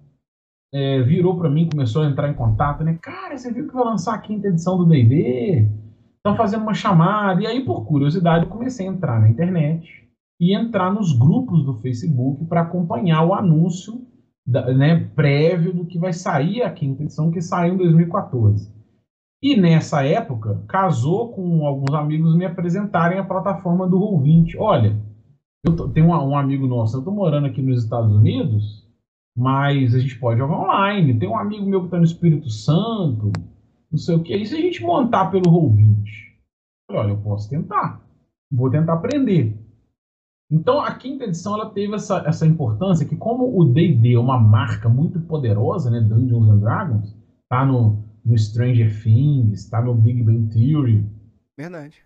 é, 0.73 1.03
virou 1.03 1.37
para 1.37 1.51
mim, 1.51 1.69
começou 1.69 2.01
a 2.01 2.09
entrar 2.09 2.31
em 2.31 2.35
contato, 2.35 2.83
né? 2.83 2.99
Cara, 3.03 3.37
você 3.37 3.53
viu 3.53 3.69
que 3.69 3.75
vai 3.75 3.85
lançar 3.85 4.15
a 4.15 4.21
quinta 4.21 4.49
edição 4.49 4.79
do 4.79 4.87
D&D? 4.87 5.69
Estão 6.17 6.35
fazendo 6.35 6.63
uma 6.63 6.73
chamada. 6.73 7.43
E 7.43 7.47
aí, 7.47 7.63
por 7.63 7.85
curiosidade, 7.85 8.45
eu 8.47 8.51
comecei 8.51 8.89
a 8.89 8.91
entrar 8.91 9.21
na 9.21 9.29
internet 9.29 10.04
e 10.41 10.55
entrar 10.55 10.93
nos 10.93 11.17
grupos 11.17 11.65
do 11.65 11.75
Facebook 11.75 12.45
para 12.47 12.63
acompanhar 12.63 13.25
o 13.25 13.35
anúncio 13.35 14.07
da, 14.47 14.73
né, 14.75 15.09
prévio 15.15 15.73
do 15.73 15.87
que 15.87 15.99
vai 15.99 16.13
sair 16.13 16.63
a 16.63 16.71
quinta 16.71 17.03
edição, 17.03 17.31
que 17.31 17.41
saiu 17.41 17.75
em 17.75 17.79
2014. 17.79 18.73
E 19.43 19.57
nessa 19.57 20.03
época, 20.03 20.63
casou 20.67 21.33
com 21.33 21.67
alguns 21.67 21.95
amigos 21.95 22.35
me 22.35 22.47
apresentarem 22.47 23.19
a 23.19 23.25
plataforma 23.25 23.87
do 23.87 23.99
Roll20. 23.99 24.57
Olha, 24.59 24.99
eu 25.65 25.77
tô, 25.77 25.89
tem 25.89 26.03
um, 26.03 26.11
um, 26.11 26.37
amigo 26.37 26.67
nosso, 26.67 26.97
eu 26.97 27.01
estou 27.01 27.13
morando 27.13 27.47
aqui 27.47 27.61
nos 27.61 27.85
Estados 27.85 28.11
Unidos, 28.11 28.89
mas 29.37 29.95
a 29.95 29.99
gente 29.99 30.19
pode 30.19 30.39
jogar 30.39 30.59
online. 30.59 31.19
Tem 31.19 31.29
um 31.29 31.39
amigo 31.39 31.67
meu 31.67 31.81
que 31.81 31.87
está 31.87 31.99
no 31.99 32.05
Espírito 32.05 32.49
Santo, 32.49 33.33
não 33.91 33.99
sei 33.99 34.17
o 34.17 34.23
que. 34.23 34.35
E 34.35 34.47
se 34.47 34.55
a 34.55 34.61
gente 34.61 34.83
montar 34.83 35.31
pelo 35.31 35.45
Roll20? 35.45 36.05
Olha, 36.91 37.11
eu 37.11 37.19
posso 37.19 37.49
tentar. 37.49 38.03
Vou 38.51 38.71
tentar 38.71 38.95
aprender. 38.95 39.59
Então 40.51 40.81
a 40.81 40.95
quinta 40.95 41.25
edição 41.25 41.55
ela 41.55 41.71
teve 41.71 41.95
essa, 41.95 42.23
essa 42.27 42.47
importância 42.47 43.07
que 43.07 43.17
como 43.17 43.59
o 43.59 43.65
D&D 43.65 44.15
é 44.15 44.19
uma 44.19 44.39
marca 44.39 44.89
muito 44.89 45.21
poderosa, 45.21 45.91
né, 45.91 46.01
Dungeons 46.01 46.49
and 46.49 46.59
Dragons, 46.59 47.17
tá 47.49 47.65
no, 47.65 48.05
no 48.25 48.37
Stranger 48.37 49.03
Things, 49.03 49.69
tá 49.69 49.83
no 49.83 49.95
Big 49.95 50.23
Bang 50.23 50.49
Theory. 50.53 51.07
Verdade. 51.57 52.03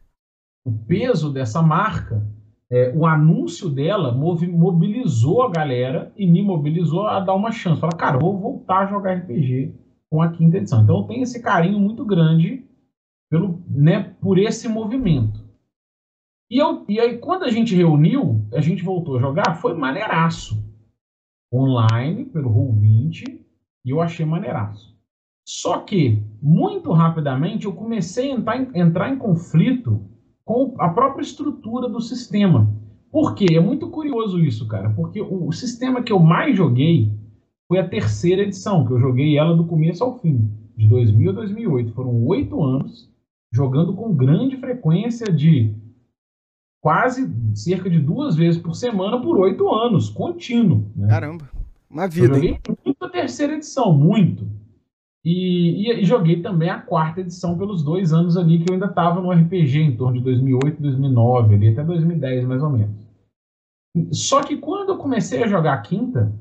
O 0.64 0.72
peso 0.72 1.32
dessa 1.32 1.62
marca, 1.62 2.26
é, 2.70 2.93
o 2.95 3.07
anúncio 3.07 3.68
dela 3.68 4.12
mobilizou 4.12 5.43
a 5.43 5.51
galera 5.51 6.12
e 6.16 6.26
me 6.26 6.43
mobilizou 6.43 7.07
a 7.07 7.20
dar 7.20 7.34
uma 7.34 7.51
chance. 7.51 7.80
Falar, 7.80 7.97
cara, 7.97 8.18
vou 8.18 8.39
voltar 8.39 8.80
a 8.80 8.86
jogar 8.86 9.14
RPG 9.14 9.74
com 10.11 10.22
a 10.22 10.30
quinta 10.30 10.59
edição. 10.59 10.82
Então 10.82 10.99
eu 10.99 11.05
tenho 11.05 11.22
esse 11.22 11.43
carinho 11.43 11.78
muito 11.78 12.05
grande 12.05 12.64
pelo, 13.30 13.62
né, 13.68 14.14
por 14.20 14.39
esse 14.39 14.68
movimento. 14.68 15.47
E, 16.51 16.59
eu, 16.59 16.84
e 16.88 16.99
aí, 16.99 17.18
quando 17.18 17.44
a 17.44 17.51
gente 17.51 17.74
reuniu, 17.74 18.46
a 18.53 18.61
gente 18.61 18.82
voltou 18.82 19.16
a 19.16 19.20
jogar, 19.20 19.57
foi 19.57 19.74
maneiraço. 19.74 20.62
Online, 21.53 22.24
pelo 22.26 22.51
Roll20, 22.51 23.40
e 23.84 23.90
eu 23.90 24.01
achei 24.01 24.24
maneiraço. 24.24 24.96
Só 25.46 25.78
que, 25.78 26.22
muito 26.42 26.92
rapidamente, 26.92 27.64
eu 27.64 27.72
comecei 27.72 28.30
a 28.30 28.34
entrar 28.34 28.61
em, 28.61 28.80
entrar 28.80 29.11
em 29.11 29.16
conflito 29.16 30.03
com 30.44 30.74
a 30.78 30.88
própria 30.88 31.22
estrutura 31.22 31.88
do 31.88 32.01
sistema. 32.01 32.70
Por 33.11 33.34
quê? 33.34 33.46
É 33.53 33.61
muito 33.61 33.88
curioso 33.90 34.38
isso, 34.40 34.66
cara, 34.68 34.90
porque 34.90 35.20
o, 35.20 35.51
sistema 35.53 36.03
que 36.03 36.12
eu 36.12 36.18
mais 36.18 36.57
joguei 36.57 37.11
foi 37.66 37.78
a 37.78 37.88
terceira 37.88 38.42
edição, 38.42 38.86
que 38.86 38.92
eu 38.92 39.01
joguei 39.01 39.38
ela 39.38 39.57
do 39.57 39.66
começo 39.66 40.05
ao 40.05 40.18
fim, 40.18 40.51
de 40.76 40.86
2000 40.86 41.30
a 41.30 41.34
2008. 41.34 41.92
Foram 41.92 42.26
oito 42.26 42.62
anos 42.62 43.11
jogando 43.53 43.94
com 43.94 44.14
grande 44.14 44.57
frequência 44.59 45.32
de 45.32 45.74
quase 46.81 47.31
cerca 47.55 47.91
de 47.91 47.99
duas 47.99 48.37
vezes 48.37 48.61
por 48.61 48.74
semana 48.74 49.20
por 49.20 49.39
oito 49.39 49.68
anos, 49.72 50.09
contínuo. 50.11 50.91
Né? 50.95 51.09
Caramba, 51.09 51.49
uma 51.91 52.07
vida. 52.09 52.29
Eu 52.29 52.35
joguei 52.35 52.51
hein? 52.51 52.61
muito 52.85 53.05
a 53.05 53.09
terceira 53.09 53.55
edição, 53.55 53.93
muito. 53.93 54.47
E, 55.24 55.91
e, 55.91 56.01
e, 56.01 56.05
joguei 56.05 56.41
também 56.41 56.70
a 56.70 56.81
quarta 56.81 57.20
edição 57.20 57.59
pelos 57.59 57.83
dois 57.83 58.12
anos 58.12 58.37
ali 58.37 58.61
que 58.61 58.70
eu 58.70 58.74
ainda 58.74 58.87
estava 58.87 59.20
no 59.20 59.33
RPG, 59.33 59.79
em 59.81 59.97
torno 59.97 60.18
de 60.18 60.24
2008 60.24 60.81
2009, 60.81 61.55
ali, 61.55 61.68
até 61.68 61.85
2010 61.85 62.47
mais 62.47 62.62
ou 62.62 62.70
menos. 62.70 63.09
Só 64.12 64.43
que 64.43 64.57
quando 64.57 64.91
eu 64.91 64.99
comecei 64.99 65.43
a 65.43 65.49
jogar 65.49 65.74
a 65.74 65.83
quinta, 65.83 66.33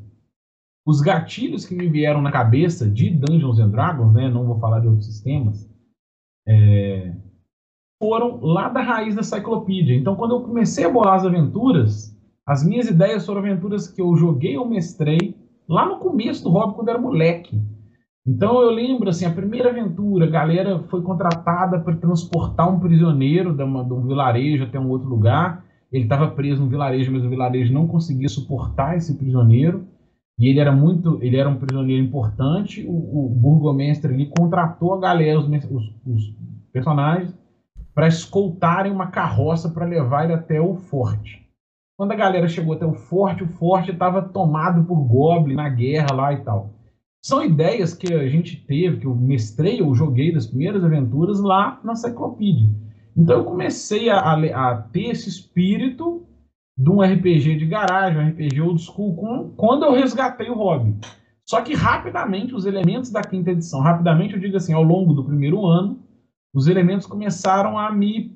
os 0.86 1.02
gatilhos 1.02 1.66
que 1.66 1.76
me 1.76 1.90
vieram 1.90 2.22
na 2.22 2.32
cabeça 2.32 2.90
de 2.90 3.10
Dungeons 3.10 3.60
and 3.60 3.70
Dragons, 3.70 4.14
né, 4.14 4.30
não 4.30 4.46
vou 4.46 4.60
falar 4.60 4.80
de 4.80 4.88
outros 4.88 5.06
sistemas, 5.06 5.70
é, 6.48 7.14
foram 8.00 8.40
lá 8.42 8.70
da 8.70 8.82
raiz 8.82 9.16
da 9.16 9.24
Cyclopedia. 9.24 9.96
Então, 9.96 10.16
quando 10.16 10.36
eu 10.36 10.42
comecei 10.42 10.86
a 10.86 10.90
bolar 10.90 11.16
as 11.16 11.26
aventuras, 11.26 12.16
as 12.46 12.66
minhas 12.66 12.88
ideias 12.88 13.26
foram 13.26 13.42
aventuras 13.42 13.88
que 13.88 14.02
eu 14.02 14.16
joguei 14.16 14.58
ou 14.58 14.68
mestrei 14.68 15.36
lá 15.68 15.86
no 15.86 15.98
começo 15.98 16.44
do 16.44 16.50
hobby, 16.50 16.76
quando 16.76 16.90
era 16.90 17.00
moleque. 17.00 17.60
Então, 18.26 18.62
eu 18.62 18.72
lembro, 18.72 19.10
assim, 19.10 19.26
a 19.26 19.32
primeira 19.32 19.70
aventura, 19.70 20.26
a 20.26 20.30
galera 20.30 20.80
foi 20.90 21.02
contratada 21.02 21.80
para 21.80 21.96
transportar 21.96 22.70
um 22.70 22.80
prisioneiro 22.80 23.56
de, 23.56 23.64
uma, 23.64 23.84
de 23.84 23.94
um 23.94 24.06
vilarejo 24.06 24.64
até 24.64 24.80
um 24.80 24.90
outro 24.90 25.08
lugar. 25.08 25.66
Ele 25.92 26.04
estava 26.04 26.30
preso 26.32 26.62
no 26.62 26.70
vilarejo, 26.70 27.12
mas 27.12 27.24
o 27.24 27.30
vilarejo 27.30 27.74
não 27.74 27.88
conseguia 27.88 28.28
suportar 28.28 28.98
esse 28.98 29.18
prisioneiro. 29.18 29.88
E 30.38 30.48
ele 30.50 30.60
era 30.60 30.72
muito, 30.72 31.18
ele 31.22 31.38
era 31.38 31.50
um 31.50 31.56
prisioneiro 31.56 32.04
importante. 32.04 32.86
O, 32.88 33.26
o 33.26 33.30
burgomestre 33.30 34.14
ali 34.14 34.30
contratou 34.38 34.94
a 34.94 35.00
galera, 35.00 35.40
os, 35.40 35.48
os, 35.48 35.96
os 36.06 36.36
personagens, 36.72 37.34
para 37.98 38.08
escoltarem 38.08 38.92
uma 38.92 39.08
carroça 39.08 39.70
para 39.70 39.84
levar 39.84 40.26
ele 40.26 40.34
até 40.34 40.62
o 40.62 40.76
forte. 40.76 41.44
Quando 41.98 42.12
a 42.12 42.16
galera 42.16 42.48
chegou 42.48 42.76
até 42.76 42.86
o 42.86 42.94
forte, 42.94 43.44
o 43.44 43.48
forte 43.48 43.90
estava 43.90 44.22
tomado 44.22 44.84
por 44.84 44.98
Goblin 44.98 45.56
na 45.56 45.68
guerra 45.68 46.14
lá 46.14 46.32
e 46.32 46.44
tal. 46.44 46.76
São 47.26 47.44
ideias 47.44 47.96
que 47.96 48.14
a 48.14 48.28
gente 48.30 48.56
teve, 48.68 48.98
que 48.98 49.08
eu 49.08 49.16
mestrei 49.16 49.82
ou 49.82 49.96
joguei 49.96 50.32
das 50.32 50.46
primeiras 50.46 50.84
aventuras 50.84 51.40
lá 51.40 51.82
na 51.84 51.96
Cyclopedia. 51.96 52.70
Então 53.18 53.38
eu 53.38 53.46
comecei 53.46 54.12
a, 54.12 54.20
a, 54.20 54.34
a, 54.74 54.76
ter 54.76 55.10
esse 55.10 55.28
espírito 55.28 56.24
de 56.78 56.92
um 56.92 57.02
RPG 57.02 57.56
de 57.56 57.66
garagem, 57.66 58.22
um 58.22 58.30
RPG 58.30 58.62
old 58.62 58.80
school, 58.80 59.16
com, 59.16 59.50
quando 59.58 59.86
eu 59.86 59.94
resgatei 59.94 60.52
o 60.52 60.56
hobby. 60.56 60.96
Só 61.44 61.62
que 61.62 61.74
rapidamente 61.74 62.54
os 62.54 62.68
elementos 62.68 63.10
da 63.10 63.24
quinta 63.24 63.50
edição, 63.50 63.80
rapidamente 63.80 64.36
eu 64.36 64.40
digo 64.40 64.56
assim, 64.56 64.74
ao 64.74 64.84
longo 64.84 65.16
do 65.16 65.26
primeiro 65.26 65.66
ano, 65.66 66.06
os 66.58 66.68
elementos 66.68 67.06
começaram 67.06 67.78
a 67.78 67.92
me 67.92 68.36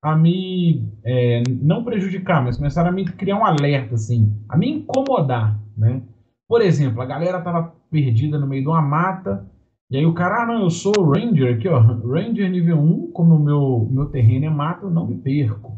a 0.00 0.16
me 0.16 0.90
é, 1.04 1.42
não 1.60 1.84
prejudicar, 1.84 2.42
mas 2.42 2.56
começaram 2.56 2.88
a 2.88 2.92
me 2.92 3.04
criar 3.04 3.36
um 3.36 3.44
alerta, 3.44 3.96
assim, 3.96 4.32
a 4.48 4.56
me 4.56 4.70
incomodar, 4.70 5.60
né? 5.76 6.02
Por 6.48 6.62
exemplo, 6.62 7.02
a 7.02 7.04
galera 7.04 7.42
tava 7.42 7.74
perdida 7.90 8.38
no 8.38 8.46
meio 8.46 8.62
de 8.62 8.68
uma 8.68 8.80
mata, 8.80 9.46
e 9.90 9.98
aí 9.98 10.06
o 10.06 10.14
cara, 10.14 10.44
ah, 10.44 10.46
não, 10.46 10.62
eu 10.62 10.70
sou 10.70 10.94
Ranger 11.10 11.56
aqui, 11.56 11.68
ó, 11.68 11.78
Ranger 11.78 12.50
nível 12.50 12.78
1, 12.78 13.10
como 13.12 13.34
o 13.34 13.38
meu, 13.38 13.88
meu 13.90 14.06
terreno 14.06 14.46
é 14.46 14.50
mata, 14.50 14.86
eu 14.86 14.90
não 14.90 15.06
me 15.06 15.18
perco. 15.18 15.76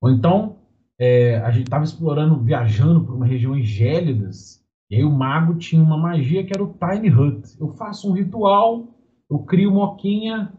Ou 0.00 0.10
então, 0.10 0.56
é, 0.98 1.38
a 1.38 1.50
gente 1.50 1.68
tava 1.68 1.84
explorando, 1.84 2.40
viajando 2.42 3.04
por 3.04 3.14
uma 3.14 3.26
regiões 3.26 3.66
gélidas, 3.66 4.64
e 4.88 4.96
aí 4.96 5.04
o 5.04 5.10
mago 5.10 5.56
tinha 5.56 5.82
uma 5.82 5.98
magia 5.98 6.46
que 6.46 6.52
era 6.54 6.64
o 6.64 6.72
Tiny 6.72 7.10
Hut. 7.10 7.60
Eu 7.60 7.74
faço 7.74 8.08
um 8.08 8.14
ritual, 8.14 8.95
eu 9.30 9.40
crio 9.40 9.70
moquinha, 9.70 10.52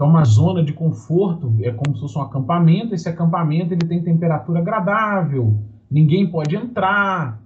é 0.00 0.04
uma 0.04 0.24
zona 0.24 0.62
de 0.62 0.72
conforto, 0.72 1.54
é 1.62 1.72
como 1.72 1.94
se 1.94 2.02
fosse 2.02 2.18
um 2.18 2.22
acampamento. 2.22 2.94
Esse 2.94 3.08
acampamento 3.08 3.72
ele 3.72 3.86
tem 3.86 4.02
temperatura 4.02 4.60
agradável, 4.60 5.58
ninguém 5.90 6.30
pode 6.30 6.54
entrar. 6.54 7.42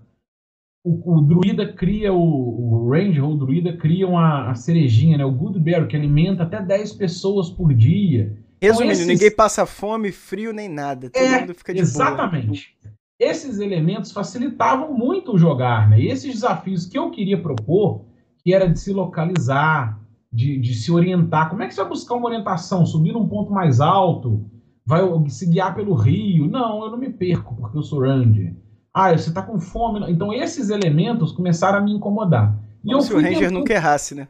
O, 0.85 1.19
o 1.19 1.21
druida 1.21 1.73
cria, 1.73 2.13
o, 2.13 2.19
o 2.19 2.91
ranger 2.91 3.25
ou 3.25 3.35
o 3.35 3.37
druida 3.37 3.77
cria 3.77 4.09
uma 4.09 4.51
a 4.51 4.55
cerejinha, 4.55 5.19
né, 5.19 5.25
o 5.25 5.31
goodberry, 5.31 5.87
que 5.87 5.97
alimenta 5.97 6.43
até 6.43 6.61
10 6.63 6.95
pessoas 6.95 7.51
por 7.51 7.75
dia. 7.75 8.37
Resumindo, 8.61 8.93
então, 8.93 8.93
esses... 8.93 9.07
ninguém 9.07 9.35
passa 9.35 9.67
fome, 9.67 10.11
frio 10.11 10.53
nem 10.53 10.69
nada. 10.69 11.11
Todo 11.11 11.23
é, 11.23 11.41
mundo 11.41 11.55
fica 11.55 11.75
de 11.75 11.81
exatamente. 11.81 12.77
Boa. 12.83 12.95
Esses 13.19 13.59
elementos 13.59 14.13
facilitavam 14.13 14.95
muito 14.95 15.35
o 15.35 15.39
jogar, 15.39 15.91
né? 15.91 16.01
E 16.01 16.09
esses 16.09 16.33
desafios 16.33 16.87
que 16.87 16.99
eu 16.99 17.11
queria 17.11 17.41
propor, 17.41 18.07
que 18.43 18.55
era 18.55 18.67
de 18.67 18.81
se 18.81 18.93
localizar, 18.95 20.00
de, 20.33 20.59
de, 20.59 20.75
se 20.75 20.93
orientar. 20.93 21.51
Como 21.51 21.63
é 21.63 21.67
que 21.67 21.75
você 21.75 21.81
vai 21.81 21.91
buscar 21.91 22.15
uma 22.15 22.27
orientação? 22.27 22.87
Subir 22.87 23.13
num 23.13 23.29
ponto 23.29 23.53
mais 23.53 23.81
alto? 23.81 24.49
Vai 24.87 25.03
se 25.29 25.47
guiar 25.47 25.75
pelo 25.75 25.95
rio? 25.95 26.49
Não, 26.49 26.85
eu 26.85 26.91
não 26.91 26.99
me 26.99 27.11
perco 27.11 27.55
porque 27.57 27.77
eu 27.77 27.83
sou 27.83 28.01
ranger. 28.01 28.55
Ah, 28.93 29.17
você 29.17 29.29
está 29.29 29.43
com 29.43 29.59
fome. 29.59 30.11
Então 30.11 30.33
esses 30.33 30.71
elementos 30.71 31.33
começaram 31.33 31.79
a 31.79 31.81
me 31.81 31.93
incomodar. 31.93 32.59
E 32.83 32.89
Como 32.89 32.97
eu 32.97 33.01
se 33.01 33.13
o 33.13 33.17
ranger 33.17 33.39
tentando... 33.39 33.59
nunca 33.59 33.73
errasse, 33.73 34.15
né? 34.15 34.29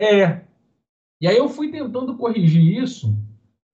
É. 0.00 0.42
E 1.20 1.26
aí 1.26 1.36
eu 1.36 1.48
fui 1.48 1.70
tentando 1.70 2.16
corrigir 2.16 2.82
isso, 2.82 3.16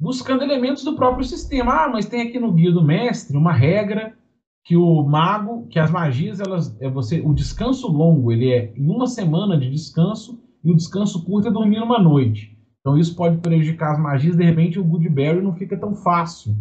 buscando 0.01 0.43
elementos 0.43 0.83
do 0.85 0.97
próprio 0.97 1.25
sistema. 1.25 1.85
Ah, 1.85 1.89
mas 1.89 2.07
tem 2.07 2.23
aqui 2.23 2.39
no 2.39 2.53
guia 2.53 2.73
do 2.73 2.83
mestre 2.83 3.37
uma 3.37 3.53
regra 3.53 4.17
que 4.65 4.77
o 4.77 5.03
mago, 5.03 5.67
que 5.69 5.79
as 5.79 5.91
magias, 5.91 6.41
elas, 6.41 6.75
é 6.81 6.89
você, 6.89 7.21
o 7.21 7.35
descanso 7.35 7.87
longo, 7.87 8.33
ele 8.33 8.51
é 8.51 8.73
em 8.75 8.89
uma 8.89 9.07
semana 9.07 9.59
de 9.59 9.71
descanso 9.71 10.43
e 10.65 10.73
o 10.73 10.77
descanso 10.77 11.25
curto 11.25 11.49
é 11.49 11.51
dormir 11.51 11.81
uma 11.81 11.99
noite. 11.99 12.57
Então 12.81 12.99
isso 12.99 13.15
pode 13.15 13.39
prejudicar 13.39 13.93
as 13.93 13.99
magias, 13.99 14.37
de 14.37 14.45
repente 14.45 14.79
o 14.79 14.85
Goodberry 14.85 15.41
não 15.41 15.55
fica 15.55 15.77
tão 15.77 15.95
fácil. 15.95 16.57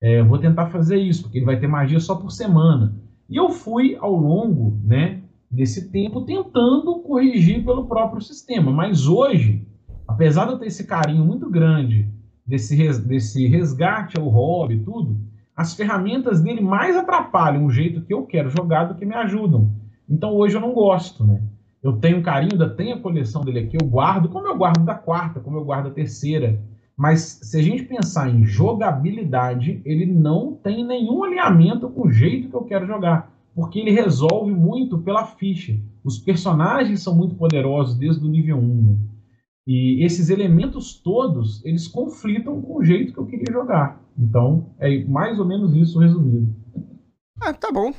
É, 0.00 0.22
vou 0.22 0.38
tentar 0.38 0.66
fazer 0.70 0.96
isso, 0.96 1.22
porque 1.22 1.38
ele 1.38 1.46
vai 1.46 1.58
ter 1.58 1.66
magia 1.66 2.00
só 2.00 2.14
por 2.14 2.30
semana. 2.30 2.94
E 3.28 3.36
eu 3.36 3.50
fui 3.50 3.96
ao 3.98 4.14
longo 4.14 4.78
né, 4.84 5.22
desse 5.50 5.90
tempo 5.90 6.22
tentando 6.22 7.00
corrigir 7.00 7.64
pelo 7.64 7.86
próprio 7.86 8.20
sistema. 8.20 8.72
Mas 8.72 9.06
hoje, 9.06 9.66
apesar 10.06 10.46
de 10.46 10.52
eu 10.52 10.58
ter 10.58 10.66
esse 10.66 10.86
carinho 10.86 11.24
muito 11.24 11.48
grande 11.48 12.08
desse, 12.46 12.74
res, 12.74 12.98
desse 12.98 13.46
resgate 13.46 14.18
ao 14.18 14.28
hobby 14.28 14.74
e 14.74 14.80
tudo, 14.80 15.16
as 15.56 15.74
ferramentas 15.74 16.40
dele 16.40 16.60
mais 16.60 16.96
atrapalham 16.96 17.64
o 17.64 17.70
jeito 17.70 18.02
que 18.02 18.12
eu 18.12 18.26
quero 18.26 18.50
jogar 18.50 18.84
do 18.84 18.94
que 18.94 19.06
me 19.06 19.14
ajudam. 19.14 19.70
Então 20.08 20.34
hoje 20.34 20.56
eu 20.56 20.60
não 20.60 20.74
gosto, 20.74 21.24
né? 21.24 21.42
Eu 21.82 21.94
tenho 21.94 22.22
carinho, 22.22 22.52
ainda 22.52 22.70
tenho 22.70 22.94
a 22.94 23.00
coleção 23.00 23.42
dele 23.42 23.60
aqui, 23.60 23.76
eu 23.80 23.86
guardo, 23.86 24.28
como 24.28 24.46
eu 24.46 24.56
guardo 24.56 24.84
da 24.84 24.94
quarta, 24.94 25.40
como 25.40 25.56
eu 25.56 25.64
guardo 25.64 25.88
da 25.88 25.94
terceira. 25.94 26.60
Mas 26.96 27.40
se 27.42 27.58
a 27.58 27.62
gente 27.62 27.82
pensar 27.84 28.28
em 28.28 28.44
jogabilidade, 28.44 29.82
ele 29.84 30.06
não 30.06 30.54
tem 30.54 30.86
nenhum 30.86 31.24
alinhamento 31.24 31.88
com 31.88 32.06
o 32.06 32.12
jeito 32.12 32.48
que 32.48 32.54
eu 32.54 32.64
quero 32.64 32.86
jogar. 32.86 33.32
Porque 33.54 33.80
ele 33.80 33.90
resolve 33.90 34.52
muito 34.52 34.98
pela 34.98 35.26
ficha. 35.26 35.76
Os 36.04 36.18
personagens 36.18 37.02
são 37.02 37.14
muito 37.14 37.34
poderosos 37.34 37.96
desde 37.96 38.24
o 38.24 38.28
nível 38.28 38.58
1. 38.58 38.60
Né? 38.60 38.96
E 39.66 40.04
esses 40.04 40.30
elementos 40.30 40.94
todos, 40.94 41.64
eles 41.64 41.88
conflitam 41.88 42.60
com 42.62 42.78
o 42.78 42.84
jeito 42.84 43.12
que 43.12 43.18
eu 43.18 43.26
queria 43.26 43.52
jogar. 43.52 44.00
Então, 44.18 44.74
é 44.78 45.04
mais 45.04 45.38
ou 45.38 45.44
menos 45.44 45.74
isso 45.74 45.98
resumido. 45.98 46.54
Ah, 47.40 47.52
tá 47.52 47.70
bom. 47.72 47.92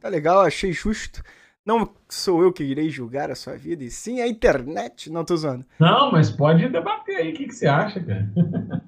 Tá 0.00 0.08
legal, 0.08 0.40
achei 0.40 0.72
justo. 0.72 1.22
Não 1.68 1.86
sou 2.08 2.42
eu 2.42 2.50
que 2.50 2.64
irei 2.64 2.88
julgar 2.88 3.30
a 3.30 3.34
sua 3.34 3.54
vida, 3.54 3.84
e 3.84 3.90
sim 3.90 4.22
a 4.22 4.26
internet. 4.26 5.12
Não 5.12 5.22
tô 5.22 5.36
zoando. 5.36 5.66
Não, 5.78 6.10
mas 6.10 6.30
pode 6.30 6.66
debater 6.66 7.16
aí. 7.18 7.30
O 7.30 7.34
que, 7.34 7.46
que 7.46 7.54
você 7.54 7.66
acha, 7.66 8.02
cara? 8.02 8.26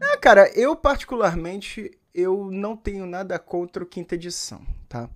É, 0.02 0.16
cara, 0.16 0.50
eu 0.58 0.74
particularmente, 0.74 1.90
eu 2.14 2.50
não 2.50 2.74
tenho 2.74 3.04
nada 3.04 3.38
contra 3.38 3.84
o 3.84 3.86
quinta 3.86 4.14
edição, 4.14 4.62
tá? 4.88 5.10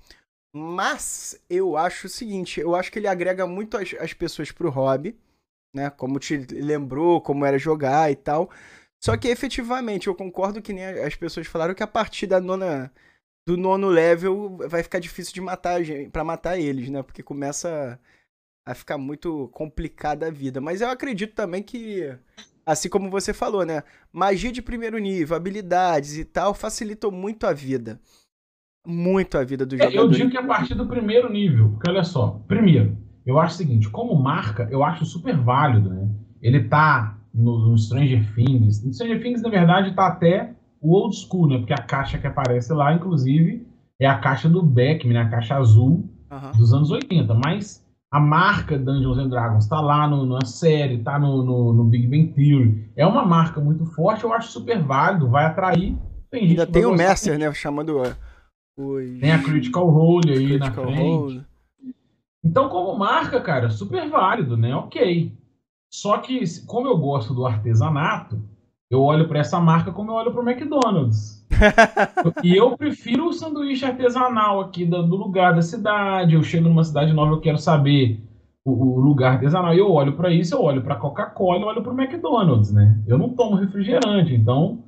Mas 0.55 1.43
eu 1.49 1.75
acho 1.75 2.07
o 2.07 2.11
seguinte, 2.11 2.61
eu 2.61 2.77
acho 2.77 2.93
que 2.93 2.99
ele 2.99 3.09
agrega 3.09 3.47
muito 3.47 3.79
as, 3.79 3.95
as 3.99 4.13
pessoas 4.13 4.53
pro 4.53 4.69
hobby, 4.69 5.19
né? 5.75 5.89
Como 5.89 6.19
te 6.19 6.37
lembrou, 6.37 7.19
como 7.23 7.47
era 7.47 7.59
jogar 7.59 8.13
e 8.13 8.15
tal. 8.15 8.51
Só 9.03 9.17
que 9.17 9.29
efetivamente, 9.29 10.07
eu 10.07 10.15
concordo 10.15 10.61
que 10.61 10.75
nem 10.75 10.85
as 10.85 11.15
pessoas 11.15 11.47
falaram 11.47 11.73
que 11.73 11.83
a 11.83 11.87
partir 11.87 12.27
da 12.27 12.43
nona 12.43 12.93
do 13.47 13.57
nono 13.57 13.89
level 13.89 14.59
vai 14.69 14.83
ficar 14.83 14.99
difícil 14.99 15.35
de 15.35 15.41
matar 15.41 15.81
para 16.11 16.25
matar 16.25 16.59
eles, 16.59 16.89
né? 16.89 17.03
Porque 17.03 17.23
começa 17.23 17.99
a 18.67 18.75
ficar 18.75 18.97
muito 18.97 19.49
complicada 19.53 20.27
a 20.27 20.31
vida. 20.31 20.61
Mas 20.61 20.81
eu 20.81 20.89
acredito 20.89 21.35
também 21.35 21.63
que, 21.63 22.17
assim 22.65 22.89
como 22.89 23.11
você 23.11 23.35
falou, 23.35 23.65
né? 23.65 23.83
Magia 24.13 24.51
de 24.51 24.63
primeiro 24.63 24.99
nível, 24.99 25.37
habilidades 25.37 26.17
e 26.17 26.25
tal, 26.25 26.55
facilitou 26.55 27.13
muito 27.13 27.47
a 27.47 27.53
vida. 27.53 28.01
Muito 28.87 29.37
a 29.37 29.45
vida 29.45 29.67
do 29.67 29.77
jogador. 29.77 29.95
É, 29.95 29.99
eu 29.99 30.09
digo 30.09 30.31
que 30.31 30.39
a 30.39 30.47
partir 30.47 30.75
do 30.75 30.87
primeiro 30.87 31.31
nível, 31.31 31.71
porque 31.71 31.89
olha 31.89 32.05
só, 32.05 32.43
primeiro, 32.47 32.97
eu 33.25 33.39
acho 33.39 33.55
o 33.55 33.59
seguinte, 33.59 33.89
como 33.89 34.15
marca, 34.15 34.69
eu 34.71 34.83
acho 34.83 35.05
super 35.05 35.37
válido, 35.37 35.91
né? 35.91 36.09
Ele 36.41 36.69
tá 36.69 37.19
no, 37.33 37.71
no 37.71 37.79
Stranger 37.79 38.35
Things. 38.35 38.85
No 38.85 38.93
Stranger 38.93 39.23
Things, 39.23 39.43
na 39.43 39.49
verdade, 39.49 39.95
tá 39.95 40.07
até 40.07 40.55
o 40.85 40.93
old 40.93 41.17
school, 41.17 41.49
né? 41.49 41.59
Porque 41.59 41.73
a 41.73 41.79
caixa 41.79 42.19
que 42.19 42.27
aparece 42.27 42.73
lá, 42.75 42.93
inclusive, 42.93 43.67
é 43.99 44.07
a 44.07 44.19
caixa 44.19 44.51
do 44.51 44.63
Beckman, 44.63 45.15
né? 45.15 45.23
a 45.23 45.31
caixa 45.31 45.57
azul 45.57 46.07
uhum. 46.31 46.53
dos 46.59 46.75
anos 46.75 46.91
80. 46.91 47.33
Mas 47.33 47.83
a 48.13 48.21
marca 48.21 48.79
Dungeons 48.79 49.17
and 49.17 49.29
Dragons 49.31 49.65
está 49.65 49.81
lá 49.81 50.07
no, 50.07 50.27
na 50.27 50.45
série, 50.45 50.97
está 50.97 51.19
no, 51.19 51.43
no, 51.43 51.73
no, 51.73 51.85
Big 51.85 52.07
Bang 52.07 52.35
Theory. 52.35 52.93
É 52.95 53.07
uma 53.07 53.25
marca 53.25 53.63
muito 53.63 53.87
forte, 53.87 54.25
eu 54.25 54.33
acho 54.35 54.53
super 54.53 54.79
válido, 54.83 55.31
vai 55.31 55.47
atrair. 55.47 55.97
Tem 56.31 56.49
Ainda 56.49 56.67
tem 56.67 56.85
o 56.85 56.95
Master, 56.95 57.39
né? 57.39 57.53
Chamando 57.55 58.03
os... 58.77 59.21
Tem 59.21 59.33
a 59.33 59.43
Critical 59.43 59.89
Role 59.89 60.33
aí 60.33 60.47
Critical 60.59 60.85
na 60.85 60.93
frente. 60.93 61.01
Role. 61.01 61.47
Então, 62.45 62.69
como 62.69 62.99
marca, 62.99 63.41
cara, 63.41 63.71
super 63.71 64.07
válido, 64.11 64.55
né? 64.55 64.75
Ok. 64.77 65.33
Só 65.91 66.19
que, 66.19 66.45
como 66.67 66.89
eu 66.89 66.99
gosto 66.99 67.33
do 67.33 67.47
artesanato, 67.47 68.39
eu 68.95 69.03
olho 69.03 69.29
para 69.29 69.41
essa 69.41 69.61
marca 69.61 69.93
como 69.93 70.11
eu 70.11 70.15
olho 70.15 70.33
para 70.33 70.41
o 70.41 70.49
McDonald's. 70.49 71.45
e 72.43 72.57
eu 72.57 72.77
prefiro 72.77 73.27
o 73.27 73.33
sanduíche 73.33 73.85
artesanal 73.85 74.61
aqui 74.61 74.85
do, 74.85 75.03
do, 75.03 75.17
lugar 75.17 75.55
da 75.55 75.63
cidade. 75.63 76.35
Eu 76.35 76.43
chego 76.43 76.69
numa 76.69 76.85
cidade 76.85 77.13
nova, 77.13 77.33
eu 77.33 77.41
quero 77.41 77.59
saber 77.59 78.23
o, 78.65 78.73
o 78.73 79.01
lugar 79.01 79.35
artesanal. 79.35 79.75
E 79.75 79.79
eu 79.79 79.91
olho 79.91 80.17
para 80.17 80.33
isso, 80.33 80.55
eu 80.55 80.63
olho 80.63 80.83
para 80.83 80.97
Coca-Cola, 80.97 81.61
eu 81.63 81.67
olho 81.67 81.83
para 81.83 81.93
o 81.93 82.01
McDonald's, 82.01 82.73
né? 82.73 83.03
Eu 83.07 83.19
não 83.19 83.31
tomo 83.31 83.57
refrigerante, 83.57 84.35
então, 84.35 84.85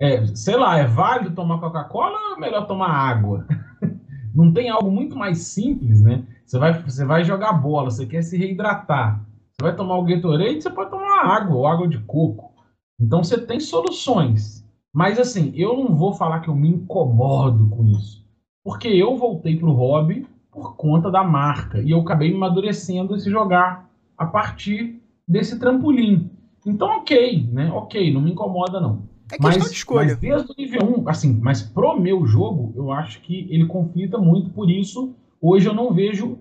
é, 0.00 0.24
sei 0.26 0.56
lá, 0.56 0.78
é 0.78 0.86
válido 0.86 1.34
tomar 1.34 1.60
Coca-Cola 1.60 2.16
ou 2.30 2.36
é 2.36 2.40
melhor 2.40 2.66
tomar 2.66 2.90
água? 2.90 3.46
não 4.34 4.52
tem 4.52 4.70
algo 4.70 4.90
muito 4.90 5.16
mais 5.16 5.38
simples, 5.38 6.00
né? 6.02 6.24
Você 6.46 6.58
vai, 6.58 6.72
você 6.82 7.04
vai 7.04 7.24
jogar 7.24 7.52
bola, 7.52 7.90
você 7.90 8.06
quer 8.06 8.22
se 8.22 8.38
reidratar. 8.38 9.24
Você 9.52 9.62
vai 9.62 9.76
tomar 9.76 9.98
o 9.98 10.04
Gatorade, 10.04 10.62
você 10.62 10.70
pode 10.70 10.90
tomar 10.90 11.26
água 11.26 11.56
ou 11.56 11.66
água 11.66 11.86
de 11.86 11.98
coco. 11.98 12.53
Então 13.00 13.22
você 13.22 13.38
tem 13.38 13.60
soluções. 13.60 14.64
Mas 14.92 15.18
assim, 15.18 15.52
eu 15.56 15.76
não 15.76 15.96
vou 15.96 16.12
falar 16.14 16.40
que 16.40 16.48
eu 16.48 16.54
me 16.54 16.68
incomodo 16.68 17.68
com 17.68 17.84
isso. 17.84 18.24
Porque 18.62 18.88
eu 18.88 19.16
voltei 19.16 19.58
para 19.58 19.68
o 19.68 19.72
hobby 19.72 20.26
por 20.50 20.76
conta 20.76 21.10
da 21.10 21.24
marca. 21.24 21.80
E 21.82 21.90
eu 21.90 22.00
acabei 22.00 22.30
me 22.30 22.36
amadurecendo 22.36 23.16
esse 23.16 23.28
jogar 23.28 23.90
a 24.16 24.24
partir 24.24 25.00
desse 25.26 25.58
trampolim. 25.58 26.30
Então, 26.64 26.88
ok, 26.98 27.48
né? 27.52 27.70
Ok, 27.72 28.12
não 28.12 28.20
me 28.20 28.30
incomoda, 28.30 28.80
não. 28.80 29.02
É 29.32 29.36
mas, 29.40 29.56
de 29.56 29.76
escolha. 29.76 30.08
Mas 30.08 30.16
desde 30.16 30.52
o 30.52 30.54
nível 30.56 31.02
1, 31.02 31.08
assim, 31.08 31.40
mas 31.42 31.60
pro 31.60 31.98
meu 31.98 32.24
jogo, 32.24 32.72
eu 32.76 32.92
acho 32.92 33.20
que 33.20 33.48
ele 33.50 33.66
conflita 33.66 34.16
muito, 34.16 34.50
por 34.50 34.70
isso, 34.70 35.14
hoje 35.40 35.68
eu 35.68 35.74
não 35.74 35.92
vejo 35.92 36.38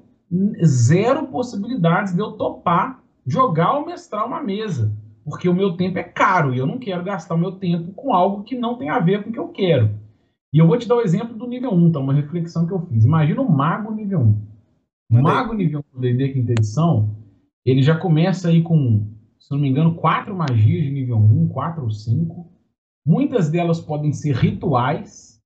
zero 0.64 1.28
possibilidades 1.28 2.14
de 2.14 2.20
eu 2.20 2.34
topar 2.34 3.02
jogar 3.26 3.78
ou 3.78 3.86
mestrar 3.86 4.26
uma 4.26 4.42
mesa 4.42 4.92
porque 5.24 5.48
o 5.48 5.54
meu 5.54 5.78
tempo 5.78 5.98
é 5.98 6.04
caro 6.04 6.54
e 6.54 6.58
eu 6.58 6.66
não 6.66 6.78
quero 6.78 7.04
gastar 7.04 7.36
o 7.36 7.38
meu 7.38 7.54
tempo 7.54 7.94
com 7.94 8.14
algo 8.14 8.44
que 8.44 8.58
não 8.58 8.78
tem 8.78 8.90
a 8.90 9.00
ver 9.00 9.24
com 9.24 9.30
o 9.30 9.34
que 9.34 9.40
eu 9.40 9.48
quero. 9.50 9.90
E 10.54 10.60
eu 10.60 10.68
vou 10.68 10.78
te 10.78 10.88
dar 10.88 10.98
o 10.98 11.02
exemplo 11.02 11.36
do 11.36 11.48
nível 11.48 11.74
1, 11.74 11.92
tá? 11.92 12.00
Uma 12.00 12.14
reflexão 12.14 12.68
que 12.68 12.74
eu 12.74 12.86
fiz. 12.86 13.06
Imagina 13.06 13.42
o 13.42 13.52
Mago 13.52 13.92
nível 13.94 14.20
1. 14.20 14.54
O 15.12 15.22
Mago 15.22 15.54
nível 15.54 15.84
1 15.94 15.96
do 15.96 16.02
D&D 16.02 16.30
quinta 16.30 16.52
edição, 16.52 17.16
ele 17.66 17.82
já 17.82 17.98
começa 17.98 18.50
aí 18.50 18.62
com, 18.62 19.08
se 19.40 19.52
não 19.52 19.60
me 19.60 19.70
engano, 19.70 19.96
quatro 19.96 20.36
magias 20.36 20.84
de 20.84 20.92
nível 20.92 21.18
1, 21.18 21.48
quatro 21.50 21.84
ou 21.84 21.92
cinco. 21.92 22.52
Muitas 23.06 23.50
delas 23.50 23.80
podem 23.80 24.14
ser 24.14 24.36
rituais. 24.36 25.40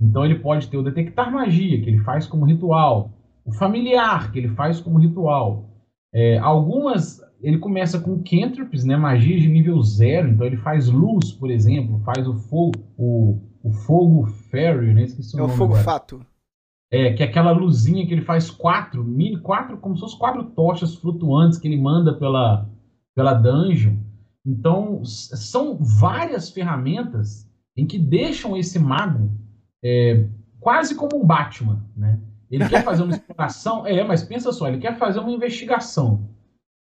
Então 0.00 0.24
ele 0.24 0.38
pode 0.38 0.68
ter 0.68 0.76
o 0.76 0.82
detectar 0.82 1.30
magia, 1.30 1.80
que 1.80 1.88
ele 1.88 1.98
faz 1.98 2.26
como 2.26 2.46
ritual. 2.46 3.10
o 3.44 3.52
familiar, 3.52 4.32
que 4.32 4.38
ele 4.38 4.48
faz 4.48 4.80
como 4.80 4.98
ritual. 4.98 5.68
É, 6.12 6.38
algumas, 6.38 7.20
ele 7.44 7.58
começa 7.58 8.00
com 8.00 8.22
cantrips, 8.22 8.84
né, 8.84 8.96
magias 8.96 9.42
de 9.42 9.48
nível 9.48 9.80
zero, 9.82 10.30
então 10.30 10.46
ele 10.46 10.56
faz 10.56 10.88
luz, 10.88 11.30
por 11.30 11.50
exemplo, 11.50 12.00
faz 12.02 12.26
o 12.26 12.34
fogo, 12.34 12.72
o, 12.96 13.38
o 13.62 13.70
fogo 13.70 14.24
fairy, 14.50 14.94
né, 14.94 15.02
esqueci 15.02 15.36
o 15.36 15.38
é 15.38 15.42
nome 15.42 15.52
o 15.52 15.56
fogo 15.56 15.74
agora. 15.74 15.84
fato. 15.84 16.26
É, 16.90 17.12
que 17.12 17.22
é 17.22 17.26
aquela 17.26 17.50
luzinha 17.50 18.06
que 18.06 18.14
ele 18.14 18.22
faz 18.22 18.50
quatro, 18.50 19.04
mini, 19.04 19.38
quatro, 19.38 19.76
como 19.76 19.94
se 19.94 20.00
fossem 20.00 20.18
quatro 20.18 20.44
tochas 20.44 20.94
flutuantes 20.94 21.58
que 21.58 21.68
ele 21.68 21.76
manda 21.76 22.14
pela, 22.14 22.66
pela 23.14 23.34
dungeon. 23.34 23.96
Então, 24.46 25.04
são 25.04 25.76
várias 25.76 26.50
ferramentas 26.50 27.50
em 27.76 27.86
que 27.86 27.98
deixam 27.98 28.56
esse 28.56 28.78
mago 28.78 29.30
é, 29.84 30.26
quase 30.60 30.94
como 30.94 31.22
um 31.22 31.26
Batman, 31.26 31.84
né? 31.94 32.20
Ele 32.50 32.68
quer 32.68 32.84
fazer 32.84 33.02
uma 33.02 33.12
exploração, 33.16 33.86
é, 33.86 34.02
mas 34.04 34.22
pensa 34.22 34.52
só, 34.52 34.68
ele 34.68 34.78
quer 34.78 34.96
fazer 34.96 35.18
uma 35.18 35.32
investigação. 35.32 36.33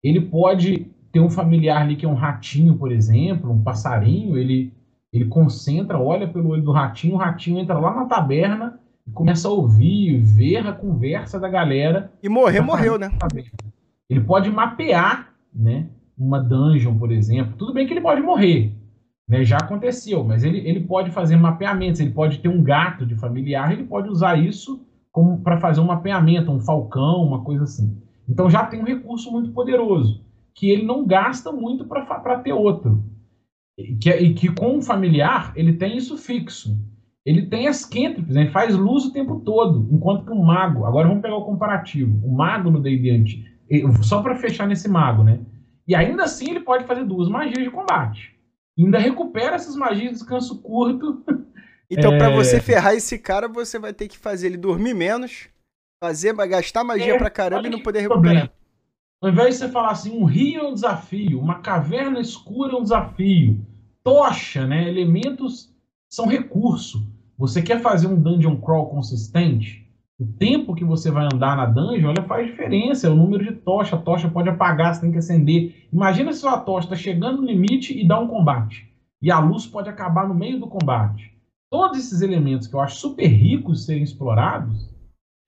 Ele 0.04 0.22
pode 0.22 0.88
ter 1.12 1.20
um 1.20 1.30
familiar 1.30 1.82
ali 1.82 1.95
que 1.95 2.06
é 2.06 2.10
um 2.10 2.14
ratinho, 2.14 2.76
por 2.76 2.91
exemplo, 2.91 3.52
um 3.52 3.62
passarinho, 3.62 4.38
ele, 4.38 4.74
ele 5.12 5.26
concentra, 5.26 6.00
olha 6.00 6.28
pelo 6.28 6.50
olho 6.50 6.62
do 6.62 6.72
ratinho, 6.72 7.16
o 7.16 7.18
ratinho 7.18 7.60
entra 7.60 7.78
lá 7.78 7.93
na 7.93 8.06
taberna 8.06 8.80
e 9.08 9.12
começa 9.12 9.47
a 9.47 9.52
ouvir, 9.52 10.20
ver 10.20 10.68
a 10.68 10.74
conversa 10.74 11.39
da 11.39 11.50
galera. 11.50 12.12
E 12.22 12.30
morrer, 12.30 12.62
morreu, 12.62 12.97
né? 12.97 13.10
Ele 14.10 14.22
pode 14.22 14.50
mapear, 14.50 15.34
né? 15.54 15.88
Uma 16.18 16.39
dungeon, 16.39 16.97
por 16.97 17.12
exemplo. 17.12 17.56
Tudo 17.58 17.74
bem 17.74 17.88
que 17.88 17.93
ele 17.93 18.02
pode 18.02 18.22
morrer, 18.22 18.72
né? 19.28 19.43
Já 19.43 19.58
aconteceu, 19.58 20.24
mas 20.24 20.43
ele, 20.43 20.60
ele 20.60 20.82
pode 20.82 21.12
fazer 21.12 21.36
mapeamentos, 21.36 22.00
ele 22.00 22.12
pode 22.12 22.39
ter 22.39 22.50
um 22.50 22.62
gato 22.62 23.06
de 23.06 23.16
familiar, 23.16 23.72
ele 23.72 23.84
pode 23.84 24.10
usar 24.10 24.38
isso 24.38 24.86
como 25.12 25.39
para 25.39 25.60
fazer 25.60 25.82
um 25.82 25.86
mapeamento, 25.86 26.52
um 26.52 26.60
falcão, 26.60 27.24
uma 27.24 27.43
coisa 27.43 27.64
assim. 27.64 28.00
Então 28.30 28.49
já 28.49 28.65
tem 28.65 28.80
um 28.80 28.86
recurso 28.86 29.32
muito 29.32 29.51
poderoso, 29.51 30.23
que 30.53 30.69
ele 30.69 30.86
não 30.86 31.05
gasta 31.05 31.51
muito 31.51 31.86
para 31.86 32.39
ter 32.39 32.53
outro. 32.53 33.03
E 33.77 33.95
que, 33.95 34.09
e 34.11 34.34
que 34.34 34.49
com 34.53 34.77
um 34.77 34.82
familiar 34.82 35.51
ele 35.55 35.73
tem 35.73 35.97
isso 35.97 36.17
fixo. 36.17 36.77
Ele 37.25 37.47
tem 37.47 37.67
as 37.67 37.89
né? 37.89 38.41
ele 38.41 38.49
faz 38.51 38.75
luz 38.75 39.05
o 39.05 39.13
tempo 39.13 39.41
todo, 39.41 39.88
enquanto 39.91 40.25
que 40.25 40.32
um 40.32 40.43
mago, 40.43 40.86
agora 40.86 41.07
vamos 41.07 41.21
pegar 41.21 41.36
o 41.36 41.45
comparativo, 41.45 42.25
o 42.25 42.34
mago 42.34 42.71
no 42.71 42.82
D&D, 42.82 43.45
só 44.01 44.21
para 44.21 44.36
fechar 44.36 44.67
nesse 44.67 44.88
mago, 44.88 45.23
né? 45.23 45.39
E 45.88 45.95
ainda 45.95 46.23
assim 46.23 46.49
ele 46.49 46.61
pode 46.61 46.86
fazer 46.86 47.03
duas 47.03 47.27
magias 47.27 47.63
de 47.63 47.69
combate. 47.69 48.36
E 48.77 48.86
ainda 48.86 48.99
recupera 48.99 49.55
essas 49.55 49.75
magias 49.75 50.09
de 50.09 50.13
descanso 50.13 50.61
curto 50.61 51.23
Então, 51.89 52.13
é... 52.15 52.17
para 52.17 52.30
você 52.30 52.61
ferrar 52.61 52.93
esse 52.93 53.17
cara, 53.17 53.47
você 53.47 53.80
vai 53.80 53.93
ter 53.93 54.07
que 54.07 54.17
fazer 54.17 54.47
ele 54.47 54.57
dormir 54.57 54.93
menos, 54.93 55.49
fazer, 56.00 56.34
gastar 56.34 56.84
magia 56.84 57.16
é, 57.16 57.18
pra 57.18 57.30
caramba 57.30 57.68
e 57.68 57.70
não 57.70 57.82
poder 57.82 58.02
recuperar. 58.02 58.50
Ao 59.22 59.30
invés 59.30 59.56
de 59.56 59.60
você 59.60 59.70
falar 59.70 59.91
assim, 59.91 60.18
um 60.18 60.24
rio 60.24 60.62
é 60.62 60.68
um 60.68 60.74
desafio, 60.74 61.39
uma 61.39 61.56
caverna 61.56 62.20
escura 62.20 62.74
é 62.74 62.76
um 62.78 62.84
desafio, 62.84 63.60
tocha, 64.02 64.66
né? 64.66 64.88
Elementos 64.88 65.76
são 66.10 66.26
recurso. 66.26 67.06
Você 67.38 67.62
quer 67.62 67.82
fazer 67.82 68.08
um 68.08 68.20
dungeon 68.20 68.56
crawl 68.58 68.89
consistente? 68.89 69.86
O 70.18 70.26
tempo 70.26 70.76
que 70.76 70.84
você 70.84 71.12
vai 71.12 71.26
andar 71.26 71.56
na 71.56 71.66
dungeon, 71.66 72.10
olha, 72.10 72.24
faz 72.24 72.47
diferença. 72.47 73.08
É 73.08 73.10
o 73.10 73.16
número 73.16 73.43
de 73.43 73.54
tocha. 73.54 73.95
A 73.95 74.00
tocha 74.00 74.30
pode 74.30 74.50
apagar, 74.50 74.93
você 74.93 75.02
tem 75.02 75.12
que 75.12 75.18
acender. 75.18 75.88
Imagina 75.91 76.34
se 76.34 76.39
sua 76.39 76.58
tocha 76.58 76.88
está 76.88 76.95
chegando 76.95 77.41
no 77.41 77.47
limite 77.47 77.97
e 77.97 78.06
dá 78.06 78.20
um 78.20 78.28
combate. 78.28 78.89
E 79.22 79.32
a 79.32 79.39
luz 79.39 79.66
pode 79.66 79.89
acabar 79.89 80.28
no 80.28 80.34
meio 80.34 80.60
do 80.60 80.68
combate 80.68 81.39
todos 81.70 82.00
esses 82.00 82.22
elementos 82.22 82.68
que 82.68 82.74
eu 82.74 82.80
acho 82.80 82.97
super 82.97 83.28
ricos 83.28 83.86
serem 83.86 84.04
explorados, 84.04 84.88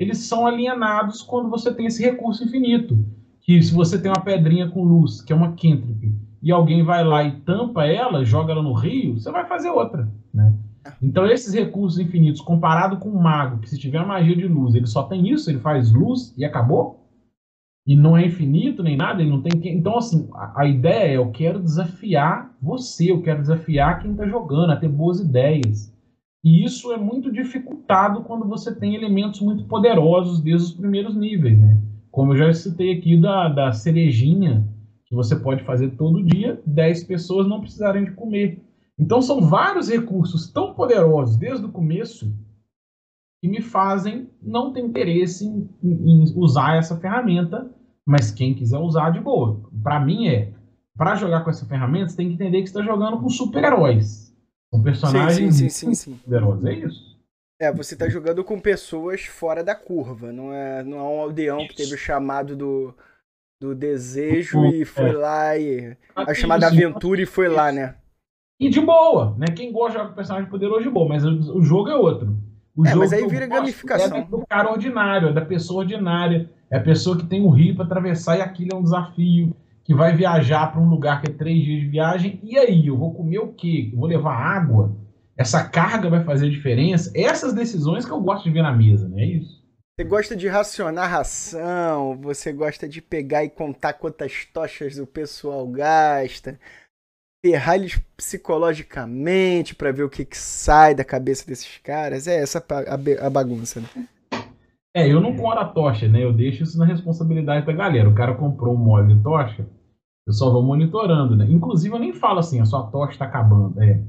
eles 0.02 0.18
são 0.20 0.47
alienados 0.47 1.22
quando 1.22 1.49
você 1.49 1.74
tem 1.74 1.86
esse 1.86 2.02
recurso 2.02 2.43
infinito. 2.43 2.97
Que 3.41 3.62
se 3.62 3.74
você 3.74 4.02
tem 4.02 4.12
uma 4.12 4.24
pedrinha 4.24 4.70
com 4.70 4.84
luz, 4.84 5.22
que 5.22 5.32
é 5.32 5.36
uma 5.36 5.52
cantrip, 5.52 6.14
e 6.41 6.52
alguém 6.52 6.84
vai 6.84 7.04
lá 7.04 7.24
e 7.24 7.39
tampa 7.41 7.86
ela, 7.86 8.26
joga 8.26 8.52
ela 8.52 8.64
no 8.64 8.74
rio, 8.74 9.20
você 9.20 9.32
vai 9.32 9.45
fazer 9.45 9.70
outra, 9.70 10.12
né? 10.34 10.54
Então 11.02 11.28
esses 11.28 11.54
recursos 11.54 11.99
infinitos, 11.99 12.41
comparado 12.41 12.97
com 12.97 13.10
um 13.10 13.22
mago, 13.22 13.60
que 13.60 13.70
se 13.70 13.78
tiver 13.78 14.04
magia 14.06 14.36
de 14.36 14.47
luz, 14.47 14.74
ele 14.74 14.88
só 14.88 15.04
tem 15.04 15.30
isso, 15.30 15.49
ele 15.49 15.60
faz 15.60 15.91
luz 15.91 16.34
e 16.36 16.43
acabou, 16.43 17.02
e 17.86 17.95
não 17.95 18.16
é 18.16 18.26
infinito 18.26 18.84
nem 18.84 18.95
nada, 18.95 19.22
ele 19.22 19.32
não 19.32 19.41
tem. 19.41 19.52
Então, 19.76 19.97
assim, 19.97 20.28
a, 20.34 20.62
a 20.62 20.68
ideia 20.68 21.14
é: 21.14 21.18
eu 21.18 21.32
quero 21.32 21.60
desafiar 21.60 22.56
você, 22.62 23.12
eu 23.12 23.22
quero 23.22 23.41
desafiar 23.41 23.99
quem 23.99 24.12
está 24.12 24.28
jogando 24.28 24.72
a 24.72 24.76
ter 24.76 24.88
boas 24.88 25.20
ideias. 25.20 25.91
E 26.43 26.63
isso 26.63 26.91
é 26.91 26.97
muito 26.97 27.31
dificultado 27.31 28.23
quando 28.23 28.47
você 28.47 28.73
tem 28.73 28.95
elementos 28.95 29.41
muito 29.41 29.65
poderosos 29.65 30.41
desde 30.41 30.67
os 30.67 30.73
primeiros 30.73 31.15
níveis, 31.15 31.59
né? 31.59 31.79
Como 32.09 32.33
eu 32.33 32.37
já 32.37 32.53
citei 32.53 32.97
aqui 32.97 33.15
da, 33.15 33.47
da 33.47 33.71
cerejinha, 33.71 34.67
que 35.05 35.15
você 35.15 35.35
pode 35.35 35.63
fazer 35.63 35.91
todo 35.91 36.23
dia, 36.23 36.61
10 36.65 37.03
pessoas 37.03 37.47
não 37.47 37.61
precisarem 37.61 38.05
de 38.05 38.11
comer. 38.11 38.59
Então 38.97 39.21
são 39.21 39.41
vários 39.41 39.89
recursos 39.89 40.51
tão 40.51 40.73
poderosos 40.73 41.37
desde 41.37 41.65
o 41.65 41.71
começo 41.71 42.33
que 43.41 43.47
me 43.47 43.61
fazem 43.61 44.29
não 44.41 44.71
ter 44.71 44.81
interesse 44.81 45.45
em, 45.45 45.69
em 45.83 46.33
usar 46.35 46.77
essa 46.77 46.97
ferramenta, 46.97 47.71
mas 48.05 48.31
quem 48.31 48.53
quiser 48.53 48.77
usar 48.77 49.11
de 49.11 49.19
boa. 49.19 49.61
Para 49.83 49.99
mim 49.99 50.27
é, 50.27 50.53
para 50.95 51.15
jogar 51.15 51.43
com 51.43 51.49
essa 51.49 51.65
ferramenta, 51.65 52.09
você 52.09 52.17
tem 52.17 52.27
que 52.27 52.35
entender 52.35 52.59
que 52.59 52.67
está 52.67 52.81
jogando 52.81 53.19
com 53.19 53.29
super-heróis. 53.29 54.30
Um 54.74 54.82
personagem 54.82 55.51
sim, 55.51 55.69
sim, 55.69 55.93
sim, 55.93 56.13
poderoso, 56.15 56.67
é 56.67 56.74
isso? 56.74 57.11
É, 57.59 57.72
você 57.72 57.95
tá 57.95 58.09
jogando 58.09 58.43
com 58.43 58.59
pessoas 58.59 59.22
fora 59.22 59.63
da 59.63 59.76
curva, 59.76 60.32
não 60.32 60.53
é, 60.53 60.84
não 60.84 60.97
é 60.97 61.01
um 61.03 61.22
aldeão 61.22 61.67
que 61.67 61.76
teve 61.76 61.93
o 61.93 61.97
chamado 61.97 62.55
do, 62.55 62.95
do 63.59 63.76
desejo 63.76 64.65
e 64.65 64.84
foi 64.84 65.09
é. 65.09 65.13
lá 65.13 65.57
e. 65.57 65.95
A 66.15 66.34
chamada 66.34 66.67
aventura 66.67 67.22
e 67.22 67.26
foi 67.26 67.47
lá, 67.47 67.72
né? 67.72 67.95
E 68.59 68.69
de 68.69 68.80
boa, 68.80 69.36
né? 69.38 69.47
Quem 69.55 69.72
gosta 69.72 69.91
de 69.91 69.97
jogar 69.97 70.09
com 70.09 70.15
personagem 70.15 70.49
poderoso 70.49 70.84
de 70.84 70.89
boa, 70.89 71.07
mas 71.07 71.26
o, 71.26 71.57
o 71.57 71.61
jogo 71.61 71.89
é 71.89 71.95
outro. 71.95 72.36
O 72.76 72.86
é, 72.86 72.95
mas 72.95 73.11
aí 73.11 73.28
vira 73.28 73.45
gamificação. 73.45 74.17
É 74.17 74.24
do 74.24 74.45
cara 74.47 74.72
ordinário, 74.72 75.30
é 75.30 75.34
da 75.34 75.45
pessoa 75.45 75.82
ordinária. 75.82 76.49
É 76.69 76.78
a 76.78 76.82
pessoa 76.82 77.17
que 77.17 77.26
tem 77.26 77.43
o 77.43 77.49
rio 77.49 77.76
para 77.76 77.86
atravessar 77.86 78.38
e 78.38 78.41
aquilo 78.41 78.72
é 78.74 78.76
um 78.76 78.84
desafio 78.84 79.53
que 79.91 79.97
vai 79.97 80.15
viajar 80.15 80.71
para 80.71 80.79
um 80.79 80.87
lugar 80.87 81.21
que 81.21 81.29
é 81.29 81.33
três 81.33 81.65
dias 81.65 81.81
de 81.81 81.87
viagem, 81.89 82.39
e 82.41 82.57
aí, 82.57 82.87
eu 82.87 82.97
vou 82.97 83.13
comer 83.13 83.39
o 83.39 83.51
quê? 83.51 83.89
Eu 83.91 83.99
vou 83.99 84.07
levar 84.07 84.33
água? 84.33 84.95
Essa 85.35 85.67
carga 85.67 86.09
vai 86.09 86.23
fazer 86.23 86.49
diferença? 86.49 87.11
Essas 87.13 87.53
decisões 87.53 88.05
que 88.05 88.11
eu 88.11 88.21
gosto 88.21 88.45
de 88.45 88.51
ver 88.51 88.61
na 88.61 88.71
mesa, 88.71 89.09
não 89.09 89.19
é 89.19 89.25
isso? 89.25 89.61
Você 89.93 90.07
gosta 90.07 90.33
de 90.33 90.47
racionar 90.47 91.09
ração, 91.09 92.17
você 92.21 92.53
gosta 92.53 92.87
de 92.87 93.01
pegar 93.01 93.43
e 93.43 93.49
contar 93.49 93.93
quantas 93.93 94.45
tochas 94.45 94.97
o 94.97 95.05
pessoal 95.05 95.67
gasta, 95.67 96.57
ferrar 97.45 97.75
eles 97.75 98.01
psicologicamente 98.15 99.75
para 99.75 99.91
ver 99.91 100.03
o 100.03 100.09
que, 100.09 100.23
que, 100.23 100.37
sai 100.37 100.95
da 100.95 101.03
cabeça 101.03 101.45
desses 101.45 101.77
caras. 101.79 102.29
É 102.29 102.41
essa 102.41 102.63
a, 103.19 103.29
bagunça, 103.29 103.81
né? 103.81 103.87
É, 104.95 105.11
eu 105.11 105.19
não 105.19 105.35
compro 105.35 105.59
a 105.59 105.65
tocha, 105.65 106.07
né? 106.07 106.23
Eu 106.23 106.31
deixo 106.31 106.63
isso 106.63 106.77
na 106.77 106.85
responsabilidade 106.85 107.65
da 107.65 107.73
galera. 107.73 108.09
O 108.09 108.15
cara 108.15 108.35
comprou 108.35 108.73
um 108.73 108.77
molde 108.77 109.15
de 109.15 109.21
tocha, 109.23 109.65
eu 110.32 110.34
só 110.34 110.49
vou 110.49 110.63
monitorando, 110.63 111.36
né? 111.36 111.45
Inclusive, 111.49 111.93
eu 111.93 111.99
nem 111.99 112.13
falo 112.13 112.39
assim, 112.39 112.61
a 112.61 112.65
sua 112.65 112.84
tocha 112.84 113.11
está 113.11 113.25
acabando. 113.25 113.82
É, 113.84 114.01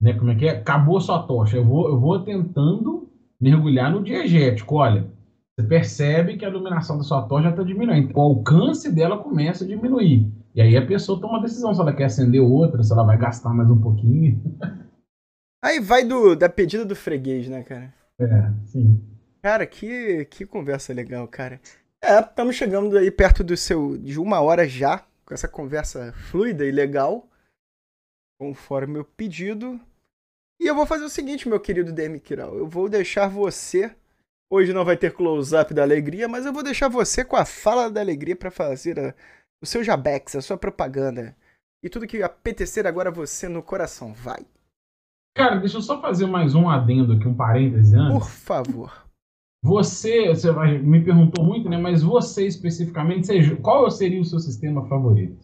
né? 0.00 0.14
Como 0.14 0.30
é 0.30 0.34
que 0.34 0.46
é? 0.46 0.50
Acabou 0.50 0.96
a 0.96 1.00
sua 1.00 1.22
tocha. 1.22 1.56
Eu 1.56 1.64
vou, 1.64 1.88
eu 1.88 2.00
vou 2.00 2.18
tentando 2.20 3.08
mergulhar 3.38 3.92
no 3.92 4.02
diegético. 4.02 4.76
Olha, 4.76 5.06
você 5.54 5.66
percebe 5.66 6.38
que 6.38 6.44
a 6.44 6.48
iluminação 6.48 6.96
da 6.96 7.04
sua 7.04 7.22
tocha 7.22 7.50
está 7.50 7.62
diminuindo. 7.62 8.12
O 8.16 8.20
alcance 8.20 8.90
dela 8.90 9.18
começa 9.18 9.64
a 9.64 9.68
diminuir. 9.68 10.32
E 10.54 10.62
aí 10.62 10.76
a 10.76 10.86
pessoa 10.86 11.20
toma 11.20 11.34
uma 11.34 11.42
decisão 11.42 11.74
se 11.74 11.80
ela 11.80 11.92
quer 11.92 12.04
acender 12.04 12.40
outra, 12.40 12.82
se 12.82 12.92
ela 12.92 13.04
vai 13.04 13.18
gastar 13.18 13.50
mais 13.50 13.70
um 13.70 13.80
pouquinho. 13.80 14.42
Aí 15.62 15.78
vai 15.78 16.06
do, 16.06 16.34
da 16.34 16.48
pedida 16.48 16.86
do 16.86 16.96
freguês, 16.96 17.46
né, 17.46 17.62
cara? 17.62 17.92
É, 18.18 18.50
sim. 18.64 18.98
Cara, 19.42 19.66
que, 19.66 20.24
que 20.24 20.46
conversa 20.46 20.94
legal, 20.94 21.28
cara. 21.28 21.60
É, 22.02 22.18
estamos 22.18 22.56
chegando 22.56 22.96
aí 22.96 23.10
perto 23.10 23.44
do 23.44 23.54
seu 23.58 23.98
de 23.98 24.18
uma 24.18 24.40
hora 24.40 24.66
já, 24.66 25.04
com 25.30 25.34
essa 25.34 25.46
conversa 25.46 26.12
fluida 26.12 26.66
e 26.66 26.72
legal, 26.72 27.28
conforme 28.36 28.94
meu 28.94 29.04
pedido. 29.04 29.80
E 30.60 30.66
eu 30.66 30.74
vou 30.74 30.84
fazer 30.84 31.04
o 31.04 31.08
seguinte, 31.08 31.48
meu 31.48 31.60
querido 31.60 31.92
DM 31.92 32.18
Kiral, 32.18 32.56
eu 32.56 32.66
vou 32.66 32.88
deixar 32.88 33.28
você. 33.28 33.94
Hoje 34.50 34.72
não 34.72 34.84
vai 34.84 34.96
ter 34.96 35.14
close-up 35.14 35.72
da 35.72 35.82
alegria, 35.82 36.26
mas 36.26 36.44
eu 36.44 36.52
vou 36.52 36.64
deixar 36.64 36.88
você 36.88 37.24
com 37.24 37.36
a 37.36 37.44
fala 37.44 37.88
da 37.88 38.00
alegria 38.00 38.34
para 38.34 38.50
fazer 38.50 38.98
a, 38.98 39.14
o 39.62 39.66
seu 39.66 39.84
jabex, 39.84 40.34
a 40.34 40.42
sua 40.42 40.58
propaganda. 40.58 41.36
E 41.80 41.88
tudo 41.88 42.08
que 42.08 42.20
apetecer 42.20 42.84
agora 42.84 43.12
você 43.12 43.48
no 43.48 43.62
coração. 43.62 44.12
Vai. 44.12 44.44
Cara, 45.36 45.60
deixa 45.60 45.76
eu 45.76 45.82
só 45.82 46.02
fazer 46.02 46.26
mais 46.26 46.56
um 46.56 46.68
adendo 46.68 47.12
aqui, 47.12 47.28
um 47.28 47.36
parêntese 47.36 47.94
antes. 47.94 48.18
Por 48.18 48.28
favor. 48.28 49.06
Você, 49.62 50.28
você 50.28 50.50
me 50.78 51.04
perguntou 51.04 51.44
muito, 51.44 51.68
né? 51.68 51.76
Mas 51.76 52.02
você 52.02 52.46
especificamente, 52.46 53.56
qual 53.56 53.90
seria 53.90 54.20
o 54.20 54.24
seu 54.24 54.38
sistema 54.38 54.88
favorito? 54.88 55.38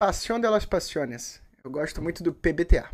Passion 0.00 0.38
de 0.38 0.48
las 0.48 0.64
Passiones. 0.64 1.42
Eu 1.64 1.70
gosto 1.70 2.00
muito 2.00 2.22
do 2.22 2.32
PBTA. 2.32 2.88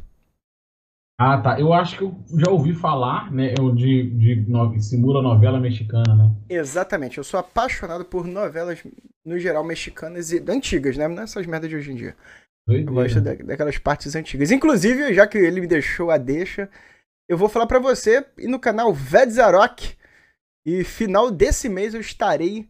Ah, 1.21 1.41
tá. 1.41 1.61
Eu 1.61 1.73
acho 1.73 1.99
que 1.99 2.05
eu 2.05 2.17
já 2.39 2.51
ouvi 2.51 2.73
falar, 2.73 3.31
né? 3.31 3.55
Eu 3.59 3.73
de, 3.73 4.11
de 4.11 4.37
no, 4.51 4.81
simula 4.81 5.23
novela 5.23 5.61
mexicana, 5.61 6.15
né? 6.15 6.31
Exatamente. 6.49 7.19
Eu 7.19 7.25
sou 7.25 7.39
apaixonado 7.39 8.05
por 8.05 8.27
novelas, 8.27 8.83
no 9.25 9.39
geral, 9.39 9.63
mexicanas 9.63 10.33
e 10.33 10.43
antigas, 10.49 10.97
né? 10.97 11.07
Não 11.07 11.21
é 11.21 11.25
essas 11.25 11.47
merdas 11.47 11.71
de 11.71 11.77
hoje 11.77 11.93
em 11.93 11.97
dia. 11.97 12.17
Doideira. 12.67 12.91
Eu 12.91 12.95
gosto 12.95 13.21
da, 13.21 13.35
daquelas 13.35 13.79
partes 13.79 14.17
antigas. 14.17 14.51
Inclusive, 14.51 15.15
já 15.15 15.27
que 15.27 15.39
ele 15.39 15.61
me 15.61 15.67
deixou 15.67 16.11
a 16.11 16.17
deixa, 16.17 16.69
eu 17.29 17.37
vou 17.37 17.49
falar 17.49 17.67
para 17.67 17.79
você 17.79 18.27
e 18.39 18.49
no 18.49 18.59
canal 18.59 18.93
Vedzarok. 18.93 19.95
E 20.67 20.83
final 20.83 21.31
desse 21.31 21.69
mês 21.69 21.95
eu 21.95 22.01
estarei 22.01 22.69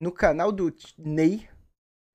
no 0.00 0.10
canal 0.10 0.50
do 0.50 0.74
Ney, 0.98 1.48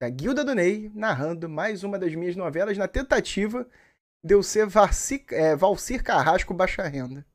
da 0.01 0.09
Guilda 0.09 0.43
do 0.43 0.53
Ney, 0.53 0.91
narrando 0.93 1.47
mais 1.47 1.83
uma 1.83 1.97
das 1.97 2.13
minhas 2.13 2.35
novelas 2.35 2.77
na 2.77 2.87
tentativa 2.87 3.67
de 4.23 4.33
eu 4.33 4.41
ser 4.41 4.65
Varci, 4.65 5.23
é, 5.31 5.55
Valcir 5.55 6.03
Carrasco 6.03 6.53
Baixa 6.53 6.83
Renda. 6.83 7.25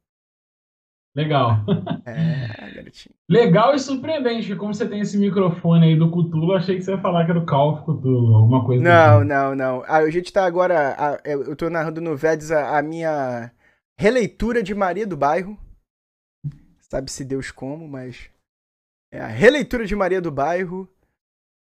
Legal. 1.15 1.65
É, 2.07 2.75
garotinho. 2.75 3.15
Legal 3.29 3.75
e 3.75 3.79
surpreendente, 3.79 4.57
como 4.57 4.75
você 4.75 4.89
tem 4.89 5.01
esse 5.01 5.19
microfone 5.19 5.87
aí 5.87 5.97
do 5.97 6.11
Cutulo, 6.11 6.55
achei 6.55 6.77
que 6.77 6.83
você 6.83 6.93
ia 6.93 7.01
falar 7.01 7.25
que 7.25 7.31
era 7.31 7.39
o 7.39 7.47
Call 7.47 7.75
of 7.75 7.85
Cutulo, 7.85 8.35
alguma 8.35 8.65
coisa 8.65 8.83
Não, 8.83 9.23
não, 9.23 9.55
não. 9.55 9.83
A, 9.83 9.99
a 9.99 10.11
gente 10.11 10.33
tá 10.33 10.45
agora. 10.45 10.97
A, 10.99 11.21
eu 11.29 11.55
tô 11.55 11.69
narrando 11.69 12.01
no 12.01 12.17
Vedes 12.17 12.51
a, 12.51 12.79
a, 12.79 12.83
minha 12.83 13.53
releitura 13.99 14.63
de 14.63 14.75
Maria 14.75 15.07
do 15.07 15.17
Bairro. 15.17 15.57
Sabe-se 16.91 17.25
Deus 17.25 17.51
como, 17.51 17.87
mas. 17.87 18.31
É 19.13 19.21
a 19.21 19.27
releitura 19.27 19.87
de 19.87 19.95
Maria 19.95 20.21
do 20.21 20.31
Bairro. 20.31 20.89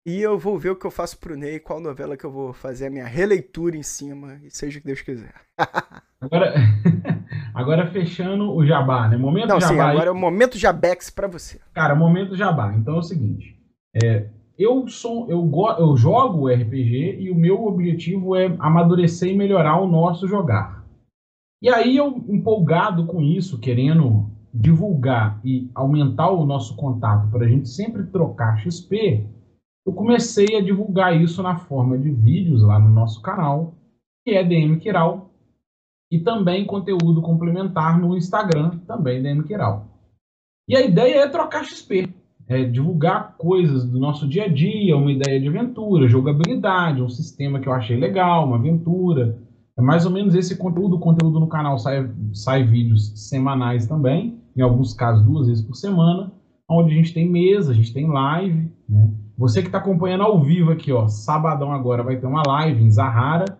E 0.06 0.20
eu 0.20 0.38
vou 0.38 0.56
ver 0.56 0.70
o 0.70 0.76
que 0.76 0.86
eu 0.86 0.90
faço 0.90 1.18
pro 1.18 1.36
Ney, 1.36 1.58
qual 1.58 1.80
novela 1.80 2.16
que 2.16 2.24
eu 2.24 2.30
vou 2.30 2.52
fazer 2.52 2.86
a 2.86 2.90
minha 2.90 3.06
releitura 3.06 3.76
em 3.76 3.82
cima, 3.82 4.38
e 4.44 4.50
seja 4.52 4.78
o 4.78 4.80
que 4.80 4.86
Deus 4.86 5.00
quiser. 5.00 5.34
agora, 6.20 6.54
agora 7.52 7.90
fechando 7.90 8.54
o 8.54 8.64
jabá, 8.64 9.08
né? 9.08 9.16
Momento 9.16 9.48
Não, 9.48 9.60
jabá. 9.60 9.74
Sim, 9.74 9.80
agora 9.80 10.08
é 10.08 10.12
o 10.12 10.16
momento 10.16 10.56
jabex 10.56 11.10
para 11.10 11.26
você. 11.26 11.60
Cara, 11.74 11.96
momento 11.96 12.36
jabá. 12.36 12.72
Então 12.72 12.94
é 12.94 12.98
o 12.98 13.02
seguinte, 13.02 13.58
é, 14.00 14.28
eu 14.56 14.86
sou 14.86 15.28
eu, 15.28 15.42
go, 15.42 15.72
eu 15.72 15.96
jogo 15.96 16.48
RPG 16.48 17.16
e 17.18 17.30
o 17.32 17.34
meu 17.34 17.64
objetivo 17.64 18.36
é 18.36 18.46
amadurecer 18.60 19.30
e 19.30 19.36
melhorar 19.36 19.80
o 19.80 19.88
nosso 19.88 20.28
jogar. 20.28 20.84
E 21.60 21.68
aí 21.68 21.96
eu 21.96 22.24
empolgado 22.28 23.06
com 23.06 23.20
isso, 23.20 23.58
querendo 23.58 24.30
divulgar 24.58 25.40
e 25.44 25.70
aumentar 25.74 26.30
o 26.30 26.46
nosso 26.46 26.76
contato 26.76 27.30
para 27.30 27.44
a 27.44 27.48
gente 27.48 27.68
sempre 27.68 28.04
trocar 28.04 28.58
XP, 28.58 29.26
eu 29.86 29.92
comecei 29.92 30.56
a 30.56 30.62
divulgar 30.62 31.20
isso 31.20 31.42
na 31.42 31.56
forma 31.56 31.98
de 31.98 32.10
vídeos 32.10 32.62
lá 32.62 32.78
no 32.78 32.88
nosso 32.88 33.20
canal, 33.22 33.74
que 34.24 34.32
é 34.32 34.42
DM 34.42 34.78
Kiral, 34.78 35.30
e 36.10 36.18
também 36.18 36.64
conteúdo 36.64 37.20
complementar 37.20 38.00
no 38.00 38.16
Instagram, 38.16 38.78
também 38.86 39.22
DM 39.22 39.44
Kiral. 39.44 39.86
E 40.68 40.76
a 40.76 40.80
ideia 40.80 41.20
é 41.20 41.28
trocar 41.28 41.64
XP, 41.64 42.12
é 42.48 42.64
divulgar 42.64 43.36
coisas 43.36 43.84
do 43.84 43.98
nosso 43.98 44.26
dia 44.26 44.44
a 44.44 44.48
dia, 44.48 44.96
uma 44.96 45.12
ideia 45.12 45.40
de 45.40 45.48
aventura, 45.48 46.08
jogabilidade, 46.08 47.02
um 47.02 47.08
sistema 47.08 47.60
que 47.60 47.68
eu 47.68 47.72
achei 47.72 47.96
legal, 47.96 48.46
uma 48.46 48.56
aventura. 48.56 49.38
É 49.78 49.82
mais 49.82 50.06
ou 50.06 50.12
menos 50.12 50.34
esse 50.34 50.56
conteúdo. 50.56 50.96
O 50.96 51.00
conteúdo 51.00 51.38
no 51.38 51.48
canal 51.48 51.78
sai, 51.78 52.08
sai 52.32 52.64
vídeos 52.64 53.28
semanais 53.28 53.86
também, 53.86 54.40
em 54.56 54.62
alguns 54.62 54.94
casos 54.94 55.24
duas 55.24 55.46
vezes 55.46 55.64
por 55.64 55.74
semana, 55.74 56.32
onde 56.68 56.92
a 56.92 56.96
gente 56.96 57.12
tem 57.12 57.30
mesa, 57.30 57.72
a 57.72 57.74
gente 57.74 57.92
tem 57.92 58.08
live, 58.08 58.72
né? 58.88 59.12
Você 59.38 59.60
que 59.60 59.68
está 59.68 59.78
acompanhando 59.78 60.22
ao 60.22 60.42
vivo 60.42 60.70
aqui, 60.70 60.90
ó, 60.90 61.06
sabadão 61.08 61.70
agora 61.70 62.02
vai 62.02 62.18
ter 62.18 62.26
uma 62.26 62.42
live 62.46 62.82
em 62.82 62.90
Zahara, 62.90 63.58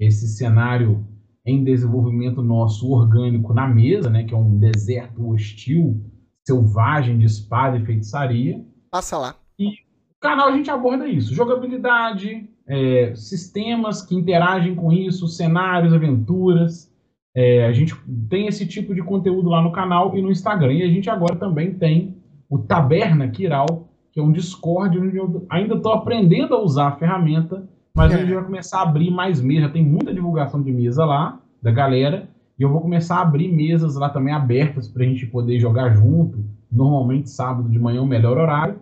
esse 0.00 0.26
cenário 0.28 1.06
em 1.44 1.62
desenvolvimento 1.62 2.42
nosso 2.42 2.90
orgânico 2.90 3.52
na 3.52 3.66
mesa, 3.66 4.08
né, 4.08 4.24
que 4.24 4.34
é 4.34 4.36
um 4.36 4.58
deserto 4.58 5.28
hostil, 5.28 6.02
selvagem 6.46 7.18
de 7.18 7.26
espada 7.26 7.76
e 7.76 7.84
feitiçaria. 7.84 8.64
Passa 8.90 9.18
lá. 9.18 9.36
E 9.58 9.66
no 9.66 10.20
canal 10.20 10.48
a 10.48 10.56
gente 10.56 10.70
aborda 10.70 11.06
isso, 11.06 11.34
jogabilidade, 11.34 12.48
é, 12.66 13.14
sistemas 13.14 14.02
que 14.02 14.14
interagem 14.14 14.74
com 14.74 14.92
isso, 14.92 15.26
cenários, 15.26 15.92
aventuras. 15.92 16.87
É, 17.36 17.66
a 17.66 17.72
gente 17.72 17.94
tem 18.28 18.46
esse 18.46 18.66
tipo 18.66 18.94
de 18.94 19.02
conteúdo 19.02 19.48
lá 19.48 19.62
no 19.62 19.72
canal 19.72 20.16
e 20.16 20.22
no 20.22 20.30
Instagram. 20.30 20.72
E 20.72 20.82
a 20.82 20.88
gente 20.88 21.08
agora 21.08 21.36
também 21.36 21.74
tem 21.74 22.16
o 22.48 22.58
Taberna 22.58 23.28
Kiral, 23.28 23.88
que 24.12 24.20
é 24.20 24.22
um 24.22 24.32
Discord 24.32 24.98
onde 24.98 25.16
eu 25.16 25.46
ainda 25.50 25.74
estou 25.74 25.92
aprendendo 25.92 26.54
a 26.54 26.62
usar 26.62 26.88
a 26.88 26.96
ferramenta, 26.96 27.68
mas 27.94 28.12
é. 28.12 28.16
a 28.16 28.18
gente 28.18 28.34
vai 28.34 28.44
começar 28.44 28.78
a 28.78 28.82
abrir 28.82 29.10
mais 29.10 29.40
mesas. 29.40 29.64
Já 29.64 29.70
tem 29.70 29.84
muita 29.84 30.12
divulgação 30.12 30.62
de 30.62 30.72
mesa 30.72 31.04
lá, 31.04 31.40
da 31.62 31.70
galera, 31.70 32.28
e 32.58 32.62
eu 32.62 32.70
vou 32.70 32.80
começar 32.80 33.16
a 33.16 33.22
abrir 33.22 33.48
mesas 33.48 33.94
lá 33.94 34.08
também 34.08 34.34
abertas 34.34 34.88
para 34.88 35.04
a 35.04 35.06
gente 35.06 35.26
poder 35.26 35.60
jogar 35.60 35.90
junto. 35.90 36.44
Normalmente 36.70 37.30
sábado 37.30 37.68
de 37.68 37.78
manhã 37.78 37.98
é 37.98 38.02
o 38.02 38.06
melhor 38.06 38.36
horário. 38.36 38.80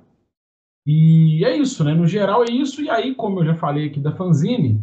E 0.86 1.44
é 1.44 1.56
isso, 1.56 1.82
né? 1.82 1.92
No 1.92 2.06
geral 2.06 2.44
é 2.44 2.50
isso. 2.50 2.80
E 2.80 2.88
aí, 2.88 3.14
como 3.14 3.40
eu 3.40 3.44
já 3.44 3.54
falei 3.54 3.88
aqui 3.88 4.00
da 4.00 4.12
fanzine, 4.12 4.80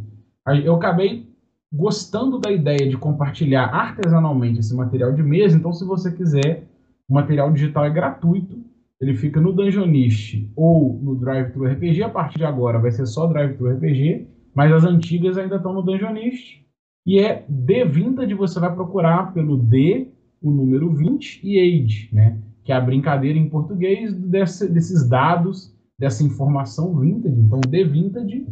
eu 0.64 0.76
acabei 0.76 1.32
gostando 1.74 2.38
da 2.38 2.51
ideia 2.51 2.88
de 2.88 2.95
compartilhar 2.95 3.65
artesanalmente 3.65 4.59
esse 4.59 4.76
material 4.76 5.11
de 5.11 5.24
mesa. 5.24 5.57
Então, 5.57 5.74
se 5.74 5.84
você 5.84 6.11
quiser, 6.11 6.67
o 7.09 7.13
material 7.13 7.51
digital 7.51 7.86
é 7.86 7.89
gratuito 7.89 8.63
ele 9.03 9.15
fica 9.15 9.41
no 9.41 9.51
Dungeonist 9.51 10.49
ou 10.55 10.97
no 11.03 11.15
Drive 11.15 11.51
Thru 11.51 11.65
RPG. 11.65 12.03
A 12.03 12.09
partir 12.09 12.38
de 12.38 12.45
agora 12.45 12.80
vai 12.80 12.89
ser 12.89 13.05
só 13.05 13.28
Drive 13.28 13.57
Thru 13.57 13.69
RPG, 13.69 14.26
mas 14.55 14.71
as 14.71 14.86
antigas 14.86 15.38
ainda 15.38 15.57
estão 15.57 15.74
no 15.74 15.82
Dungeonist. 15.82 16.63
E 17.05 17.19
é 17.19 17.45
D20 17.51 18.34
você 18.34 18.61
vai 18.61 18.74
procurar 18.74 19.34
pelo 19.34 19.57
D, 19.57 20.07
o 20.41 20.49
número 20.49 20.89
20 20.89 21.41
e 21.43 21.59
Age, 21.59 22.09
né? 22.13 22.38
Que 22.63 22.71
é 22.71 22.76
a 22.76 22.82
brincadeira 22.82 23.38
em 23.38 23.49
português 23.49 24.13
desse, 24.13 24.71
desses 24.71 25.07
dados, 25.07 25.76
dessa 25.99 26.24
informação 26.24 26.97
vintage. 26.97 27.38
Então, 27.38 27.59
D20 27.59 28.45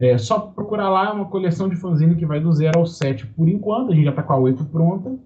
é 0.00 0.18
só 0.18 0.38
procurar 0.40 0.90
lá, 0.90 1.08
é 1.08 1.12
uma 1.12 1.30
coleção 1.30 1.68
de 1.68 1.76
fanzine 1.76 2.16
que 2.16 2.26
vai 2.26 2.40
do 2.40 2.52
0 2.52 2.78
ao 2.78 2.86
7 2.86 3.26
por 3.28 3.48
enquanto. 3.48 3.92
A 3.92 3.94
gente 3.94 4.04
já 4.04 4.10
está 4.10 4.22
com 4.22 4.32
a 4.32 4.38
8 4.38 4.64
pronta. 4.66 5.18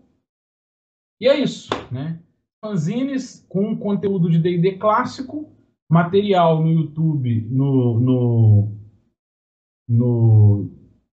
E 1.21 1.29
é 1.29 1.39
isso, 1.39 1.69
né? 1.91 2.21
fanzines 2.61 3.45
com 3.49 3.77
conteúdo 3.77 4.31
de 4.31 4.39
D&D 4.39 4.77
clássico, 4.79 5.51
material 5.91 6.63
no 6.63 6.71
YouTube, 6.71 7.49
no, 7.51 7.99
no, 7.99 8.79
no 9.89 10.71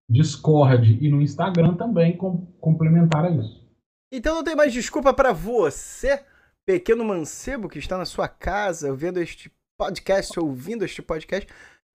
Discord 0.09 0.99
e 1.01 1.09
no 1.09 1.21
Instagram 1.21 1.75
também 1.75 2.15
com, 2.15 2.45
complementar 2.59 3.25
a 3.25 3.31
isso. 3.31 3.65
Então 4.11 4.35
não 4.35 4.43
tem 4.43 4.55
mais 4.55 4.73
desculpa 4.73 5.13
para 5.13 5.33
você, 5.33 6.23
pequeno 6.65 7.03
mancebo 7.03 7.69
que 7.69 7.79
está 7.79 7.97
na 7.97 8.05
sua 8.05 8.27
casa 8.27 8.93
vendo 8.93 9.19
este 9.19 9.51
podcast, 9.77 10.37
ouvindo 10.39 10.83
este 10.83 11.01
podcast, 11.01 11.47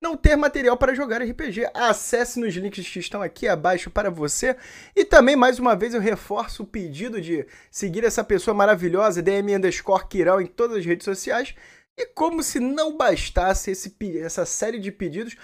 não 0.03 0.17
ter 0.17 0.37
material 0.37 0.77
para 0.77 0.95
jogar 0.95 1.23
RPG. 1.23 1.71
Acesse 1.73 2.41
nos 2.41 2.53
links 2.55 2.89
que 2.89 2.99
estão 2.99 3.23
aqui 3.23 3.47
abaixo 3.47 3.89
para 3.89 4.11
você. 4.11 4.57
E 4.97 5.05
também, 5.05 5.37
mais 5.37 5.61
uma 5.61 5.77
vez, 5.77 5.95
eu 5.95 6.01
reforço 6.01 6.65
o 6.65 6.67
pedido 6.67 7.21
de 7.21 7.47
seguir 7.71 8.05
essa 8.05 8.25
pessoa 8.25 8.53
maravilhosa, 8.53 9.23
DM 9.23 9.55
underscore 9.57 10.09
Kiral, 10.09 10.41
em 10.41 10.47
todas 10.47 10.79
as 10.79 10.85
redes 10.85 11.05
sociais. 11.05 11.55
E 11.97 12.07
como 12.07 12.43
se 12.43 12.59
não 12.59 12.97
bastasse 12.97 13.71
esse, 13.71 13.97
essa 14.19 14.45
série 14.45 14.81
de 14.81 14.91
pedidos, 14.91 15.37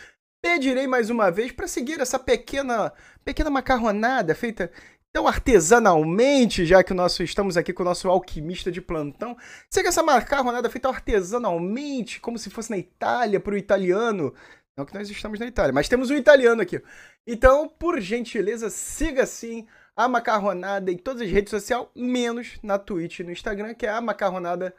pedirei 0.43 0.87
mais 0.87 1.09
uma 1.09 1.31
vez 1.31 1.53
para 1.53 1.69
seguir 1.69 2.01
essa 2.01 2.19
pequena, 2.19 2.93
pequena 3.25 3.51
macarronada 3.51 4.35
feita 4.35 4.71
então, 5.11 5.27
artesanalmente, 5.27 6.67
já 6.67 6.85
que 6.85 6.93
nós 6.93 7.19
estamos 7.21 7.57
aqui 7.57 7.73
com 7.73 7.83
o 7.83 7.87
nosso 7.87 8.09
alquimista 8.09 8.71
de 8.71 8.81
plantão, 8.81 9.37
seja 9.71 9.89
essa 9.89 10.03
macarronada 10.03 10.69
feita 10.69 10.89
artesanalmente, 10.89 12.21
como 12.21 12.39
se 12.39 12.51
fosse 12.51 12.71
na 12.71 12.79
Itália, 12.79 13.41
para 13.41 13.55
o 13.55 13.59
italiano. 13.59 14.35
Não 14.77 14.85
que 14.85 14.95
nós 14.95 15.11
estamos 15.11 15.41
na 15.41 15.47
Itália, 15.47 15.73
mas 15.73 15.89
temos 15.89 16.11
um 16.11 16.15
italiano 16.15 16.63
aqui. 16.63 16.81
Então, 17.27 17.69
por 17.69 18.01
gentileza, 18.01 18.71
siga 18.71 19.27
sim 19.27 19.67
a 19.97 20.07
Macarronada 20.07 20.93
em 20.93 20.97
todas 20.97 21.23
as 21.23 21.31
redes 21.31 21.51
sociais, 21.51 21.87
menos 21.97 22.59
na 22.63 22.79
Twitch 22.79 23.19
e 23.19 23.25
no 23.25 23.33
Instagram, 23.33 23.75
que 23.75 23.87
é 23.87 23.91
a 23.91 24.01
Macarronada 24.01 24.73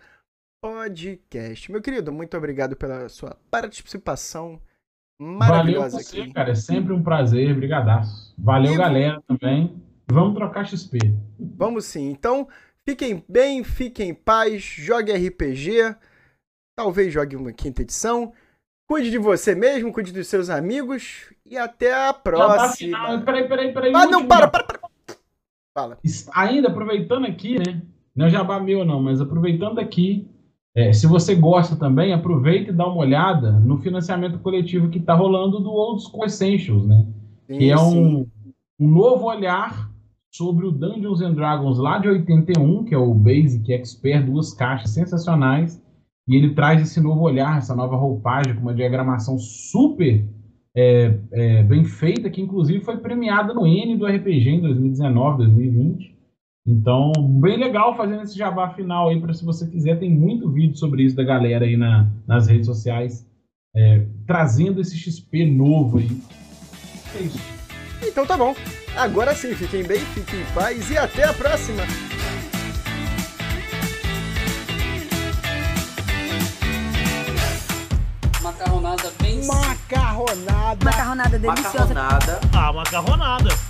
Podcast. 0.61 1.71
Meu 1.71 1.81
querido, 1.81 2.13
muito 2.13 2.37
obrigado 2.37 2.77
pela 2.77 3.09
sua 3.09 3.35
participação 3.51 4.61
maravilhosa 5.19 5.97
Valeu 5.97 6.05
você, 6.05 6.21
aqui. 6.21 6.33
cara. 6.33 6.51
É 6.51 6.55
sempre 6.55 6.93
um 6.93 7.03
prazer. 7.03 7.53
Brigadaço. 7.55 8.33
Valeu, 8.37 8.73
e... 8.73 8.77
galera, 8.77 9.21
também. 9.27 9.88
Vamos 10.11 10.33
trocar 10.33 10.65
XP. 10.65 10.97
Vamos 11.39 11.85
sim. 11.85 12.09
Então, 12.09 12.47
fiquem 12.83 13.23
bem, 13.29 13.63
fiquem 13.63 14.09
em 14.09 14.13
paz, 14.13 14.63
jogue 14.63 15.11
RPG, 15.11 15.95
talvez 16.75 17.13
jogue 17.13 17.35
uma 17.35 17.53
quinta 17.53 17.83
edição. 17.83 18.33
Cuide 18.87 19.11
de 19.11 19.19
você 19.19 19.53
mesmo, 19.53 19.93
cuide 19.93 20.11
dos 20.11 20.27
seus 20.27 20.49
amigos 20.49 21.31
e 21.45 21.55
até 21.55 22.07
a 22.07 22.11
próxima. 22.11 22.97
Tá 22.97 23.21
peraí, 23.21 23.47
peraí, 23.47 23.71
peraí. 23.71 23.91
Ah, 23.95 24.07
não, 24.07 24.25
para, 24.25 24.47
para, 24.47 24.63
para. 24.63 24.79
Fala. 25.77 25.99
Ainda 26.33 26.69
aproveitando 26.69 27.25
aqui, 27.25 27.59
né? 27.59 27.83
Não 28.15 28.25
é 28.25 28.29
jabá 28.29 28.59
meu, 28.59 28.83
não, 28.83 29.01
mas 29.01 29.21
aproveitando 29.21 29.79
aqui, 29.79 30.27
é, 30.75 30.91
se 30.91 31.05
você 31.05 31.35
gosta 31.35 31.75
também, 31.75 32.13
aproveita 32.13 32.71
e 32.71 32.73
dá 32.73 32.87
uma 32.87 32.97
olhada 32.97 33.51
no 33.51 33.77
financiamento 33.77 34.39
coletivo 34.39 34.89
que 34.89 34.97
está 34.97 35.13
rolando 35.13 35.59
do 35.59 35.71
Old 35.71 36.01
School 36.01 36.25
Essentials, 36.25 36.85
né? 36.85 37.05
Sim, 37.47 37.57
que 37.59 37.69
é 37.69 37.77
um, 37.77 38.27
um 38.79 38.87
novo 38.87 39.25
olhar 39.25 39.88
sobre 40.31 40.65
o 40.65 40.71
Dungeons 40.71 41.21
and 41.21 41.33
Dragons 41.33 41.77
lá 41.77 41.97
de 41.97 42.07
81, 42.07 42.85
que 42.85 42.93
é 42.93 42.97
o 42.97 43.13
Basic 43.13 43.71
Expert, 43.71 44.25
duas 44.25 44.53
caixas 44.53 44.91
sensacionais. 44.91 45.81
E 46.27 46.35
ele 46.35 46.53
traz 46.53 46.81
esse 46.81 47.01
novo 47.01 47.21
olhar, 47.21 47.57
essa 47.57 47.75
nova 47.75 47.95
roupagem, 47.95 48.53
com 48.53 48.61
uma 48.61 48.73
diagramação 48.73 49.39
super 49.39 50.23
é, 50.75 51.19
é, 51.31 51.63
bem 51.63 51.83
feita, 51.83 52.29
que 52.29 52.41
inclusive 52.41 52.81
foi 52.81 52.97
premiada 52.97 53.53
no 53.53 53.65
N 53.65 53.97
do 53.97 54.05
RPG 54.05 54.49
em 54.49 54.61
2019, 54.61 55.37
2020. 55.39 56.19
Então, 56.67 57.11
bem 57.41 57.57
legal 57.57 57.97
fazendo 57.97 58.21
esse 58.21 58.37
jabá 58.37 58.69
final 58.69 59.09
aí, 59.09 59.19
para 59.19 59.33
se 59.33 59.43
você 59.43 59.67
quiser, 59.67 59.99
tem 59.99 60.13
muito 60.13 60.51
vídeo 60.51 60.77
sobre 60.77 61.03
isso 61.03 61.15
da 61.15 61.23
galera 61.23 61.65
aí 61.65 61.75
na, 61.75 62.07
nas 62.27 62.47
redes 62.47 62.67
sociais, 62.67 63.27
é, 63.75 64.05
trazendo 64.27 64.79
esse 64.79 64.95
XP 64.95 65.45
novo 65.47 65.97
aí. 65.97 66.09
É 67.17 67.23
isso. 67.23 67.58
Então 68.01 68.25
tá 68.25 68.37
bom. 68.37 68.55
Agora 68.95 69.35
sim, 69.35 69.53
fiquem 69.55 69.83
bem, 69.83 69.99
fiquem 69.99 70.41
em 70.41 70.45
paz 70.53 70.89
e 70.89 70.97
até 70.97 71.25
a 71.25 71.33
próxima! 71.33 71.83
Macarronada 78.41 79.11
bem. 79.21 79.45
Macarronada! 79.45 80.85
Macarronada 80.85 81.39
deliciosa. 81.39 81.93
Macarronada. 81.93 82.39
Ah, 82.53 82.73
macarronada. 82.73 83.68